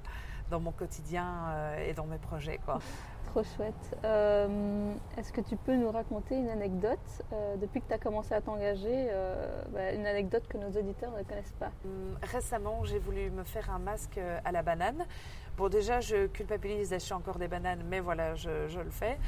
dans 0.51 0.61
mon 0.61 0.73
quotidien 0.73 1.27
euh, 1.49 1.89
et 1.89 1.93
dans 1.95 2.07
mes 2.07 2.19
projets, 2.19 2.59
quoi. 2.65 2.79
Trop 3.27 3.43
chouette. 3.43 3.99
Euh, 4.05 4.93
Est-ce 5.19 5.33
que 5.33 5.41
tu 5.43 5.57
peux 5.57 5.75
nous 5.77 5.91
raconter 5.91 6.37
une 6.37 6.49
anecdote 6.49 7.23
depuis 7.61 7.83
que 7.83 7.89
tu 7.89 7.93
as 7.93 7.99
commencé 7.99 8.33
à 8.33 8.41
t'engager 8.41 9.09
bah, 9.71 9.93
Une 9.93 10.07
anecdote 10.07 10.47
que 10.49 10.57
nos 10.57 10.69
auditeurs 10.71 11.11
ne 11.11 11.23
connaissent 11.25 11.53
pas? 11.59 11.71
Hum, 11.85 12.17
Récemment, 12.23 12.85
j'ai 12.85 12.99
voulu 13.01 13.31
me 13.31 13.43
faire 13.45 13.69
un 13.71 13.79
masque 13.81 14.19
à 14.45 14.53
la 14.53 14.63
banane. 14.63 15.05
Bon, 15.59 15.69
déjà, 15.69 16.01
je 16.01 16.27
culpabilise 16.29 16.91
d'acheter 16.91 17.15
encore 17.15 17.39
des 17.39 17.49
bananes, 17.49 17.83
mais 17.89 18.01
voilà, 18.01 18.37
je, 18.37 18.69
je 18.69 18.81
le 18.81 18.91
fais. 18.91 19.19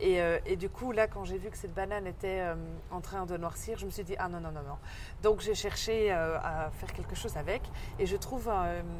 Et, 0.00 0.20
euh, 0.20 0.38
et 0.46 0.56
du 0.56 0.68
coup, 0.68 0.92
là, 0.92 1.06
quand 1.06 1.24
j'ai 1.24 1.38
vu 1.38 1.50
que 1.50 1.56
cette 1.56 1.74
banane 1.74 2.06
était 2.06 2.40
euh, 2.40 2.54
en 2.90 3.00
train 3.00 3.26
de 3.26 3.36
noircir, 3.36 3.78
je 3.78 3.86
me 3.86 3.90
suis 3.90 4.04
dit, 4.04 4.14
ah 4.18 4.28
non, 4.28 4.40
non, 4.40 4.50
non, 4.50 4.62
non. 4.62 4.78
Donc, 5.22 5.40
j'ai 5.40 5.54
cherché 5.54 6.12
euh, 6.12 6.38
à 6.38 6.70
faire 6.70 6.92
quelque 6.92 7.14
chose 7.14 7.36
avec. 7.36 7.62
Et 7.98 8.06
je 8.06 8.16
trouve 8.16 8.50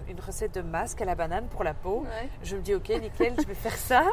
une 0.08 0.20
recette 0.20 0.54
de 0.54 0.62
masque 0.62 1.00
à 1.00 1.04
la 1.04 1.14
banane 1.14 1.48
pour 1.48 1.64
la 1.64 1.74
peau. 1.74 2.00
Ouais. 2.02 2.28
Je 2.42 2.56
me 2.56 2.62
dis, 2.62 2.74
ok, 2.74 2.88
nickel, 2.88 3.34
je 3.38 3.46
vais 3.46 3.54
faire 3.54 3.76
ça. 3.76 4.04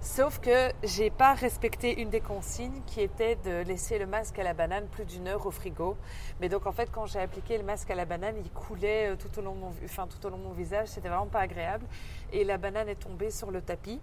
Sauf 0.00 0.38
que 0.40 0.72
j'ai 0.82 1.10
pas 1.10 1.34
respecté 1.34 2.00
une 2.00 2.10
des 2.10 2.20
consignes 2.20 2.82
qui 2.86 3.00
était 3.00 3.36
de 3.36 3.62
laisser 3.62 3.98
le 3.98 4.06
masque 4.06 4.38
à 4.38 4.42
la 4.42 4.54
banane 4.54 4.86
plus 4.88 5.04
d'une 5.04 5.28
heure 5.28 5.46
au 5.46 5.50
frigo. 5.50 5.96
Mais 6.40 6.48
donc, 6.48 6.66
en 6.66 6.72
fait, 6.72 6.90
quand 6.90 7.06
j'ai 7.06 7.20
appliqué 7.20 7.58
le 7.58 7.64
masque 7.64 7.90
à 7.90 7.94
la 7.94 8.04
banane, 8.04 8.36
il 8.38 8.50
coulait 8.50 9.16
tout 9.16 9.38
au 9.38 9.42
long 9.42 9.54
de 9.54 9.60
mon, 9.60 9.72
enfin, 9.84 10.06
tout 10.06 10.24
au 10.26 10.30
long 10.30 10.38
de 10.38 10.44
mon 10.44 10.52
visage. 10.52 10.88
C'était 10.88 11.08
vraiment 11.08 11.26
pas 11.26 11.40
agréable. 11.40 11.86
Et 12.32 12.44
la 12.44 12.58
banane 12.58 12.88
est 12.88 13.00
tombée 13.00 13.30
sur 13.30 13.50
le 13.50 13.60
tapis. 13.60 14.00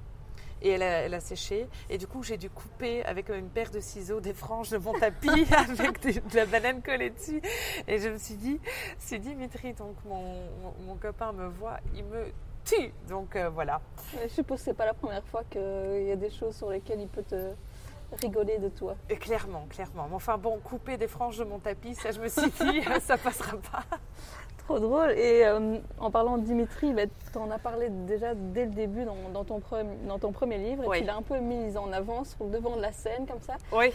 Et 0.61 0.69
elle 0.71 0.83
a, 0.83 1.01
elle 1.03 1.13
a 1.13 1.19
séché. 1.19 1.67
Et 1.89 1.97
du 1.97 2.05
coup, 2.07 2.21
j'ai 2.23 2.37
dû 2.37 2.49
couper 2.49 3.03
avec 3.05 3.29
une 3.29 3.49
paire 3.49 3.71
de 3.71 3.79
ciseaux 3.79 4.19
des 4.19 4.33
franges 4.33 4.69
de 4.69 4.77
mon 4.77 4.93
tapis 4.93 5.29
avec 5.55 5.99
des- 6.01 6.13
de 6.19 6.35
la 6.35 6.45
banane 6.45 6.81
collée 6.81 7.09
dessus. 7.11 7.41
Et 7.87 7.99
je 7.99 8.09
me 8.09 8.17
suis 8.17 8.35
dit, 8.35 8.59
si 8.97 9.19
Dimitri, 9.19 9.73
donc 9.73 9.95
mon, 10.05 10.21
mon, 10.61 10.73
mon 10.85 10.95
copain, 10.95 11.31
me 11.31 11.47
voit, 11.47 11.77
il 11.95 12.03
me 12.03 12.25
tue. 12.65 12.91
Donc 13.07 13.35
euh, 13.35 13.49
voilà. 13.49 13.79
Je 14.21 14.27
suppose 14.27 14.59
que 14.59 14.65
c'est 14.65 14.73
pas 14.73 14.85
la 14.85 14.93
première 14.93 15.25
fois 15.27 15.43
qu'il 15.49 15.61
y 16.07 16.11
a 16.11 16.15
des 16.17 16.29
choses 16.29 16.55
sur 16.57 16.69
lesquelles 16.69 16.99
il 17.01 17.07
peut 17.07 17.23
te 17.23 17.53
rigoler 18.21 18.57
de 18.57 18.69
toi. 18.69 18.95
Et 19.09 19.17
clairement, 19.17 19.65
clairement. 19.69 20.07
Mais 20.09 20.15
enfin 20.15 20.37
bon, 20.37 20.57
couper 20.59 20.97
des 20.97 21.07
franges 21.07 21.37
de 21.37 21.43
mon 21.43 21.59
tapis, 21.59 21.93
ça 21.95 22.11
je 22.11 22.19
me 22.19 22.27
suis 22.27 22.49
dit, 22.49 22.81
ça 23.01 23.17
passera 23.17 23.55
pas. 23.57 23.85
Trop 24.69 24.79
drôle. 24.79 25.13
Et 25.17 25.43
euh, 25.47 25.79
en 25.97 26.12
parlant 26.12 26.38
de 26.38 26.43
Dimitri, 26.43 26.93
tu 27.32 27.38
en 27.39 27.49
as 27.49 27.58
parlé 27.58 27.89
déjà 27.89 28.36
dès 28.36 28.65
le 28.65 28.71
début 28.71 29.03
dans, 29.03 29.15
dans 29.34 29.43
ton, 29.43 29.58
pre- 29.58 29.84
dans 30.08 30.19
ton 30.19 30.32
premier 30.32 30.60
livre. 30.60 30.84
Et 30.84 30.88
Oui. 30.88 30.99
tu 30.99 31.05
l'as 31.05 31.15
un 31.15 31.23
peu 31.23 31.39
mis 31.39 31.75
en 31.75 31.91
avant 31.91 32.23
sur 32.23 32.43
le 32.43 32.51
devant 32.51 32.75
de 32.75 32.82
la 32.82 32.91
scène 32.91 33.25
comme 33.25 33.41
ça. 33.41 33.55
Oui. 33.71 33.91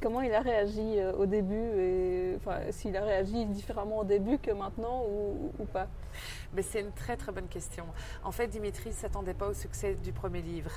Comment 0.00 0.20
il 0.20 0.32
a 0.32 0.40
réagi 0.40 1.00
euh, 1.00 1.12
au 1.14 1.26
début 1.26 1.80
et 1.80 2.34
enfin, 2.36 2.58
s'il 2.70 2.96
a 2.96 3.00
réagi 3.02 3.44
différemment 3.46 3.98
au 3.98 4.04
début 4.04 4.38
que 4.38 4.52
maintenant 4.52 5.02
ou, 5.02 5.50
ou 5.58 5.64
pas? 5.64 5.88
Mais 6.54 6.62
c'est 6.62 6.82
une 6.82 6.92
très 6.92 7.16
très 7.16 7.32
bonne 7.32 7.48
question. 7.48 7.84
En 8.22 8.30
fait, 8.30 8.46
Dimitri 8.46 8.90
ne 8.90 8.94
s'attendait 8.94 9.34
pas 9.34 9.48
au 9.48 9.52
succès 9.54 9.94
du 9.94 10.12
premier 10.12 10.42
livre 10.42 10.70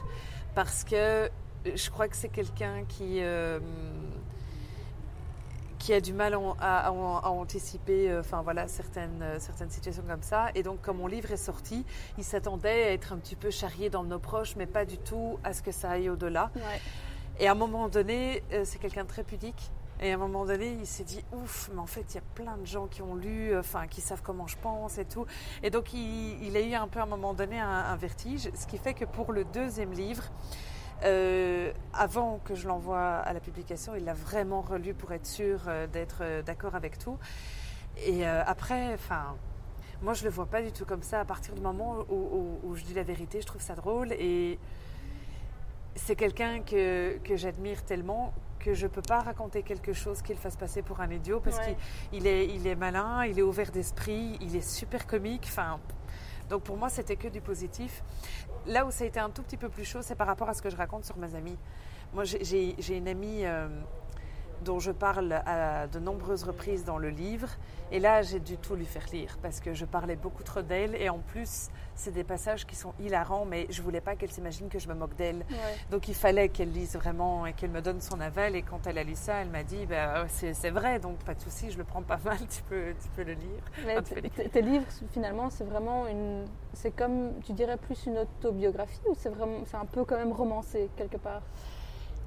parce 0.55 0.83
que 0.83 1.29
je 1.63 1.89
crois 1.91 2.07
que 2.07 2.15
c'est 2.15 2.29
quelqu'un 2.29 2.85
qui, 2.89 3.19
euh, 3.21 3.59
qui 5.81 5.93
a 5.93 5.99
du 5.99 6.13
mal 6.13 6.33
à, 6.59 6.87
à- 6.87 6.87
à 6.87 7.29
anticiper 7.29 8.09
euh, 8.09 8.19
enfin, 8.21 8.41
voilà, 8.43 8.67
certaines, 8.67 9.21
euh, 9.21 9.39
certaines 9.39 9.71
situations 9.71 10.03
comme 10.07 10.21
ça. 10.21 10.49
Et 10.55 10.63
donc, 10.63 10.79
quand 10.83 10.93
mon 10.93 11.07
livre 11.07 11.31
est 11.31 11.37
sorti, 11.37 11.85
il 12.17 12.23
s'attendait 12.23 12.83
à 12.83 12.91
être 12.91 13.13
un 13.13 13.17
petit 13.17 13.35
peu 13.35 13.49
charrié 13.49 13.89
dans 13.89 14.03
nos 14.03 14.19
proches, 14.19 14.55
mais 14.55 14.67
pas 14.67 14.85
du 14.85 14.97
tout 14.99 15.39
à 15.43 15.53
ce 15.53 15.61
que 15.61 15.71
ça 15.71 15.89
aille 15.91 16.09
au-delà. 16.09 16.51
Ouais. 16.55 16.79
Et 17.39 17.47
à 17.47 17.51
un 17.53 17.55
moment 17.55 17.89
donné, 17.89 18.43
euh, 18.53 18.61
c'est 18.63 18.77
quelqu'un 18.79 19.03
de 19.03 19.09
très 19.09 19.23
pudique. 19.23 19.71
Et 20.03 20.11
à 20.11 20.15
un 20.15 20.17
moment 20.17 20.45
donné, 20.45 20.77
il 20.79 20.87
s'est 20.87 21.03
dit 21.03 21.23
ouf, 21.31 21.69
mais 21.73 21.79
en 21.79 21.85
fait, 21.85 22.05
il 22.09 22.15
y 22.15 22.17
a 22.17 22.23
plein 22.33 22.57
de 22.57 22.65
gens 22.65 22.87
qui 22.87 23.01
ont 23.03 23.13
lu, 23.15 23.55
enfin, 23.57 23.85
qui 23.87 24.01
savent 24.01 24.23
comment 24.23 24.47
je 24.47 24.57
pense 24.57 24.97
et 24.97 25.05
tout. 25.05 25.25
Et 25.61 25.69
donc, 25.69 25.93
il, 25.93 26.43
il 26.43 26.57
a 26.57 26.61
eu 26.61 26.73
un 26.73 26.87
peu 26.87 26.99
à 26.99 27.03
un 27.03 27.07
moment 27.07 27.33
donné 27.35 27.59
un, 27.59 27.69
un 27.69 27.95
vertige, 27.97 28.49
ce 28.55 28.65
qui 28.65 28.77
fait 28.79 28.95
que 28.95 29.05
pour 29.05 29.31
le 29.31 29.43
deuxième 29.43 29.91
livre, 29.91 30.23
euh, 31.03 31.71
avant 31.93 32.39
que 32.43 32.55
je 32.55 32.67
l'envoie 32.67 33.17
à 33.17 33.33
la 33.33 33.39
publication, 33.39 33.95
il 33.95 34.05
l'a 34.05 34.13
vraiment 34.13 34.61
relu 34.61 34.93
pour 34.93 35.11
être 35.11 35.25
sûr 35.25 35.61
euh, 35.67 35.87
d'être 35.87 36.19
euh, 36.21 36.41
d'accord 36.41 36.75
avec 36.75 36.97
tout. 36.97 37.17
Et 37.97 38.27
euh, 38.27 38.43
après, 38.45 38.93
enfin. 38.93 39.35
Moi, 40.03 40.15
je 40.15 40.23
le 40.23 40.31
vois 40.31 40.47
pas 40.47 40.63
du 40.63 40.71
tout 40.71 40.83
comme 40.83 41.03
ça. 41.03 41.19
À 41.19 41.25
partir 41.25 41.53
du 41.53 41.61
moment 41.61 41.97
où, 42.09 42.15
où- 42.15 42.59
où 42.63 42.75
je 42.75 42.83
dis 42.83 42.95
la 42.95 43.03
vérité, 43.03 43.39
je 43.39 43.45
trouve 43.45 43.61
ça 43.61 43.75
drôle. 43.75 44.13
Et 44.13 44.57
c'est 45.95 46.15
quelqu'un 46.15 46.61
que, 46.61 47.19
que 47.19 47.35
j'admire 47.35 47.83
tellement 47.83 48.33
que 48.57 48.73
je 48.73 48.87
ne 48.87 48.91
peux 48.91 49.03
pas 49.03 49.19
raconter 49.19 49.61
quelque 49.61 49.93
chose 49.93 50.23
qui 50.23 50.33
le 50.33 50.39
fasse 50.39 50.55
passer 50.55 50.81
pour 50.81 51.01
un 51.01 51.11
idiot 51.11 51.39
parce 51.39 51.57
Ouais. 51.57 51.75
qu'il 52.11 52.19
il 52.21 52.25
est, 52.27 52.47
il 52.47 52.65
est 52.65 52.73
malin, 52.75 53.25
il 53.25 53.37
est 53.37 53.43
ouvert 53.43 53.69
d'esprit, 53.71 54.39
il 54.41 54.55
est 54.55 54.67
super 54.67 55.05
comique. 55.05 55.45
Enfin, 55.47 55.79
donc 56.49 56.63
pour 56.63 56.77
moi, 56.77 56.89
c'était 56.89 57.15
que 57.15 57.27
du 57.27 57.41
positif. 57.41 58.03
Là 58.67 58.85
où 58.85 58.91
ça 58.91 59.03
a 59.03 59.07
été 59.07 59.19
un 59.19 59.29
tout 59.29 59.41
petit 59.43 59.57
peu 59.57 59.69
plus 59.69 59.85
chaud, 59.85 60.01
c'est 60.01 60.15
par 60.15 60.27
rapport 60.27 60.47
à 60.49 60.53
ce 60.53 60.61
que 60.61 60.69
je 60.69 60.77
raconte 60.77 61.05
sur 61.05 61.17
mes 61.17 61.33
amis. 61.35 61.57
Moi, 62.13 62.23
j'ai- 62.25 62.75
une 62.97 63.07
amie 63.07 63.45
euh, 63.45 63.67
dont 64.61 64.79
je 64.79 64.91
parle 64.91 65.33
à 65.45 65.87
de 65.87 65.99
nombreuses 65.99 66.43
reprises 66.43 66.85
dans 66.85 66.97
le 66.97 67.09
livre. 67.09 67.49
Et 67.91 67.99
là, 67.99 68.21
j'ai 68.21 68.39
dû 68.39 68.57
tout 68.57 68.75
lui 68.75 68.85
faire 68.85 69.05
lire 69.11 69.37
parce 69.41 69.59
que 69.59 69.73
je 69.73 69.85
parlais 69.85 70.15
beaucoup 70.15 70.43
trop 70.43 70.61
d'elle. 70.61 70.95
Et 70.95 71.09
en 71.09 71.19
plus, 71.19 71.69
c'est 71.95 72.11
des 72.11 72.23
passages 72.23 72.65
qui 72.65 72.75
sont 72.75 72.93
hilarants, 72.99 73.45
mais 73.45 73.67
je 73.69 73.81
voulais 73.81 74.01
pas 74.01 74.15
qu'elle 74.15 74.31
s'imagine 74.31 74.69
que 74.69 74.79
je 74.79 74.87
me 74.87 74.93
moque 74.93 75.15
d'elle. 75.15 75.45
Ouais. 75.49 75.75
Donc 75.89 76.07
il 76.07 76.15
fallait 76.15 76.49
qu'elle 76.49 76.71
lise 76.71 76.95
vraiment 76.95 77.45
et 77.45 77.53
qu'elle 77.53 77.71
me 77.71 77.81
donne 77.81 77.99
son 77.99 78.19
aval. 78.21 78.55
Et 78.55 78.61
quand 78.61 78.87
elle 78.87 78.97
a 78.97 79.03
lu 79.03 79.15
ça, 79.15 79.41
elle 79.41 79.49
m'a 79.49 79.63
dit 79.63 79.85
bah, 79.85 80.25
c'est 80.27 80.53
c'est 80.53 80.69
vrai, 80.69 80.99
donc 80.99 81.17
pas 81.19 81.33
de 81.33 81.41
souci, 81.41 81.71
je 81.71 81.77
le 81.77 81.83
prends 81.83 82.01
pas 82.01 82.19
mal, 82.23 82.37
tu 82.49 82.61
peux, 82.63 82.93
tu 83.01 83.09
peux 83.15 83.23
le 83.23 83.33
lire. 83.33 83.63
Mais 83.85 84.01
tes 84.01 84.61
livres, 84.61 84.85
finalement, 85.11 85.49
c'est 85.49 85.63
vraiment 85.63 86.07
une. 86.07 86.45
C'est 86.73 86.91
comme, 86.91 87.33
tu 87.43 87.53
dirais, 87.53 87.77
plus 87.77 88.05
une 88.05 88.19
autobiographie 88.19 89.01
ou 89.07 89.15
c'est 89.17 89.29
vraiment. 89.29 89.59
C'est 89.65 89.77
un 89.77 89.85
peu 89.85 90.05
quand 90.05 90.17
même 90.17 90.31
romancé, 90.31 90.89
quelque 90.95 91.17
part? 91.17 91.41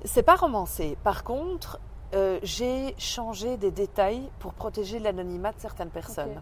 C'est 0.04 0.22
pas 0.22 0.36
romancé. 0.36 0.98
Par 1.02 1.24
contre, 1.24 1.80
euh, 2.14 2.38
j'ai 2.42 2.94
changé 2.98 3.56
des 3.56 3.70
détails 3.70 4.28
pour 4.38 4.54
protéger 4.54 4.98
l'anonymat 4.98 5.52
de 5.52 5.60
certaines 5.60 5.90
personnes. 5.90 6.40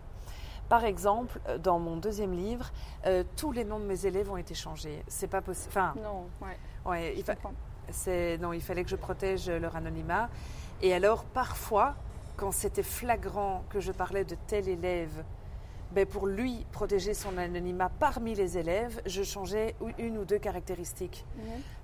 Par 0.68 0.84
exemple, 0.84 1.38
euh, 1.48 1.58
dans 1.58 1.78
mon 1.78 1.96
deuxième 1.96 2.32
livre, 2.32 2.70
euh, 3.06 3.24
tous 3.36 3.52
les 3.52 3.64
noms 3.64 3.78
de 3.80 3.84
mes 3.84 4.06
élèves 4.06 4.30
ont 4.30 4.36
été 4.36 4.54
changés. 4.54 5.02
C'est 5.08 5.26
pas 5.26 5.42
possible. 5.42 5.68
Enfin, 5.70 5.94
Non, 6.02 6.24
ouais. 6.40 6.56
ouais, 6.86 7.12
il, 7.14 7.20
je 7.20 7.24
fa- 7.24 7.34
comprends. 7.34 7.52
c'est- 7.90 8.38
non, 8.38 8.52
il 8.52 8.62
fallait 8.62 8.84
que 8.84 8.90
je 8.90 8.96
protège 8.96 9.50
leur 9.50 9.76
anonymat. 9.76 10.28
Et 10.80 10.94
alors, 10.94 11.24
parfois, 11.24 11.94
quand 12.36 12.52
c'était 12.52 12.82
flagrant 12.82 13.64
que 13.68 13.80
je 13.80 13.92
parlais 13.92 14.24
de 14.24 14.36
tel 14.46 14.68
élève, 14.68 15.24
ben 15.92 16.06
pour 16.06 16.26
lui 16.26 16.64
protéger 16.72 17.14
son 17.14 17.36
anonymat 17.36 17.90
parmi 17.98 18.34
les 18.34 18.56
élèves, 18.56 19.00
je 19.06 19.22
changeais 19.22 19.74
une 19.98 20.18
ou 20.18 20.24
deux 20.24 20.38
caractéristiques. 20.38 21.24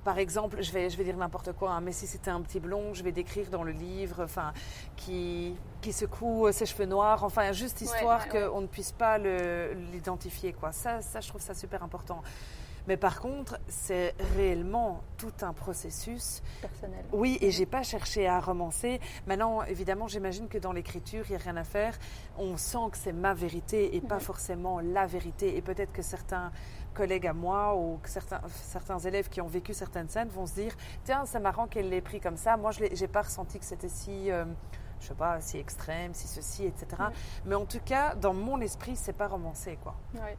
Par 0.05 0.19
exemple, 0.19 0.63
je 0.63 0.73
vais, 0.73 0.89
je 0.89 0.97
vais 0.97 1.05
dire 1.05 1.17
n'importe 1.17 1.53
quoi, 1.53 1.73
hein, 1.73 1.81
mais 1.83 1.93
si 1.93 2.07
c'était 2.07 2.31
un 2.31 2.41
petit 2.41 2.61
blond, 2.61 2.95
je 2.95 3.03
vais 3.03 3.13
décrire 3.13 3.51
dans 3.51 3.63
le 3.63 3.73
livre, 3.73 4.23
enfin, 4.25 4.53
qui, 4.97 5.55
qui 5.83 5.93
secoue 5.93 6.47
euh, 6.47 6.53
ses 6.53 6.65
cheveux 6.65 6.87
noirs, 6.87 7.25
enfin, 7.25 7.53
juste 7.53 7.83
histoire 7.83 8.27
ouais, 8.33 8.41
ouais. 8.41 8.49
qu'on 8.49 8.63
ne 8.63 8.67
puisse 8.67 8.93
pas 8.93 9.19
l'identifier. 9.19 10.55
Ça, 10.71 11.03
ça, 11.03 11.21
je 11.21 11.29
trouve 11.29 11.43
ça 11.43 11.53
super 11.53 11.83
important. 11.83 12.23
Mais 12.89 12.97
par 12.97 13.21
contre, 13.21 13.59
c'est 13.69 14.15
réellement 14.35 15.03
tout 15.19 15.33
un 15.43 15.53
processus. 15.53 16.43
Personnel. 16.63 17.05
Oui, 17.13 17.37
et 17.43 17.51
j'ai 17.51 17.67
pas 17.67 17.83
cherché 17.83 18.27
à 18.27 18.41
romancer. 18.41 18.99
Maintenant, 19.27 19.63
évidemment, 19.63 20.09
j'imagine 20.09 20.49
que 20.49 20.57
dans 20.57 20.73
l'écriture, 20.73 21.25
il 21.29 21.33
n'y 21.33 21.37
a 21.37 21.39
rien 21.39 21.57
à 21.59 21.65
faire. 21.65 21.99
On 22.39 22.57
sent 22.57 22.89
que 22.91 22.97
c'est 22.97 23.13
ma 23.13 23.35
vérité 23.35 23.95
et 23.95 24.01
pas 24.01 24.15
Mhm. 24.17 24.21
forcément 24.23 24.81
la 24.81 25.07
vérité. 25.07 25.57
Et 25.57 25.61
peut-être 25.63 25.93
que 25.93 26.01
certains 26.03 26.51
collègues 26.95 27.27
à 27.27 27.35
moi 27.35 27.77
ou 27.77 27.99
que 28.03 28.09
certains, 28.09 28.41
certains 28.49 28.99
élèves 28.99 29.29
qui 29.29 29.41
ont 29.43 29.47
vécu 29.49 29.75
certaines 29.75 30.09
scènes 30.09 30.29
vont 30.29 30.47
se 30.47 30.55
dire 30.55 30.75
Tiens, 31.05 31.25
c'est 31.27 31.41
marrant 31.41 31.67
qu'elle 31.67 31.91
l'ait 31.91 32.01
pris 32.01 32.21
comme 32.21 32.39
ça. 32.39 32.57
Moi, 32.57 32.71
je 32.71 32.83
n'ai 32.85 33.09
pas 33.09 33.23
ressenti 33.23 33.59
que 33.59 33.67
c'était 33.67 33.89
si. 33.91 34.31
euh, 34.33 34.47
je 35.01 35.07
sais 35.09 35.15
pas, 35.15 35.41
si 35.41 35.59
extrême, 35.59 36.13
si 36.15 36.27
ceci, 36.27 36.65
etc. 36.65 36.87
Mhm. 36.99 37.11
Mais 37.45 37.55
en 37.55 37.67
tout 37.67 37.79
cas, 37.85 38.15
dans 38.17 38.35
mon 38.35 38.61
esprit, 38.61 38.97
c'est 38.97 39.13
pas 39.13 39.29
romancé, 39.29 39.79
quoi. 39.83 39.95
Ouais. 40.15 40.37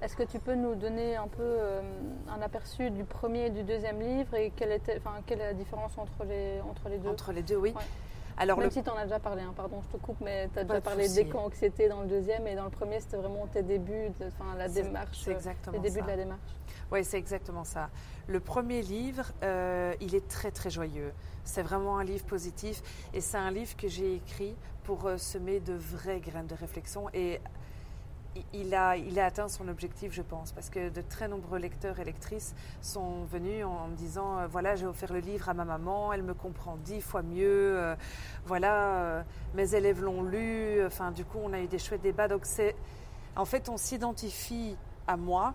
Est-ce 0.00 0.14
que 0.16 0.22
tu 0.22 0.38
peux 0.38 0.54
nous 0.54 0.74
donner 0.76 1.16
un 1.16 1.26
peu 1.26 1.42
euh, 1.42 1.80
un 2.28 2.40
aperçu 2.40 2.90
du 2.90 3.04
premier 3.04 3.46
et 3.46 3.50
du 3.50 3.64
deuxième 3.64 4.00
livre 4.00 4.34
et 4.34 4.52
quelle, 4.54 4.70
était, 4.72 5.00
quelle 5.26 5.40
est 5.40 5.46
la 5.46 5.54
différence 5.54 5.98
entre 5.98 6.24
les, 6.24 6.60
entre 6.60 6.88
les 6.88 6.98
deux? 6.98 7.08
Entre 7.08 7.32
les 7.32 7.42
deux, 7.42 7.56
oui. 7.56 7.72
Ouais. 7.76 7.82
Alors, 8.40 8.58
Même 8.58 8.68
le 8.68 8.72
si 8.72 8.84
tu 8.84 8.88
en 8.90 8.94
as 8.96 9.02
déjà 9.02 9.18
parlé, 9.18 9.42
hein, 9.42 9.52
pardon, 9.56 9.82
je 9.82 9.96
te 9.96 10.00
coupe, 10.00 10.18
mais 10.20 10.48
tu 10.52 10.60
as 10.60 10.64
Pas 10.64 10.74
déjà 10.74 10.80
parlé 10.80 11.08
d'éco-anxiété 11.08 11.88
dans 11.88 12.02
le 12.02 12.06
deuxième 12.06 12.46
et 12.46 12.54
dans 12.54 12.62
le 12.64 12.70
premier, 12.70 13.00
c'était 13.00 13.16
vraiment 13.16 13.48
tes 13.48 13.64
débuts, 13.64 14.10
de- 14.20 14.26
enfin, 14.28 14.54
la 14.56 14.68
démarche, 14.68 15.22
c'est 15.24 15.32
exactement 15.32 15.76
les 15.76 15.80
débuts 15.82 15.98
ça. 15.98 16.04
de 16.04 16.10
la 16.10 16.16
démarche. 16.16 16.40
Oui, 16.92 17.04
c'est 17.04 17.18
exactement 17.18 17.64
ça. 17.64 17.90
Le 18.28 18.38
premier 18.38 18.82
livre, 18.82 19.24
euh, 19.42 19.92
il 20.00 20.14
est 20.14 20.28
très 20.28 20.52
très 20.52 20.70
joyeux. 20.70 21.12
C'est 21.42 21.62
vraiment 21.62 21.98
un 21.98 22.04
livre 22.04 22.24
positif 22.24 22.80
et 23.12 23.20
c'est 23.20 23.38
un 23.38 23.50
livre 23.50 23.76
que 23.76 23.88
j'ai 23.88 24.14
écrit 24.14 24.54
pour 24.84 25.06
euh, 25.06 25.16
semer 25.16 25.58
de 25.58 25.72
vraies 25.74 26.20
graines 26.20 26.46
de 26.46 26.54
réflexion 26.54 27.08
et 27.12 27.40
il 28.52 28.74
a, 28.74 28.96
il 28.96 29.18
a 29.18 29.26
atteint 29.26 29.48
son 29.48 29.68
objectif, 29.68 30.12
je 30.12 30.22
pense, 30.22 30.52
parce 30.52 30.70
que 30.70 30.88
de 30.88 31.00
très 31.00 31.28
nombreux 31.28 31.58
lecteurs 31.58 31.98
et 31.98 32.04
lectrices 32.04 32.54
sont 32.80 33.24
venus 33.24 33.64
en 33.64 33.88
me 33.88 33.96
disant, 33.96 34.38
euh, 34.38 34.46
voilà, 34.46 34.76
j'ai 34.76 34.86
offert 34.86 35.12
le 35.12 35.20
livre 35.20 35.48
à 35.48 35.54
ma 35.54 35.64
maman, 35.64 36.12
elle 36.12 36.22
me 36.22 36.34
comprend 36.34 36.76
dix 36.76 37.00
fois 37.00 37.22
mieux, 37.22 37.78
euh, 37.78 37.96
voilà, 38.46 38.94
euh, 38.96 39.22
mes 39.54 39.74
élèves 39.74 40.02
l'ont 40.02 40.22
lu, 40.22 40.84
enfin, 40.86 41.10
du 41.10 41.24
coup, 41.24 41.38
on 41.42 41.52
a 41.52 41.60
eu 41.60 41.66
des 41.66 41.78
chouettes 41.78 42.02
débats. 42.02 42.28
Donc, 42.28 42.44
c'est, 42.44 42.74
en 43.36 43.44
fait, 43.44 43.68
on 43.68 43.76
s'identifie 43.76 44.76
à 45.06 45.16
moi, 45.16 45.54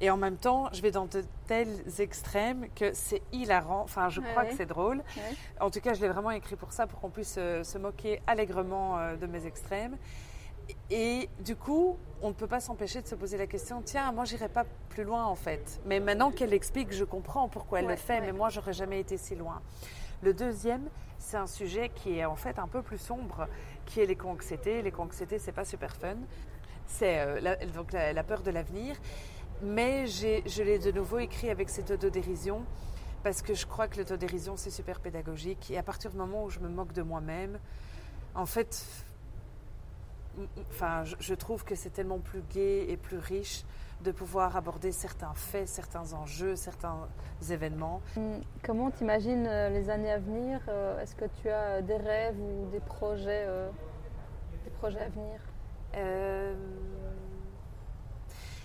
et 0.00 0.10
en 0.10 0.16
même 0.16 0.36
temps, 0.36 0.68
je 0.72 0.82
vais 0.82 0.90
dans 0.90 1.06
de 1.06 1.24
tels 1.46 2.00
extrêmes 2.00 2.66
que 2.74 2.92
c'est 2.94 3.22
hilarant. 3.32 3.82
Enfin, 3.82 4.08
je 4.08 4.20
crois 4.20 4.42
ouais. 4.42 4.48
que 4.48 4.56
c'est 4.56 4.66
drôle. 4.66 4.98
Ouais. 4.98 5.36
En 5.60 5.70
tout 5.70 5.80
cas, 5.80 5.94
je 5.94 6.00
l'ai 6.00 6.08
vraiment 6.08 6.32
écrit 6.32 6.56
pour 6.56 6.72
ça, 6.72 6.86
pour 6.88 7.00
qu'on 7.00 7.10
puisse 7.10 7.34
se 7.34 7.78
moquer 7.78 8.20
allègrement 8.26 8.98
de 9.14 9.26
mes 9.26 9.46
extrêmes. 9.46 9.96
Et 10.90 11.28
du 11.40 11.56
coup, 11.56 11.98
on 12.22 12.28
ne 12.28 12.32
peut 12.34 12.46
pas 12.46 12.60
s'empêcher 12.60 13.02
de 13.02 13.06
se 13.06 13.14
poser 13.14 13.36
la 13.36 13.46
question 13.46 13.82
tiens, 13.82 14.10
moi, 14.12 14.24
j'irai 14.24 14.48
pas 14.48 14.64
plus 14.88 15.04
loin 15.04 15.24
en 15.26 15.34
fait. 15.34 15.80
Mais 15.86 16.00
maintenant 16.00 16.30
qu'elle 16.30 16.52
explique, 16.54 16.92
je 16.92 17.04
comprends 17.04 17.48
pourquoi 17.48 17.80
elle 17.80 17.86
Ouais, 17.86 17.92
le 17.92 17.98
fait, 17.98 18.14
ouais. 18.20 18.26
mais 18.26 18.32
moi, 18.32 18.48
j'aurais 18.48 18.72
jamais 18.72 19.00
été 19.00 19.16
si 19.18 19.34
loin. 19.34 19.60
Le 20.22 20.32
deuxième, 20.32 20.88
c'est 21.18 21.36
un 21.36 21.46
sujet 21.46 21.90
qui 21.94 22.18
est 22.18 22.24
en 22.24 22.36
fait 22.36 22.58
un 22.58 22.68
peu 22.68 22.82
plus 22.82 22.98
sombre, 22.98 23.46
qui 23.86 24.00
est 24.00 24.06
l'éco-anxiété. 24.06 24.80
L'éco-anxiété, 24.82 25.38
c'est 25.38 25.52
pas 25.52 25.64
super 25.64 25.94
fun. 25.96 26.16
C'est 26.86 27.18
euh, 27.20 27.40
la, 27.40 27.56
donc 27.56 27.92
la, 27.92 28.12
la 28.12 28.22
peur 28.22 28.42
de 28.42 28.50
l'avenir. 28.50 28.96
Mais 29.62 30.06
je 30.06 30.62
l'ai 30.62 30.78
de 30.78 30.90
nouveau 30.90 31.18
écrit 31.18 31.48
avec 31.50 31.68
cette 31.70 31.90
autodérision 31.90 32.62
parce 33.22 33.40
que 33.40 33.54
je 33.54 33.66
crois 33.66 33.88
que 33.88 33.96
l'autodérision, 33.98 34.56
c'est 34.56 34.70
super 34.70 35.00
pédagogique. 35.00 35.70
Et 35.70 35.78
à 35.78 35.82
partir 35.82 36.10
du 36.10 36.16
moment 36.18 36.44
où 36.44 36.50
je 36.50 36.58
me 36.60 36.68
moque 36.68 36.92
de 36.92 37.02
moi-même, 37.02 37.58
en 38.34 38.46
fait, 38.46 38.84
enfin, 40.70 41.04
je, 41.04 41.16
je 41.20 41.34
trouve 41.34 41.64
que 41.64 41.74
c'est 41.74 41.90
tellement 41.90 42.18
plus 42.18 42.42
gai 42.50 42.90
et 42.90 42.96
plus 42.96 43.18
riche 43.18 43.64
de 44.02 44.10
pouvoir 44.12 44.56
aborder 44.56 44.92
certains 44.92 45.32
faits, 45.34 45.68
certains 45.68 46.12
enjeux, 46.12 46.56
certains 46.56 47.08
événements. 47.50 48.00
Hum, 48.16 48.40
Comment 48.62 48.90
tu 48.90 49.02
imagines 49.04 49.44
les 49.44 49.88
années 49.90 50.10
à 50.12 50.18
venir 50.18 50.60
Euh, 50.68 51.00
Est-ce 51.00 51.14
que 51.14 51.24
tu 51.40 51.48
as 51.48 51.80
des 51.80 51.96
rêves 51.96 52.38
ou 52.38 52.68
des 52.70 52.80
projets, 52.80 53.44
euh, 53.46 53.70
des 54.64 54.70
projets 54.70 55.00
à 55.00 55.08
venir? 55.08 55.40
Euh, 55.96 56.54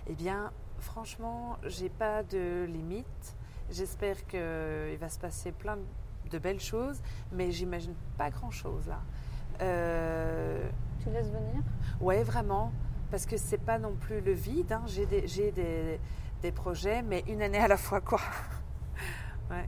eh 0.08 0.14
bien, 0.14 0.52
franchement, 0.80 1.58
j'ai 1.64 1.90
pas 1.90 2.24
de 2.24 2.66
limite. 2.66 3.36
J'espère 3.70 4.26
qu'il 4.26 4.98
va 5.00 5.10
se 5.10 5.20
passer 5.20 5.52
plein 5.52 5.78
de 6.32 6.38
belles 6.40 6.60
choses, 6.60 7.00
mais 7.32 7.52
j'imagine 7.52 7.94
pas 8.18 8.30
grand-chose 8.32 8.88
là. 8.88 9.00
Euh, 9.62 10.68
Tu 11.04 11.10
laisses 11.10 11.30
venir? 11.32 11.64
Ouais, 12.02 12.24
vraiment, 12.24 12.72
parce 13.12 13.26
que 13.26 13.38
c'est 13.38 13.58
pas 13.58 13.80
non 13.80 13.96
plus 13.96 14.22
le 14.22 14.32
vide. 14.34 14.72
hein. 14.74 14.84
J'ai 14.86 15.06
des, 15.06 15.28
j'ai 15.28 15.52
des, 15.52 16.00
des 16.42 16.52
projets, 16.52 17.02
mais 17.02 17.24
une 17.28 17.42
année 17.42 17.58
à 17.60 17.68
la 17.68 17.78
fois, 17.78 18.02
quoi. 18.02 18.20
ouais. 19.52 19.68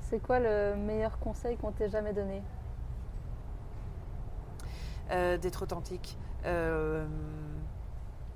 C'est 0.00 0.20
quoi 0.20 0.38
le 0.38 0.76
meilleur 0.76 1.18
conseil 1.18 1.56
qu'on 1.56 1.72
t'ait 1.72 1.88
jamais 1.88 2.12
donné? 2.12 2.42
Euh, 5.10 5.36
d'être 5.36 5.62
authentique, 5.62 6.18
euh, 6.46 7.06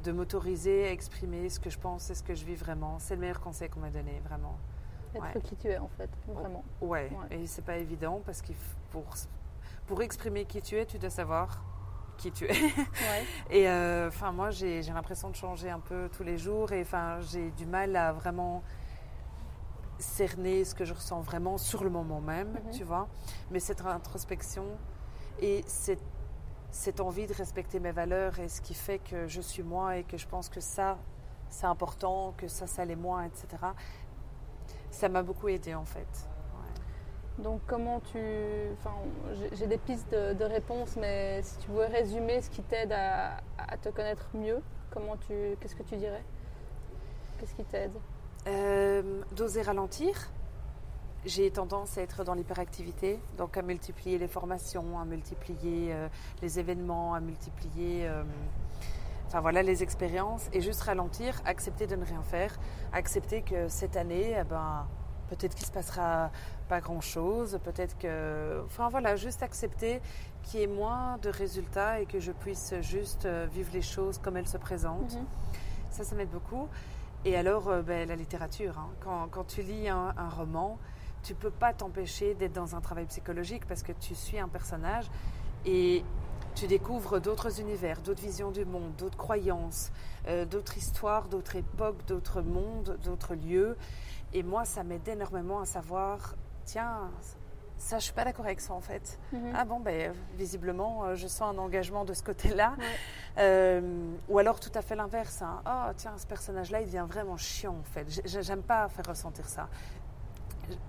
de 0.04 0.12
m'autoriser 0.12 0.86
à 0.88 0.92
exprimer 0.92 1.48
ce 1.48 1.58
que 1.60 1.70
je 1.70 1.78
pense 1.78 2.10
et 2.10 2.14
ce 2.14 2.22
que 2.22 2.34
je 2.34 2.44
vis 2.44 2.56
vraiment. 2.56 2.98
C'est 2.98 3.14
le 3.14 3.20
meilleur 3.22 3.40
conseil 3.40 3.68
qu'on 3.70 3.80
m'a 3.80 3.90
donné, 3.90 4.20
vraiment. 4.24 4.58
Être 5.14 5.22
Ouais. 5.36 5.40
qui 5.42 5.56
tu 5.56 5.68
es 5.68 5.78
en 5.78 5.88
fait, 5.88 6.10
vraiment. 6.26 6.62
Ouais, 6.82 7.10
Ouais. 7.30 7.38
et 7.38 7.46
c'est 7.46 7.64
pas 7.64 7.78
évident 7.78 8.20
parce 8.26 8.42
que 8.42 8.52
pour, 8.90 9.04
pour 9.86 10.02
exprimer 10.02 10.44
qui 10.44 10.60
tu 10.60 10.76
es, 10.76 10.84
tu 10.84 10.98
dois 10.98 11.08
savoir 11.08 11.64
qui 12.18 12.30
tu 12.32 12.44
es. 12.44 12.52
Ouais. 12.52 13.24
Et 13.50 13.68
euh, 13.68 14.08
enfin, 14.08 14.32
moi, 14.32 14.50
j'ai 14.50 14.82
j'ai 14.82 14.92
l'impression 14.92 15.30
de 15.30 15.36
changer 15.36 15.70
un 15.70 15.80
peu 15.80 16.10
tous 16.14 16.22
les 16.24 16.36
jours 16.36 16.72
et 16.72 16.82
enfin, 16.82 17.20
j'ai 17.22 17.50
du 17.52 17.64
mal 17.64 17.96
à 17.96 18.12
vraiment 18.12 18.62
cerner 19.98 20.64
ce 20.64 20.74
que 20.74 20.84
je 20.84 20.94
ressens 20.94 21.20
vraiment 21.20 21.58
sur 21.58 21.82
le 21.82 21.90
moment 21.90 22.20
même, 22.20 22.52
Mhm. 22.66 22.70
tu 22.72 22.84
vois. 22.84 23.08
Mais 23.50 23.60
cette 23.60 23.80
introspection 23.80 24.64
et 25.40 25.64
cette, 25.66 26.02
cette 26.70 27.00
envie 27.00 27.26
de 27.26 27.34
respecter 27.34 27.80
mes 27.80 27.92
valeurs 27.92 28.38
et 28.38 28.48
ce 28.48 28.60
qui 28.60 28.74
fait 28.74 28.98
que 28.98 29.26
je 29.26 29.40
suis 29.40 29.62
moi 29.62 29.96
et 29.96 30.04
que 30.04 30.16
je 30.16 30.26
pense 30.28 30.48
que 30.48 30.60
ça, 30.60 30.98
c'est 31.50 31.66
important, 31.66 32.34
que 32.36 32.46
ça, 32.46 32.66
ça 32.66 32.84
l'est 32.84 32.94
moins, 32.96 33.24
etc. 33.24 33.46
Ça 34.90 35.08
m'a 35.08 35.22
beaucoup 35.22 35.48
aidé 35.48 35.74
en 35.74 35.84
fait. 35.84 36.28
Donc 37.38 37.60
comment 37.66 38.00
tu... 38.00 38.18
Enfin, 38.78 38.94
j'ai- 39.52 39.66
des 39.66 39.78
pistes 39.78 40.10
de, 40.12 40.44
réponse, 40.44 40.96
mais 40.96 41.40
si 41.42 41.56
tu 41.58 41.68
pouvais 41.68 41.86
résumer 41.86 42.40
ce 42.40 42.50
qui 42.50 42.62
t'aide 42.62 42.92
à, 42.92 43.36
à 43.58 43.76
te 43.76 43.88
connaître 43.90 44.28
mieux, 44.34 44.60
comment 44.90 45.16
tu... 45.16 45.56
Qu'est-ce 45.60 45.76
que 45.76 45.84
tu 45.84 45.96
dirais? 45.96 46.24
Qu'est-ce 47.38 47.54
qui 47.54 47.64
t'aide? 47.64 47.92
Euh, 48.48 49.22
D'oser 49.36 49.62
ralentir. 49.62 50.30
J'ai 51.24 51.50
tendance 51.50 51.98
à 51.98 52.02
être 52.02 52.24
dans 52.24 52.34
l'hyperactivité, 52.34 53.20
donc 53.36 53.56
à 53.56 53.62
multiplier 53.62 54.18
les 54.18 54.28
formations, 54.28 54.98
à 54.98 55.04
multiplier 55.04 55.92
euh, 55.92 56.08
les 56.42 56.58
événements, 56.60 57.12
à 57.14 57.20
multiplier 57.20 58.06
euh, 58.06 58.22
enfin 59.26 59.40
voilà, 59.40 59.62
les 59.62 59.82
expériences 59.82 60.48
et 60.52 60.60
juste 60.60 60.80
ralentir, 60.82 61.42
accepter 61.44 61.86
de 61.88 61.96
ne 61.96 62.04
rien 62.04 62.22
faire, 62.22 62.56
accepter 62.92 63.42
que 63.42 63.68
cette 63.68 63.96
année, 63.96 64.36
eh 64.40 64.44
ben, 64.44 64.86
peut-être 65.28 65.54
qu'il 65.54 65.62
ne 65.64 65.68
se 65.68 65.72
passera 65.72 66.30
pas 66.68 66.80
grand-chose, 66.80 67.58
peut-être 67.64 67.96
que... 67.98 68.62
Enfin 68.66 68.88
voilà, 68.88 69.16
juste 69.16 69.42
accepter 69.42 70.00
qu'il 70.42 70.60
y 70.60 70.62
ait 70.62 70.66
moins 70.66 71.18
de 71.22 71.28
résultats 71.30 72.00
et 72.00 72.06
que 72.06 72.20
je 72.20 72.32
puisse 72.32 72.74
juste 72.80 73.26
euh, 73.26 73.46
vivre 73.52 73.70
les 73.72 73.82
choses 73.82 74.18
comme 74.18 74.36
elles 74.36 74.48
se 74.48 74.58
présentent. 74.58 75.14
Mhm. 75.14 75.26
Ça, 75.90 76.04
ça 76.04 76.14
m'aide 76.14 76.30
beaucoup. 76.30 76.68
Et 77.24 77.36
alors, 77.36 77.68
euh, 77.68 77.82
ben, 77.82 78.08
la 78.08 78.16
littérature. 78.16 78.78
hein. 78.78 78.88
Quand, 79.00 79.28
quand 79.30 79.44
tu 79.44 79.62
lis 79.62 79.88
un, 79.88 80.14
un 80.16 80.28
roman, 80.28 80.78
tu 81.22 81.34
peux 81.34 81.50
pas 81.50 81.72
t'empêcher 81.72 82.34
d'être 82.34 82.52
dans 82.52 82.74
un 82.76 82.80
travail 82.80 83.06
psychologique 83.06 83.66
parce 83.66 83.82
que 83.82 83.92
tu 83.92 84.14
suis 84.14 84.38
un 84.38 84.48
personnage 84.48 85.06
et 85.66 86.04
tu 86.54 86.66
découvres 86.66 87.20
d'autres 87.20 87.60
univers, 87.60 88.00
d'autres 88.00 88.22
visions 88.22 88.50
du 88.50 88.64
monde, 88.64 88.92
d'autres 88.96 89.16
croyances, 89.16 89.90
euh, 90.26 90.44
d'autres 90.44 90.76
histoires, 90.76 91.28
d'autres 91.28 91.56
époques, 91.56 92.04
d'autres 92.06 92.42
mondes, 92.42 92.98
d'autres 93.04 93.34
lieux. 93.34 93.76
Et 94.32 94.42
moi, 94.42 94.64
ça 94.64 94.82
m'aide 94.84 95.06
énormément 95.08 95.60
à 95.60 95.64
savoir, 95.64 96.34
tiens, 96.64 97.10
ça, 97.78 97.98
je 97.98 98.04
suis 98.04 98.12
pas 98.12 98.24
d'accord 98.24 98.44
avec 98.44 98.60
ça 98.60 98.74
en 98.74 98.80
fait. 98.80 99.18
Mhm. 99.32 99.52
Ah 99.54 99.64
bon, 99.64 99.80
ben, 99.80 100.12
visiblement, 100.36 101.04
euh, 101.04 101.14
je 101.14 101.26
sens 101.28 101.54
un 101.54 101.58
engagement 101.58 102.04
de 102.04 102.12
ce 102.12 102.22
côté-là. 102.22 102.74
Ouais. 102.78 102.84
Euh, 103.38 104.14
ou 104.28 104.38
alors 104.38 104.58
tout 104.60 104.72
à 104.74 104.82
fait 104.82 104.96
l'inverse. 104.96 105.40
hein. 105.42 105.62
Ah, 105.64 105.92
tiens, 105.96 106.12
ce 106.18 106.26
personnage-là, 106.26 106.80
il 106.80 106.86
devient 106.86 107.06
vraiment 107.08 107.36
chiant 107.36 107.76
en 107.78 107.84
fait. 107.84 108.04
J'ai- 108.26 108.42
J'aime 108.42 108.62
pas 108.62 108.88
faire 108.88 109.06
ressentir 109.06 109.48
ça. 109.48 109.68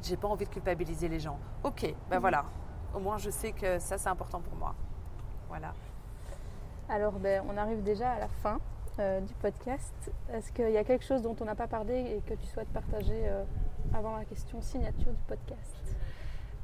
J'ai 0.02 0.18
pas 0.18 0.28
envie 0.28 0.46
de 0.46 0.50
culpabiliser 0.50 1.08
les 1.08 1.20
gens. 1.20 1.40
Ok, 1.64 1.84
ben 2.10 2.16
Mhm. 2.16 2.22
voilà. 2.22 2.46
Au 2.94 3.00
moins, 3.00 3.18
je 3.20 3.30
sais 3.30 3.52
que 3.52 3.78
ça, 3.80 3.98
c'est 3.98 4.10
important 4.10 4.42
pour 4.42 4.56
moi. 4.56 4.74
Voilà. 5.48 5.74
Alors, 6.90 7.14
ben, 7.14 7.44
on 7.48 7.56
arrive 7.56 7.84
déjà 7.84 8.12
à 8.14 8.20
la 8.20 8.28
fin 8.28 8.60
euh, 9.00 9.22
du 9.22 9.34
podcast. 9.36 10.12
Est-ce 10.34 10.52
qu'il 10.52 10.72
y 10.72 10.78
a 10.78 10.84
quelque 10.84 11.06
chose 11.06 11.22
dont 11.22 11.36
on 11.40 11.46
n'a 11.46 11.56
pas 11.56 11.68
parlé 11.68 12.18
et 12.18 12.22
que 12.30 12.34
tu 12.34 12.46
souhaites 12.48 12.68
partager 12.70 13.28
euh, 13.28 13.44
avant 13.94 14.18
la 14.18 14.26
question 14.26 14.62
signature 14.62 15.12
du 15.12 15.24
podcast? 15.28 15.96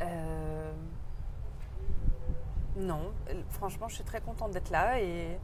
Euh, 0.01 0.71
Non, 2.77 3.11
franchement, 3.49 3.87
je 3.87 3.95
suis 3.95 4.03
très 4.03 4.19
contente 4.21 4.51
d'être 4.51 4.69
là 4.69 4.99
et 4.99 5.39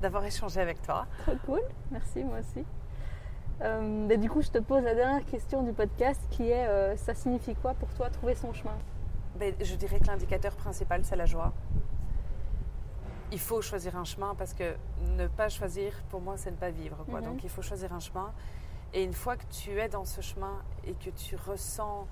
d'avoir 0.00 0.24
échangé 0.24 0.60
avec 0.60 0.80
toi. 0.80 1.06
Trop 1.18 1.36
cool, 1.44 1.62
merci 1.90 2.24
moi 2.24 2.38
aussi. 2.38 2.64
Ben, 3.60 4.18
du 4.18 4.30
coup, 4.30 4.40
je 4.40 4.48
te 4.48 4.58
pose 4.58 4.82
la 4.82 4.94
dernière 4.94 5.26
question 5.26 5.62
du 5.62 5.74
podcast 5.74 6.22
qui 6.30 6.48
est 6.48 6.96
ça 6.96 7.14
signifie 7.14 7.54
quoi 7.54 7.74
pour 7.74 7.90
toi 7.90 8.08
trouver 8.08 8.34
son 8.34 8.54
chemin? 8.54 8.78
Ben, 9.38 9.54
je 9.60 9.74
dirais 9.74 10.00
que 10.00 10.06
l'indicateur 10.06 10.56
principal, 10.56 11.04
c'est 11.04 11.16
la 11.16 11.26
joie. 11.26 11.52
Il 13.32 13.38
faut 13.38 13.62
choisir 13.62 13.96
un 13.96 14.04
chemin 14.04 14.34
parce 14.34 14.54
que 14.54 14.74
ne 15.16 15.26
pas 15.28 15.48
choisir, 15.48 15.92
pour 16.10 16.20
moi, 16.20 16.36
c'est 16.36 16.50
ne 16.50 16.56
pas 16.56 16.70
vivre. 16.70 17.04
Quoi. 17.08 17.20
Mhm. 17.20 17.26
Donc 17.26 17.44
il 17.44 17.50
faut 17.50 17.62
choisir 17.62 17.92
un 17.92 18.00
chemin. 18.00 18.32
Et 18.92 19.04
une 19.04 19.12
fois 19.12 19.36
que 19.36 19.44
tu 19.50 19.78
es 19.78 19.88
dans 19.88 20.04
ce 20.04 20.20
chemin 20.20 20.62
et 20.84 20.94
que 20.94 21.10
tu 21.10 21.36
ressens 21.36 22.06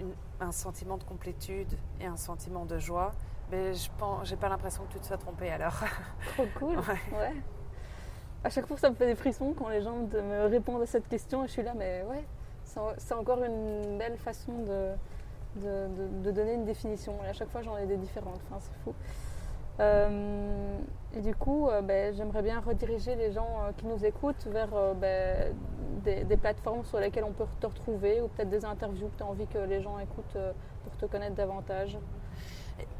une- 0.00 0.14
un 0.40 0.52
sentiment 0.52 0.96
de 0.96 1.04
complétude 1.04 1.72
et 2.00 2.06
un 2.06 2.16
sentiment 2.16 2.64
de 2.64 2.78
joie, 2.78 3.12
ben, 3.50 3.74
je 3.74 3.88
pense, 3.98 4.26
j'ai 4.28 4.36
pas 4.36 4.48
l'impression 4.48 4.84
que 4.84 4.92
tu 4.94 5.00
te 5.00 5.06
sois 5.06 5.18
trompé 5.18 5.50
alors. 5.50 5.74
Trop 6.34 6.46
cool. 6.58 6.78
Ouais. 6.78 7.18
Ouais. 7.18 7.34
À 8.42 8.48
chaque 8.50 8.66
fois, 8.66 8.76
ça 8.78 8.88
me 8.90 8.94
fait 8.94 9.06
des 9.06 9.14
frissons 9.14 9.54
quand 9.56 9.68
les 9.68 9.82
gens 9.82 9.96
me 9.96 10.46
répondent 10.46 10.82
à 10.82 10.86
cette 10.86 11.08
question 11.08 11.44
et 11.44 11.46
je 11.48 11.52
suis 11.52 11.62
là, 11.62 11.74
mais 11.76 12.02
ouais, 12.08 12.24
c'est 12.64 12.80
en- 12.80 12.92
c'est 12.96 13.14
encore 13.14 13.42
une 13.44 13.98
belle 13.98 14.16
façon 14.18 14.52
de, 14.64 14.92
de, 15.56 15.88
de- 15.94 16.22
de 16.24 16.30
donner 16.30 16.54
une 16.54 16.64
définition. 16.64 17.14
Et 17.24 17.28
à 17.28 17.32
chaque 17.34 17.50
fois, 17.50 17.60
j'en 17.62 17.76
ai 17.76 17.86
des 17.86 17.96
différentes. 17.98 18.40
Enfin, 18.50 18.60
c'est 18.60 18.82
fou. 18.82 18.94
Euh, 19.80 20.78
et 21.14 21.20
du 21.20 21.34
coup, 21.34 21.68
euh, 21.68 21.82
ben, 21.82 22.14
j'aimerais 22.14 22.42
bien 22.42 22.60
rediriger 22.60 23.14
les 23.14 23.32
gens 23.32 23.62
euh, 23.62 23.72
qui 23.76 23.86
nous 23.86 24.04
écoutent 24.04 24.46
vers 24.46 24.68
ben, 24.94 25.54
des, 26.04 26.24
des 26.24 26.36
plateformes 26.36 26.84
sur 26.84 26.98
lesquelles 26.98 27.24
on 27.24 27.32
peut 27.32 27.44
te 27.60 27.66
retrouver 27.66 28.20
ou 28.20 28.28
peut-être 28.28 28.50
des 28.50 28.64
interviews 28.64 29.08
que 29.08 29.18
tu 29.18 29.22
as 29.22 29.26
envie 29.26 29.46
que 29.46 29.58
les 29.58 29.82
gens 29.82 29.98
écoutent 29.98 30.38
pour 30.84 30.96
te 30.96 31.06
connaître 31.06 31.34
davantage. 31.34 31.98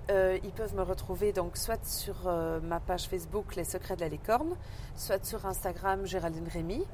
Ils 0.08 0.52
peuvent 0.54 0.74
me 0.74 0.82
retrouver 0.82 1.32
donc 1.32 1.56
soit 1.56 1.84
sur 1.84 2.30
ma 2.62 2.80
page 2.80 3.08
Facebook 3.08 3.56
Les 3.56 3.64
Secrets 3.64 3.96
de 3.96 4.00
la 4.02 4.08
Licorne, 4.08 4.56
soit 4.94 5.24
sur 5.24 5.44
Instagram 5.46 6.06
Géraldine 6.06 6.48
Rémy, 6.48 6.84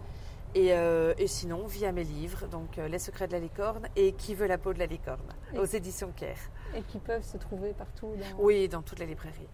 et, 0.54 0.72
euh, 0.74 1.14
et 1.18 1.26
sinon 1.28 1.66
via 1.66 1.92
mes 1.92 2.04
livres, 2.04 2.46
donc 2.46 2.78
euh, 2.78 2.88
Les 2.88 2.98
Secrets 2.98 3.26
de 3.26 3.32
la 3.32 3.38
Licorne 3.38 3.88
et 3.96 4.12
Qui 4.12 4.34
veut 4.34 4.46
la 4.46 4.58
peau 4.58 4.74
de 4.74 4.78
la 4.78 4.86
licorne, 4.86 5.20
Et- 5.54 5.58
aux 5.58 5.64
éditions 5.64 6.12
Caire. 6.14 6.36
Et 6.76 6.82
qui 6.82 6.98
peuvent 6.98 7.22
se 7.24 7.36
trouver 7.38 7.72
partout. 7.72 8.08
Dans... 8.16 8.42
Oui, 8.44 8.68
dans 8.68 8.82
toutes 8.82 8.98
les 8.98 9.06
librairies. 9.06 9.48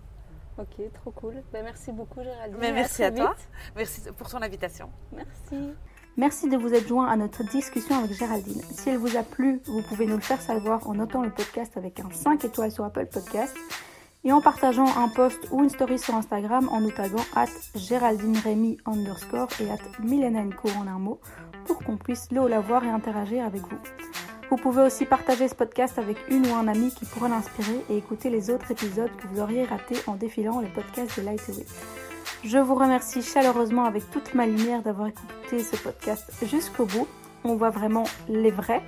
Ok, 0.58 0.92
trop 0.92 1.10
cool. 1.12 1.34
Ben, 1.52 1.62
merci 1.62 1.92
beaucoup 1.92 2.22
Géraldine. 2.22 2.58
Mais 2.60 2.72
merci 2.72 3.04
à 3.04 3.12
toi. 3.12 3.36
Merci 3.76 4.02
pour 4.16 4.28
ton 4.28 4.42
invitation. 4.42 4.90
Merci. 5.12 5.74
Merci 6.16 6.48
de 6.48 6.56
vous 6.56 6.74
être 6.74 6.88
joint 6.88 7.06
à 7.06 7.14
notre 7.16 7.44
discussion 7.44 7.96
avec 7.96 8.12
Géraldine. 8.12 8.60
Si 8.72 8.90
elle 8.90 8.98
vous 8.98 9.16
a 9.16 9.22
plu, 9.22 9.60
vous 9.66 9.82
pouvez 9.82 10.04
nous 10.06 10.16
le 10.16 10.20
faire 10.20 10.40
savoir 10.40 10.88
en 10.88 10.94
notant 10.94 11.22
le 11.22 11.30
podcast 11.30 11.76
avec 11.76 12.00
un 12.00 12.10
5 12.10 12.44
étoiles 12.44 12.72
sur 12.72 12.84
Apple 12.84 13.06
Podcast 13.06 13.56
et 14.24 14.32
en 14.32 14.40
partageant 14.40 14.88
un 14.96 15.08
post 15.08 15.38
ou 15.52 15.62
une 15.62 15.70
story 15.70 15.96
sur 15.96 16.16
Instagram 16.16 16.68
en 16.72 16.80
nous 16.80 16.90
taguant 16.90 17.22
at 17.36 17.46
Géraldine 17.76 18.36
Rémy 18.36 18.78
underscore 18.84 19.48
et 19.60 19.70
at 19.70 19.78
Milena 20.02 20.42
Nico 20.42 20.68
en 20.76 20.88
un 20.88 20.98
mot 20.98 21.20
pour 21.66 21.78
qu'on 21.78 21.96
puisse 21.96 22.32
le 22.32 22.48
la 22.48 22.58
voir 22.58 22.82
et 22.82 22.90
interagir 22.90 23.44
avec 23.44 23.62
vous. 23.62 23.78
Vous 24.50 24.56
pouvez 24.56 24.82
aussi 24.82 25.04
partager 25.04 25.46
ce 25.46 25.54
podcast 25.54 25.98
avec 25.98 26.16
une 26.30 26.46
ou 26.46 26.54
un 26.54 26.68
ami 26.68 26.90
qui 26.90 27.04
pourrait 27.04 27.28
l'inspirer 27.28 27.84
et 27.90 27.98
écouter 27.98 28.30
les 28.30 28.48
autres 28.48 28.70
épisodes 28.70 29.10
que 29.18 29.26
vous 29.28 29.40
auriez 29.40 29.64
ratés 29.64 29.98
en 30.06 30.14
défilant 30.14 30.60
les 30.60 30.68
podcasts 30.68 31.20
de 31.20 31.26
Lightway. 31.26 31.66
Je 32.44 32.56
vous 32.56 32.74
remercie 32.74 33.20
chaleureusement 33.20 33.84
avec 33.84 34.10
toute 34.10 34.34
ma 34.34 34.46
lumière 34.46 34.82
d'avoir 34.82 35.08
écouté 35.08 35.62
ce 35.62 35.76
podcast 35.76 36.32
jusqu'au 36.46 36.86
bout. 36.86 37.06
On 37.44 37.56
voit 37.56 37.70
vraiment 37.70 38.04
les 38.28 38.50
vrais. 38.50 38.82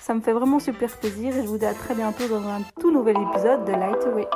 Ça 0.00 0.14
me 0.14 0.20
fait 0.20 0.32
vraiment 0.32 0.58
super 0.58 0.90
plaisir 0.98 1.36
et 1.36 1.42
je 1.42 1.48
vous 1.48 1.58
dis 1.58 1.66
à 1.66 1.74
très 1.74 1.94
bientôt 1.94 2.26
dans 2.26 2.48
un 2.48 2.62
tout 2.80 2.90
nouvel 2.90 3.16
épisode 3.16 3.64
de 3.66 3.72
Lightway. 3.72 4.26